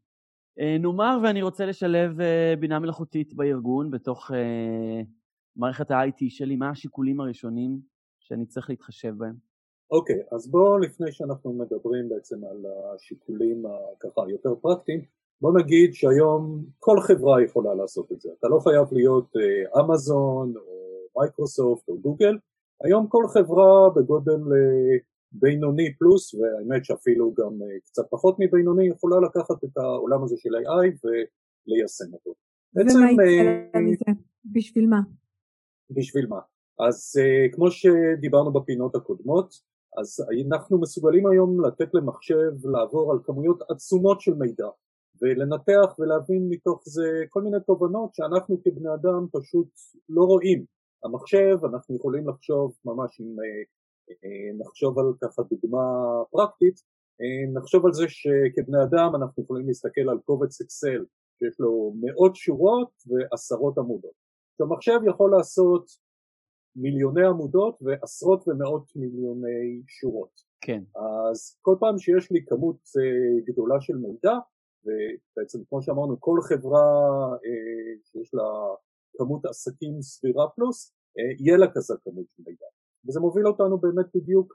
אה, 0.61 0.77
נאמר 0.79 1.19
ואני 1.23 1.43
רוצה 1.43 1.67
לשלב 1.67 2.21
אה, 2.21 2.55
בינה 2.61 2.79
מלאכותית 2.79 3.35
בארגון 3.35 3.91
בתוך 3.91 4.31
אה, 4.31 5.03
מערכת 5.57 5.91
ה-IT 5.91 6.25
שלי, 6.29 6.57
מה 6.57 6.71
השיקולים 6.71 7.21
הראשונים 7.21 7.81
שאני 8.21 8.47
צריך 8.47 8.71
להתחשב 8.71 9.15
בהם? 9.19 9.50
אוקיי, 9.91 10.21
okay, 10.21 10.35
אז 10.35 10.51
בואו 10.51 10.79
לפני 10.79 11.13
שאנחנו 11.13 11.53
מדברים 11.53 12.09
בעצם 12.09 12.45
על 12.45 12.67
השיקולים 12.95 13.63
ככה 14.01 14.21
יותר 14.29 14.55
פרקטיים, 14.61 15.01
בוא 15.41 15.53
נגיד 15.59 15.95
שהיום 15.95 16.65
כל 16.79 17.01
חברה 17.01 17.43
יכולה 17.45 17.75
לעשות 17.75 18.13
את 18.13 18.21
זה, 18.21 18.31
אתה 18.39 18.49
לא 18.49 18.59
חייב 18.59 18.87
להיות 18.93 19.33
אמזון 19.81 20.57
או 20.57 21.21
מייקרוסופט 21.21 21.89
או 21.89 21.99
גוגל, 21.99 22.39
היום 22.85 23.07
כל 23.09 23.25
חברה 23.29 23.91
בגודל 23.97 24.41
בינוני 25.33 25.95
פלוס, 25.99 26.35
והאמת 26.35 26.85
שאפילו 26.85 27.35
גם 27.35 27.59
קצת 27.85 28.03
פחות 28.11 28.37
מבינוני, 28.39 28.89
יכולה 28.89 29.21
לקחת 29.21 29.65
את 29.65 29.77
העולם 29.77 30.25
הזה 30.25 30.37
של 30.39 30.51
AI 30.55 30.87
וליישם 31.05 32.13
אותו. 32.13 32.35
מזה? 33.81 34.05
בשביל 34.45 34.87
מה? 34.89 35.01
בשביל 35.91 36.27
מה? 36.27 36.41
אז 36.89 37.13
כמו 37.53 37.71
שדיברנו 37.71 38.53
בפינות 38.53 38.95
הקודמות, 38.95 39.70
אז 39.99 40.27
אנחנו 40.53 40.81
מסוגלים 40.81 41.27
היום 41.27 41.65
לתת 41.65 41.95
למחשב 41.95 42.53
לעבור 42.65 43.13
על 43.13 43.19
כמויות 43.25 43.63
עצומות 43.71 44.21
של 44.21 44.35
מידע 44.35 44.69
ולנתח 45.23 45.99
ולהבין 45.99 46.49
מתוך 46.49 46.83
זה 46.87 47.25
כל 47.29 47.43
מיני 47.43 47.57
תובנות 47.67 48.15
שאנחנו 48.15 48.63
כבני 48.65 48.95
אדם 48.95 49.27
פשוט 49.33 49.69
לא 50.09 50.23
רואים. 50.23 50.65
המחשב, 51.05 51.57
אנחנו 51.65 51.97
יכולים 51.97 52.29
לחשוב 52.29 52.73
ממש 52.85 53.21
אם 53.21 53.37
נחשוב 54.59 54.99
על 54.99 55.07
ככה 55.23 55.43
דוגמה 55.43 55.83
פרקטית, 56.31 56.75
נחשוב 57.55 57.87
על 57.87 57.93
זה 57.93 58.05
שכבני 58.09 58.83
אדם 58.83 59.11
אנחנו 59.15 59.43
יכולים 59.43 59.67
להסתכל 59.67 60.09
על 60.11 60.19
קובץ 60.25 60.61
אקסל 60.61 61.05
שיש 61.39 61.61
לו 61.61 61.93
מאות 62.01 62.37
שורות 62.37 62.91
ועשרות 63.07 63.79
עמודות. 63.79 64.31
המחשב 64.61 64.99
יכול 65.09 65.31
לעשות 65.37 65.85
מיליוני 66.77 67.27
עמודות 67.27 67.79
ועשרות 67.83 68.49
ומאות 68.49 68.93
מיליוני 68.97 69.83
שורות. 69.87 70.51
כן. 70.61 70.83
אז 70.97 71.59
כל 71.63 71.77
פעם 71.81 71.99
שיש 71.99 72.33
לי 72.33 72.41
כמות 72.47 72.77
uh, 72.77 73.53
גדולה 73.53 73.81
של 73.81 73.97
מידע, 73.97 74.35
ובעצם 74.85 75.59
כמו 75.69 75.83
שאמרנו 75.83 76.21
כל 76.21 76.39
חברה 76.49 76.89
uh, 77.35 78.01
שיש 78.05 78.35
לה 78.35 78.49
כמות 79.19 79.47
עסקים 79.47 80.03
סבירה 80.03 80.49
פלוס, 80.49 80.89
uh, 80.91 81.43
יהיה 81.43 81.59
לה 81.59 81.67
כזה 81.75 81.95
כמות 82.05 82.29
של 82.29 82.43
מידע. 82.47 82.67
וזה 83.09 83.21
מוביל 83.21 83.47
אותנו 83.47 83.79
באמת 83.79 84.07
בדיוק 84.15 84.55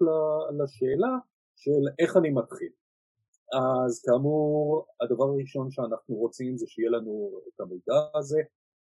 לשאלה 0.59 1.13
של 1.55 1.83
איך 1.99 2.17
אני 2.17 2.29
מתחיל. 2.29 2.71
אז 3.53 4.01
כאמור 4.05 4.85
הדבר 5.01 5.23
הראשון 5.23 5.71
שאנחנו 5.71 6.15
רוצים 6.15 6.57
זה 6.57 6.65
שיהיה 6.67 6.89
לנו 6.89 7.41
את 7.47 7.59
המידע 7.59 7.99
הזה 8.15 8.41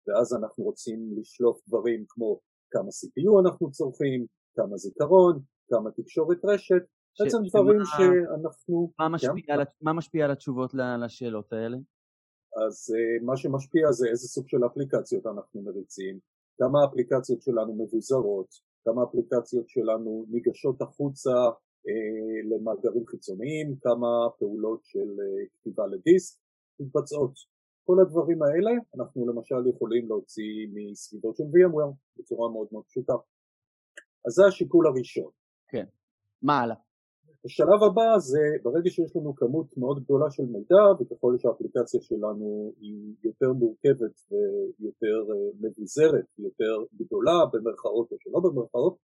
ואז 0.07 0.33
אנחנו 0.33 0.63
רוצים 0.63 0.99
לשלוף 1.17 1.67
דברים 1.67 2.05
כמו 2.09 2.39
כמה 2.71 2.89
CPU 2.89 3.45
אנחנו 3.45 3.71
צורכים, 3.71 4.25
כמה 4.55 4.77
זיכרון, 4.77 5.39
כמה 5.69 5.91
תקשורת 5.91 6.45
רשת, 6.45 6.83
ש... 7.13 7.21
בעצם 7.21 7.37
דברים 7.49 7.77
מה... 7.77 7.85
שאנחנו... 7.85 8.91
מה 8.99 9.09
משפיע, 9.09 9.31
כן? 9.47 9.53
על... 9.53 9.65
מה 9.81 9.93
משפיע 9.93 10.25
על 10.25 10.31
התשובות 10.31 10.73
לשאלות 11.03 11.53
האלה? 11.53 11.77
אז 12.65 12.75
uh, 12.95 13.25
מה 13.25 13.37
שמשפיע 13.37 13.91
זה 13.91 14.07
איזה 14.07 14.27
סוג 14.27 14.47
של 14.47 14.65
אפליקציות 14.65 15.25
אנחנו 15.25 15.61
מריצים, 15.61 16.19
כמה 16.57 16.81
האפליקציות 16.81 17.41
שלנו 17.41 17.73
מבוזרות, 17.83 18.47
כמה 18.85 19.01
האפליקציות 19.01 19.69
שלנו 19.69 20.25
ניגשות 20.29 20.81
החוצה 20.81 21.35
uh, 21.49 22.45
למאגרים 22.49 23.05
חיצוניים, 23.07 23.75
כמה 23.81 24.07
פעולות 24.39 24.79
של 24.83 24.99
uh, 24.99 25.47
כתיבה 25.53 25.87
לדיסק 25.87 26.39
מתבצעות. 26.79 27.54
כל 27.87 27.97
הדברים 28.01 28.39
האלה 28.43 28.71
אנחנו 28.95 29.27
למשל 29.27 29.67
יכולים 29.75 30.07
להוציא 30.09 30.67
מסביבות 30.73 31.35
של 31.35 31.43
VMware 31.43 31.93
בצורה 32.17 32.51
מאוד 32.53 32.67
מאוד 32.71 32.83
פשוטה. 32.85 33.13
אז 34.25 34.31
זה 34.33 34.43
השיקול 34.47 34.87
הראשון. 34.87 35.31
כן. 35.67 35.85
מה 36.41 36.59
הלאה? 36.61 36.75
השלב 37.45 37.81
הבא 37.87 38.17
זה 38.17 38.43
ברגע 38.63 38.89
שיש 38.89 39.15
לנו 39.15 39.35
כמות 39.35 39.77
מאוד 39.77 40.03
גדולה 40.03 40.31
של 40.31 40.45
מידע 40.45 40.83
וככל 40.99 41.33
שהאפליקציה 41.37 42.01
שלנו 42.01 42.73
היא 42.79 43.15
יותר 43.23 43.53
מורכבת 43.53 44.15
ויותר 44.79 45.17
אה, 45.31 45.49
מבוזרת, 45.61 46.27
יותר 46.37 46.75
גדולה 46.99 47.37
במרכאות 47.53 48.11
או 48.11 48.17
שלא 48.19 48.39
במרכאות, 48.45 48.95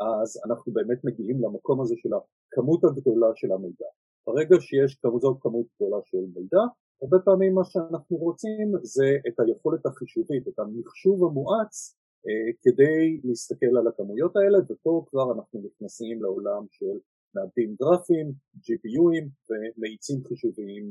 אז 0.00 0.28
אנחנו 0.46 0.72
באמת 0.72 1.00
מגיעים 1.04 1.38
למקום 1.44 1.80
הזה 1.80 1.94
של 1.98 2.08
הכמות 2.18 2.80
הגדולה 2.84 3.30
של 3.34 3.52
המידע. 3.52 3.90
ברגע 4.26 4.56
שיש 4.60 4.92
כזאת 5.02 5.36
כמות 5.40 5.66
גדולה 5.74 6.00
של 6.04 6.24
מידע, 6.34 6.62
הרבה 7.02 7.18
פעמים 7.24 7.54
מה 7.54 7.64
שאנחנו 7.64 8.16
רוצים 8.16 8.72
זה 8.82 9.08
את 9.28 9.40
היכולת 9.40 9.86
החישובית, 9.86 10.48
את 10.48 10.58
המחשוב 10.58 11.24
המואץ 11.24 11.96
אה, 12.26 12.52
כדי 12.62 13.20
להסתכל 13.24 13.72
על 13.78 13.86
הכמויות 13.88 14.36
האלה 14.36 14.58
ופה 14.68 15.04
כבר 15.10 15.32
אנחנו 15.34 15.60
נכנסים 15.66 16.22
לעולם 16.22 16.62
של 16.70 16.96
מעבדים 17.34 17.76
גרפיים, 17.80 18.32
GPUים 18.64 19.26
ומאיצים 19.48 20.24
חישוביים 20.28 20.84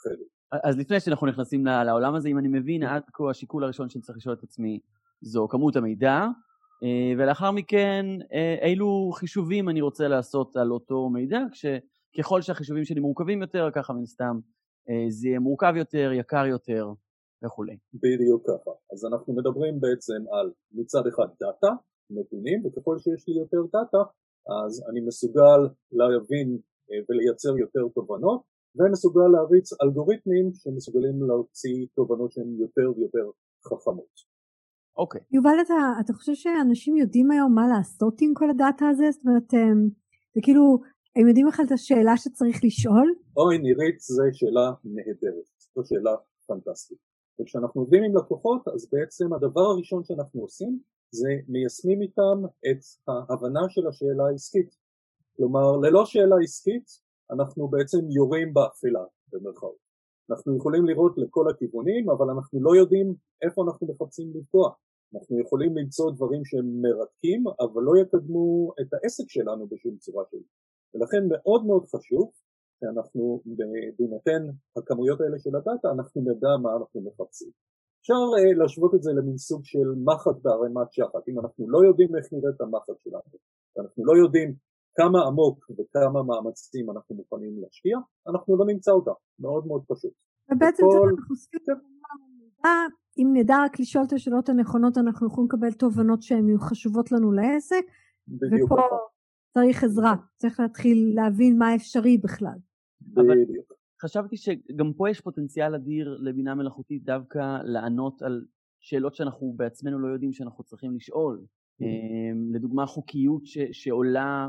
אחרים. 0.00 0.28
אז 0.64 0.78
לפני 0.78 1.00
שאנחנו 1.00 1.26
נכנסים 1.26 1.66
לעולם 1.66 2.14
הזה, 2.14 2.28
אם 2.28 2.38
אני 2.38 2.48
מבין, 2.48 2.82
עד 2.82 3.02
כה 3.12 3.30
השיקול 3.30 3.64
הראשון 3.64 3.88
שאני 3.88 4.02
צריך 4.02 4.18
לשאול 4.18 4.34
את 4.34 4.42
עצמי 4.42 4.80
זו 5.20 5.48
כמות 5.48 5.76
המידע, 5.76 6.26
אה, 6.82 7.12
ולאחר 7.18 7.50
מכן 7.50 8.06
אה, 8.32 8.56
אילו 8.62 9.10
חישובים 9.14 9.68
אני 9.68 9.80
רוצה 9.80 10.08
לעשות 10.08 10.56
על 10.56 10.72
אותו 10.72 11.08
מידע, 11.08 11.40
כשככל 11.52 12.42
שהחישובים 12.42 12.84
שלי 12.84 13.00
מורכבים 13.00 13.42
יותר, 13.42 13.68
ככה 13.74 13.92
מן 13.92 14.06
סתם 14.06 14.38
זה 15.08 15.28
יהיה 15.28 15.40
מורכב 15.40 15.72
יותר, 15.76 16.10
יקר 16.12 16.46
יותר 16.46 16.92
וכולי. 17.44 17.76
בדיוק 17.94 18.42
ככה. 18.50 18.70
אז 18.92 19.04
אנחנו 19.04 19.34
מדברים 19.34 19.80
בעצם 19.80 20.20
על 20.32 20.52
מצד 20.72 21.06
אחד 21.06 21.28
דאטה, 21.40 21.72
נתונים, 22.10 22.66
וככל 22.66 22.98
שיש 22.98 23.28
לי 23.28 23.34
יותר 23.34 23.62
דאטה, 23.72 24.02
אז 24.66 24.84
אני 24.90 25.00
מסוגל 25.00 25.60
להבין 25.92 26.58
אה, 26.90 26.96
ולייצר 27.08 27.58
יותר 27.58 27.80
תובנות, 27.94 28.42
ומסוגל 28.76 29.28
להריץ 29.32 29.68
אלגוריתמים 29.82 30.50
שמסוגלים 30.54 31.22
להוציא 31.22 31.86
תובנות 31.94 32.32
שהן 32.32 32.50
יותר 32.58 32.88
ויותר 32.96 33.30
חכמות. 33.64 34.14
אוקיי. 34.96 35.20
Okay. 35.20 35.24
יובל, 35.32 35.56
אתה, 35.66 35.74
אתה 36.00 36.12
חושב 36.12 36.34
שאנשים 36.34 36.96
יודעים 36.96 37.30
היום 37.30 37.54
מה 37.54 37.68
לעשות 37.68 38.14
עם 38.20 38.32
כל 38.34 38.50
הדאטה 38.50 38.88
הזה? 38.88 39.04
זאת 39.10 39.26
אומרת, 39.26 39.50
זה 40.34 40.40
כאילו 40.42 40.78
הם 41.18 41.28
יודעים 41.28 41.46
בכלל 41.48 41.64
את 41.66 41.72
השאלה 41.72 42.16
שצריך 42.16 42.56
לשאול? 42.64 43.14
אוי 43.36 43.58
נירית, 43.58 44.00
זו 44.00 44.22
שאלה 44.32 44.66
נהדרת, 44.84 45.48
זו 45.74 45.82
שאלה 45.84 46.14
פנטסטית. 46.46 46.98
וכשאנחנו 47.40 47.80
עובדים 47.80 48.02
עם 48.04 48.16
לקוחות 48.16 48.68
אז 48.68 48.88
בעצם 48.92 49.32
הדבר 49.32 49.60
הראשון 49.60 50.04
שאנחנו 50.04 50.40
עושים 50.40 50.80
זה 51.10 51.28
מיישמים 51.48 52.02
איתם 52.02 52.38
את 52.68 52.80
ההבנה 53.08 53.60
של 53.68 53.86
השאלה 53.86 54.24
העסקית. 54.30 54.70
כלומר 55.36 55.76
ללא 55.82 56.04
שאלה 56.04 56.36
עסקית 56.44 56.86
אנחנו 57.32 57.68
בעצם 57.68 57.98
יורים 58.10 58.54
באפלה 58.54 59.04
במרכאות. 59.32 59.80
אנחנו 60.30 60.56
יכולים 60.56 60.84
לראות 60.86 61.14
לכל 61.16 61.50
הכיוונים 61.50 62.10
אבל 62.10 62.30
אנחנו 62.30 62.62
לא 62.62 62.76
יודעים 62.76 63.14
איפה 63.42 63.62
אנחנו 63.66 63.86
מחפשים 63.90 64.32
לפגוע. 64.34 64.70
אנחנו 65.14 65.40
יכולים 65.40 65.76
למצוא 65.78 66.10
דברים 66.16 66.44
שהם 66.44 66.68
מרתקים 66.82 67.44
אבל 67.60 67.82
לא 67.82 67.92
יקדמו 68.02 68.72
את 68.80 68.88
העסק 68.94 69.24
שלנו 69.28 69.66
בשום 69.66 69.96
צורה 69.96 70.24
של 70.30 70.38
ולכן 70.94 71.22
מאוד 71.32 71.66
מאוד 71.66 71.84
חשוב 71.94 72.30
שאנחנו 72.78 73.42
בהינתן 73.98 74.42
הכמויות 74.76 75.20
האלה 75.20 75.38
של 75.38 75.56
הדאטה 75.56 75.88
אנחנו 75.96 76.20
נדע 76.28 76.52
מה 76.62 76.70
אנחנו 76.78 77.00
מחפשים. 77.06 77.50
אפשר 78.00 78.20
uh, 78.38 78.58
להשוות 78.58 78.94
את 78.94 79.02
זה 79.02 79.10
למין 79.18 79.38
סוג 79.38 79.60
של 79.64 79.88
מחט 80.08 80.36
בערימת 80.42 80.88
שחת, 80.92 81.24
אם 81.28 81.36
אנחנו 81.40 81.62
לא 81.74 81.78
יודעים 81.88 82.10
איך 82.16 82.26
נראית 82.32 82.60
המחט 82.60 82.98
שלנו 83.04 83.30
ואנחנו 83.76 84.04
לא 84.08 84.12
יודעים 84.22 84.54
כמה 84.98 85.18
עמוק 85.28 85.58
וכמה 85.76 86.22
מאמצים 86.22 86.90
אנחנו 86.90 87.14
מוכנים 87.14 87.52
להשקיע, 87.62 87.96
אנחנו 88.28 88.56
לא 88.58 88.64
נמצא 88.66 88.90
אותה, 88.90 89.14
מאוד 89.40 89.66
מאוד 89.66 89.82
פשוט. 89.90 90.12
ובעצם 90.50 90.82
וכל... 90.84 91.08
אנחנו 91.08 91.34
עושים 91.34 91.78
אם 93.18 93.28
נדע 93.34 93.56
רק 93.64 93.80
לשאול 93.80 94.04
את 94.06 94.12
השאלות 94.12 94.48
הנכונות 94.48 94.98
אנחנו 94.98 95.26
יכולים 95.26 95.48
לקבל 95.48 95.72
תובנות 95.72 96.22
שהן 96.22 96.46
חשובות 96.58 97.12
לנו 97.12 97.32
לעסק, 97.32 97.84
ופה... 98.28 98.76
צריך 99.58 99.84
עזרה, 99.84 100.14
צריך 100.36 100.60
להתחיל 100.60 101.12
להבין 101.14 101.58
מה 101.58 101.74
אפשרי 101.74 102.18
בכלל. 102.18 102.58
בדיוק. 103.00 103.72
חשבתי 104.02 104.36
שגם 104.36 104.92
פה 104.96 105.10
יש 105.10 105.20
פוטנציאל 105.20 105.74
אדיר 105.74 106.16
לבינה 106.20 106.54
מלאכותית 106.54 107.04
דווקא 107.04 107.58
לענות 107.64 108.22
על 108.22 108.44
שאלות 108.80 109.14
שאנחנו 109.14 109.54
בעצמנו 109.56 109.98
לא 109.98 110.08
יודעים 110.08 110.32
שאנחנו 110.32 110.64
צריכים 110.64 110.96
לשאול. 110.96 111.44
אמ, 111.80 112.54
לדוגמה 112.54 112.86
חוקיות 112.86 113.46
ש, 113.46 113.58
שעולה, 113.72 114.48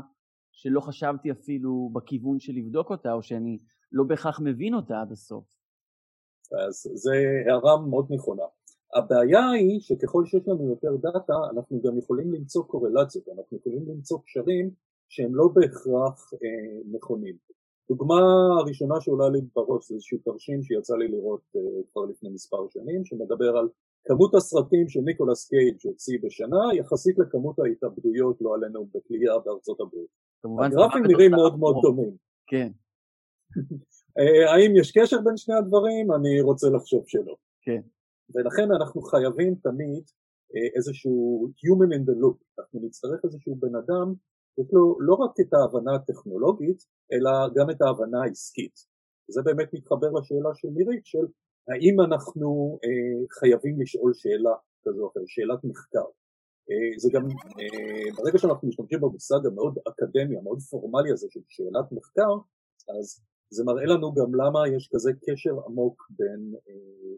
שלא 0.52 0.80
חשבתי 0.80 1.30
אפילו 1.32 1.90
בכיוון 1.92 2.40
של 2.40 2.52
לבדוק 2.52 2.90
אותה, 2.90 3.12
או 3.12 3.22
שאני 3.22 3.58
לא 3.92 4.04
בהכרח 4.04 4.40
מבין 4.40 4.74
אותה 4.74 5.00
עד 5.00 5.12
הסוף. 5.12 5.44
אז 6.66 6.86
זו 6.94 7.10
הערה 7.12 7.86
מאוד 7.86 8.06
נכונה. 8.10 8.42
הבעיה 8.94 9.50
היא 9.50 9.80
שככל 9.80 10.24
שיש 10.26 10.48
לנו 10.48 10.70
יותר 10.70 10.96
דאטה, 10.96 11.32
אנחנו 11.52 11.82
גם 11.82 11.98
יכולים 11.98 12.32
למצוא 12.32 12.64
קורלציות, 12.64 13.28
אנחנו 13.28 13.56
יכולים 13.56 13.82
למצוא 13.88 14.18
קשרים 14.24 14.70
שהם 15.10 15.34
לא 15.34 15.48
בהכרח 15.54 16.32
אה, 16.34 16.80
נכונים. 16.92 17.36
דוגמה 17.88 18.20
הראשונה 18.60 19.00
שעולה 19.00 19.28
לי 19.28 19.40
בראש 19.56 19.88
זה 19.88 19.94
איזשהו 19.94 20.18
תרשים 20.24 20.62
שיצא 20.62 20.96
לי 20.96 21.08
לראות 21.08 21.42
אה, 21.56 21.60
כבר 21.92 22.04
לפני 22.04 22.30
מספר 22.30 22.68
שנים, 22.70 23.04
שמדבר 23.04 23.56
על 23.56 23.68
כמות 24.04 24.34
הסרטים 24.34 24.88
שניקולס 24.88 25.48
קייג' 25.48 25.76
הוציא 25.84 26.18
בשנה 26.22 26.74
יחסית 26.74 27.18
לכמות 27.18 27.58
ההתאבדויות, 27.58 28.36
לא 28.40 28.54
עלינו, 28.54 28.86
בתלייה 28.94 29.38
בארצות 29.44 29.80
הברית. 29.80 30.08
הגרפים 30.64 31.02
נראים 31.06 31.30
מאוד 31.30 31.58
מאוד 31.58 31.76
דומים. 31.82 32.16
כן. 32.46 32.70
אה, 34.18 34.52
האם 34.52 34.76
יש 34.76 34.98
קשר 34.98 35.20
בין 35.24 35.36
שני 35.36 35.54
הדברים? 35.54 36.12
אני 36.12 36.40
רוצה 36.40 36.70
לחשוב 36.70 37.04
שלא. 37.06 37.36
כן. 37.62 37.80
ולכן 38.34 38.72
אנחנו 38.72 39.02
חייבים 39.02 39.54
תמיד 39.54 40.04
אה, 40.54 40.68
איזשהו 40.76 41.48
human 41.48 41.90
in 41.96 42.10
the 42.10 42.14
loop, 42.22 42.38
אנחנו 42.58 42.80
נצטרך 42.82 43.24
איזשהו 43.24 43.56
בן 43.56 43.74
אדם, 43.76 44.14
יש 44.58 44.66
לו 44.72 44.96
לא 45.00 45.14
רק 45.14 45.30
את 45.40 45.52
ההבנה 45.54 45.94
הטכנולוגית, 45.94 46.80
אלא 47.12 47.30
גם 47.56 47.70
את 47.70 47.82
ההבנה 47.82 48.22
העסקית. 48.24 48.74
וזה 49.28 49.40
באמת 49.44 49.68
מתחבר 49.74 50.10
לשאלה 50.18 50.50
של 50.54 50.68
מירית, 50.68 51.06
של 51.06 51.26
האם 51.68 52.00
אנחנו 52.00 52.78
אה, 52.84 53.26
חייבים 53.38 53.80
לשאול 53.80 54.12
שאלה 54.14 54.54
כזו 54.84 55.02
או 55.02 55.08
אחרת, 55.10 55.24
שאלת 55.26 55.64
מחקר. 55.64 56.06
אה, 56.70 56.98
זה 56.98 57.08
גם, 57.12 57.24
אה, 57.60 58.12
ברגע 58.16 58.38
שאנחנו 58.38 58.68
משתמשים 58.68 59.00
במושג 59.00 59.46
המאוד 59.46 59.78
אקדמי, 59.88 60.38
המאוד 60.38 60.60
פורמלי 60.70 61.12
הזה 61.12 61.26
של 61.30 61.40
שאלת 61.48 61.92
מחקר, 61.92 62.32
אז 62.98 63.22
זה 63.50 63.64
מראה 63.64 63.84
לנו 63.84 64.14
גם 64.14 64.34
למה 64.34 64.60
יש 64.76 64.88
כזה 64.92 65.10
קשר 65.24 65.54
עמוק 65.66 66.10
בין 66.10 66.54
אה, 66.68 67.16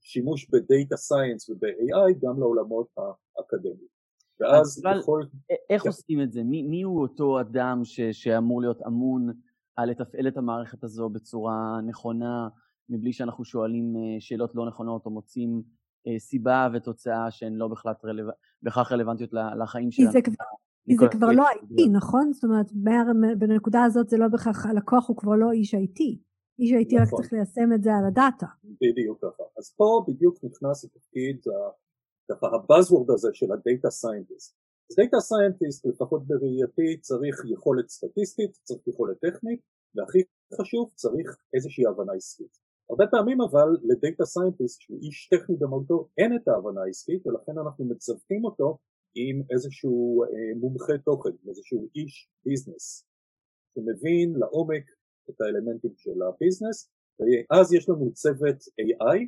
שימוש 0.00 0.50
בדאטה 0.50 0.96
סיינס 0.96 1.50
וב-AI 1.50 2.12
גם 2.22 2.40
לעולמות 2.40 2.88
האקדמיים. 3.36 3.97
ואז 4.40 4.82
יכול... 5.00 5.28
איך 5.70 5.82
כן. 5.82 5.88
עושים 5.88 6.22
את 6.22 6.32
זה? 6.32 6.42
מי, 6.42 6.62
מי 6.62 6.82
הוא 6.82 7.02
אותו 7.02 7.40
אדם 7.40 7.80
ש, 7.84 8.00
שאמור 8.00 8.60
להיות 8.60 8.82
אמון 8.86 9.32
על 9.76 9.90
לתפעל 9.90 10.28
את 10.28 10.36
המערכת 10.36 10.84
הזו 10.84 11.08
בצורה 11.08 11.80
נכונה, 11.86 12.48
מבלי 12.88 13.12
שאנחנו 13.12 13.44
שואלים 13.44 13.96
אה, 13.96 14.20
שאלות 14.20 14.54
לא 14.54 14.66
נכונות 14.66 15.06
או 15.06 15.10
מוצאים 15.10 15.62
אה, 16.06 16.18
סיבה 16.18 16.68
ותוצאה 16.74 17.30
שהן 17.30 17.54
לא 17.54 17.68
בהכרח 17.68 18.04
רלו... 18.04 18.30
רלוונטיות 18.90 19.30
לחיים 19.62 19.90
שלנו. 19.90 20.12
זה 20.12 20.22
כבר, 20.22 20.44
זה 21.00 21.06
כבר 21.10 21.26
לא 21.26 21.44
IT, 21.44 21.90
נכון? 21.92 22.32
זאת 22.32 22.44
אומרת, 22.44 22.66
בנקודה 23.38 23.84
הזאת 23.84 24.08
זה 24.08 24.16
לא 24.16 24.28
בהכרח, 24.28 24.66
הלקוח 24.66 25.08
הוא 25.08 25.16
כבר 25.16 25.36
לא 25.36 25.52
איש 25.52 25.74
IT. 25.74 26.00
איש 26.58 26.72
IT 26.72 27.00
רק 27.00 27.06
נכון. 27.06 27.20
צריך 27.20 27.32
ליישם 27.32 27.72
את 27.74 27.82
זה 27.82 27.94
על 27.94 28.04
הדאטה. 28.06 28.46
בדיוק 28.64 29.18
ככה. 29.18 29.42
אז 29.58 29.74
פה 29.76 30.04
בדיוק 30.08 30.36
נכנס 30.44 30.84
לתפקיד 30.84 31.38
ככה 32.30 32.46
ה 32.46 32.53
buzzword 32.53 33.10
הזה 33.10 33.28
של 33.32 33.52
ה 33.52 33.60
data 33.60 33.90
scientist. 33.90 34.56
אז 34.90 34.96
data 34.96 35.20
scientist 35.20 35.86
לפחות 35.86 36.22
בראייתי 36.26 37.00
צריך 37.00 37.36
יכולת 37.54 37.88
סטטיסטית, 37.88 38.52
צריך 38.62 38.88
יכולת 38.88 39.16
טכנית, 39.20 39.60
והכי 39.94 40.18
חשוב 40.60 40.90
צריך 40.94 41.36
איזושהי 41.54 41.86
הבנה 41.86 42.12
עסקית. 42.12 42.58
הרבה 42.90 43.04
פעמים 43.10 43.38
אבל 43.40 43.68
ל 43.82 43.90
data 43.90 44.24
scientist 44.24 44.80
שהוא 44.80 44.98
איש 45.02 45.28
טכני 45.28 45.56
במהותו 45.56 46.08
אין 46.18 46.36
את 46.36 46.48
ההבנה 46.48 46.82
העסקית 46.82 47.26
ולכן 47.26 47.58
אנחנו 47.58 47.84
מצוותים 47.84 48.44
אותו 48.44 48.78
עם 49.14 49.42
איזשהו 49.52 50.24
אה, 50.24 50.28
מומחה 50.60 50.98
תוכן, 51.04 51.34
איזשהו 51.48 51.88
איש 51.94 52.30
business 52.44 53.04
שמבין 53.74 54.32
לעומק 54.36 54.84
את 55.30 55.40
האלמנטים 55.40 55.92
של 55.96 56.22
ה 56.22 56.30
business 56.30 56.90
ואז 57.20 57.72
יש 57.72 57.88
לנו 57.88 58.12
צוות 58.12 58.58
AI 58.80 59.18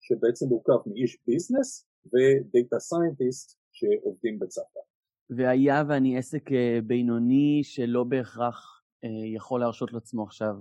שבעצם 0.00 0.46
מורכב 0.46 0.80
מאיש 0.86 1.18
business 1.26 1.86
ו 2.06 2.20
data 2.20 2.78
scientist 2.78 3.58
שעובדים 3.72 4.38
בצוות. 4.38 4.86
והיה 5.30 5.84
ואני 5.88 6.18
עסק 6.18 6.52
אה, 6.52 6.78
בינוני 6.86 7.60
שלא 7.64 8.04
בהכרח 8.04 8.82
אה, 9.04 9.26
יכול 9.34 9.60
להרשות 9.60 9.92
לעצמו 9.92 10.22
עכשיו 10.22 10.54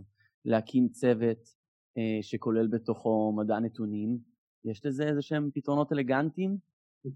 להקים 0.45 0.89
צוות 0.89 1.49
אה, 1.97 2.19
שכולל 2.21 2.67
בתוכו 2.67 3.33
מדען 3.37 3.59
נתונים. 3.59 4.17
יש 4.65 4.85
לזה 4.85 5.03
איזה 5.03 5.21
שהם 5.21 5.49
פתרונות 5.53 5.91
אלגנטיים? 5.91 6.57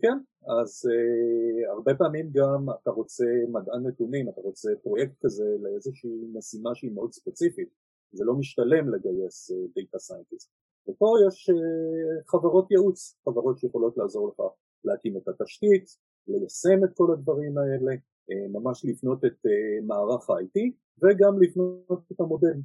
כן, 0.01 0.17
אז 0.59 0.71
אה, 0.85 1.71
הרבה 1.75 1.95
פעמים 1.95 2.29
גם 2.33 2.65
אתה 2.81 2.91
רוצה 2.91 3.25
מדען 3.51 3.87
נתונים, 3.87 4.29
אתה 4.29 4.41
רוצה 4.41 4.69
פרויקט 4.83 5.13
כזה 5.25 5.43
לאיזושהי 5.61 6.09
משימה 6.33 6.75
שהיא 6.75 6.91
מאוד 6.91 7.11
ספציפית, 7.13 7.69
זה 8.11 8.23
לא 8.25 8.33
משתלם 8.33 8.93
לגייס 8.93 9.51
data 9.75 9.97
אה, 9.97 9.99
scientist. 9.99 10.51
ופה 10.89 11.15
יש 11.27 11.49
אה, 11.49 12.31
חברות 12.31 12.71
ייעוץ, 12.71 13.19
חברות 13.25 13.59
שיכולות 13.59 13.97
לעזור 13.97 14.27
לך 14.29 14.45
להקים 14.85 15.17
את 15.17 15.27
התשתית, 15.27 15.85
ליישם 16.27 16.83
את 16.85 16.89
כל 16.93 17.13
הדברים 17.13 17.57
האלה, 17.57 17.91
uh, 17.95 18.51
ממש 18.51 18.85
לבנות 18.85 19.25
את 19.25 19.45
uh, 19.45 19.85
מערך 19.87 20.29
ה-IT 20.29 20.57
וגם 21.01 21.41
לבנות 21.41 22.03
את 22.11 22.19
המודל. 22.19 22.59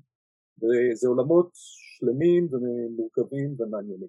וזה 0.59 1.09
עולמות 1.09 1.51
שלמים 1.55 2.49
ומורכבים 2.51 3.55
ומעניינים. 3.59 4.09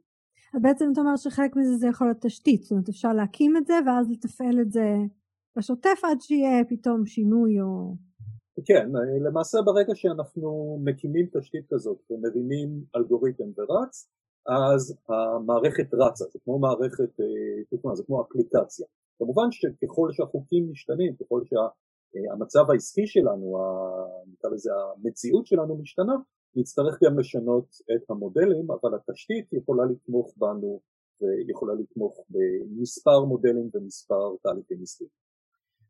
בעצם 0.61 0.89
אתה 0.93 1.01
אומר 1.01 1.15
שחלק 1.15 1.55
מזה 1.55 1.77
זה 1.77 1.87
יכול 1.87 2.07
להיות 2.07 2.21
תשתית, 2.21 2.61
זאת 2.61 2.71
אומרת 2.71 2.89
אפשר 2.89 3.13
להקים 3.13 3.57
את 3.57 3.67
זה 3.67 3.73
ואז 3.85 4.11
לתפעל 4.11 4.61
את 4.61 4.71
זה 4.71 4.95
בשוטף 5.57 5.99
עד 6.03 6.21
שיהיה 6.21 6.65
פתאום 6.69 7.05
שינוי 7.05 7.61
או... 7.61 7.95
כן, 8.65 8.89
למעשה 9.27 9.57
ברגע 9.65 9.95
שאנחנו 9.95 10.79
מקימים 10.83 11.25
תשתית 11.37 11.65
כזאת 11.73 11.97
ומרימים 12.09 12.83
אלגוריתם 12.95 13.49
ורץ, 13.57 14.09
אז 14.47 14.97
המערכת 15.09 15.93
רצה, 15.93 16.25
זה 16.31 16.39
כמו 16.43 16.59
מערכת, 16.59 17.19
אה, 17.19 17.95
זה 17.95 18.03
כמו 18.03 18.21
אפליקציה. 18.21 18.87
כמובן 19.19 19.51
שככל 19.51 20.07
שהחוקים 20.11 20.71
משתנים, 20.71 21.15
ככל 21.15 21.41
שהמצב 21.45 22.71
העסקי 22.71 23.07
שלנו, 23.07 23.57
נקרא 24.27 24.49
לזה 24.49 24.69
המציאות 24.73 25.47
שלנו 25.47 25.77
משתנה, 25.77 26.15
נצטרך 26.55 27.03
גם 27.03 27.19
לשנות 27.19 27.67
את 27.95 28.09
המודלים, 28.09 28.71
אבל 28.71 28.95
התשתית 28.95 29.53
יכולה 29.53 29.85
לתמוך 29.85 30.33
בנו 30.37 30.81
ויכולה 31.21 31.73
לתמוך 31.73 32.25
במספר 32.29 33.25
מודלים 33.25 33.69
ומספר 33.73 34.35
תהליכים 34.43 34.77
עסקיים. 34.81 35.24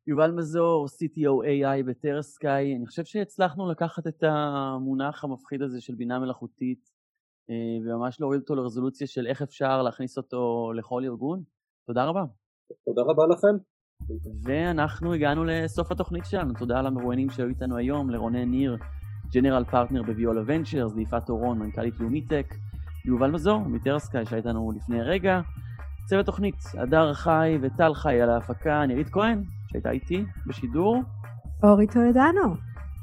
יובל 0.07 0.31
מזור, 0.31 0.85
CTO 0.85 1.45
AI 1.45 1.83
בטרסקאי, 1.87 2.75
אני 2.75 2.85
חושב 2.85 3.05
שהצלחנו 3.05 3.71
לקחת 3.71 4.07
את 4.07 4.23
המונח 4.23 5.23
המפחיד 5.23 5.61
הזה 5.61 5.81
של 5.81 5.95
בינה 5.95 6.19
מלאכותית 6.19 6.91
אה, 7.49 7.55
וממש 7.85 8.21
להוריד 8.21 8.41
אותו 8.41 8.55
לרזולוציה 8.55 9.07
של 9.07 9.27
איך 9.27 9.41
אפשר 9.41 9.81
להכניס 9.81 10.17
אותו 10.17 10.71
לכל 10.75 11.03
ארגון. 11.05 11.43
תודה 11.87 12.05
רבה. 12.05 12.23
תודה 12.85 13.01
רבה 13.01 13.23
לכם. 13.27 13.63
ואנחנו 14.43 15.13
הגענו 15.13 15.43
לסוף 15.45 15.91
התוכנית 15.91 16.25
שלנו, 16.25 16.53
תודה 16.59 16.81
למרואיינים 16.81 17.29
שהיו 17.29 17.47
איתנו 17.47 17.77
היום, 17.77 18.09
לרונן 18.09 18.51
ניר, 18.51 18.77
General 19.33 19.63
Partner 19.63 20.03
ב 20.03 20.10
Viola 20.10 20.41
Ventures, 20.45 20.95
ליפעת 20.95 21.29
אורון, 21.29 21.59
מנכ"לית 21.59 21.99
לאומיטק, 21.99 22.45
יובל 23.05 23.31
מזור 23.31 23.59
מ 23.59 23.68
TeraSky 23.68 24.25
שהייתה 24.25 24.49
לנו 24.49 24.71
לפני 24.71 25.01
רגע, 25.01 25.41
צוות 26.05 26.25
תוכנית, 26.25 26.55
הדר 26.77 27.13
חי 27.13 27.57
וטל 27.61 27.93
חי 27.93 28.21
על 28.21 28.29
ההפקה, 28.29 28.85
נירית 28.85 29.09
כהן 29.09 29.43
שהייתה 29.76 29.91
איתי 29.91 30.26
בשידור. 30.47 31.03
אורי 31.63 31.88
טולדנו. 31.88 32.55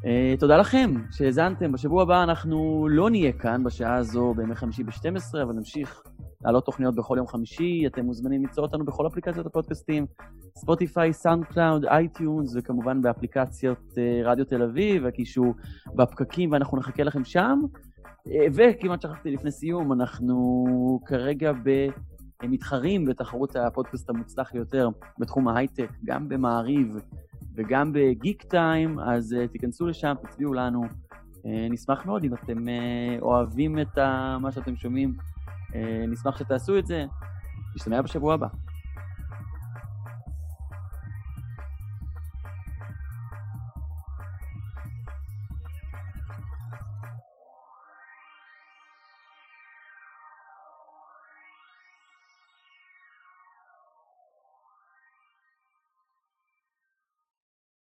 אה, 0.03 0.41
תודה 0.41 0.57
לכם 0.57 0.95
שהאזנתם, 1.11 1.73
בשבוע 1.73 2.03
הבא 2.03 2.23
אנחנו 2.23 2.89
לא 2.91 3.11
נהיה 3.11 3.33
כאן 3.33 3.65
בשעה 3.65 3.97
הזו 3.97 4.35
בימי 4.37 4.55
חמישי 4.55 4.85
ב-12, 4.85 5.43
אבל 5.43 5.53
נמשיך 5.53 6.03
להעלות 6.45 6.65
תוכניות 6.65 6.95
בכל 6.95 7.15
יום 7.19 7.27
חמישי, 7.27 7.87
אתם 7.87 8.05
מוזמנים 8.05 8.43
למצוא 8.43 8.65
אותנו 8.65 8.85
בכל 8.85 9.07
אפליקציות 9.07 9.47
הפודקאסטים, 9.47 10.07
Spotify, 10.59 11.13
SoundCloud, 11.13 11.85
iTunes, 11.85 12.57
וכמובן 12.57 13.03
באפליקציות 13.03 13.79
אה, 13.91 14.27
רדיו 14.27 14.45
תל 14.45 14.63
אביב, 14.63 15.07
הייטק 15.07 15.55
בפקקים 15.95 16.53
ואנחנו 16.53 16.79
נחכה 16.79 17.03
לכם 17.03 17.25
שם. 17.25 17.59
אה, 18.29 18.31
וכמעט 18.55 19.03
שכחתי 19.03 19.31
לפני 19.31 19.51
סיום, 19.51 19.93
אנחנו 19.93 20.65
כרגע 21.07 21.53
מתחרים 22.49 23.05
בתחרות 23.05 23.57
הפודקאסט 23.57 24.11
המוצלח 24.11 24.53
ביותר 24.53 24.89
בתחום 25.19 25.49
ההייטק, 25.49 25.91
גם 26.05 26.29
במעריב 26.29 26.97
וגם 27.55 27.93
בגיק 27.93 28.43
טיים, 28.43 28.99
אז 28.99 29.37
uh, 29.39 29.53
תיכנסו 29.53 29.87
לשם, 29.87 30.15
תצביעו 30.23 30.55
לנו. 30.55 30.83
Uh, 30.83 31.47
נשמח 31.71 32.07
מאוד 32.07 32.25
אם 32.25 32.35
אתם 32.35 32.69
uh, 32.69 33.23
אוהבים 33.23 33.79
את 33.79 33.99
מה 34.41 34.53
שאתם 34.53 34.77
שומעים. 34.77 35.15
נשמח 36.09 36.39
שתעשו 36.39 36.79
את 36.79 36.87
זה. 36.87 37.05
נשתמע 37.77 38.03
בשבוע 38.03 38.35
הבא. 38.35 38.47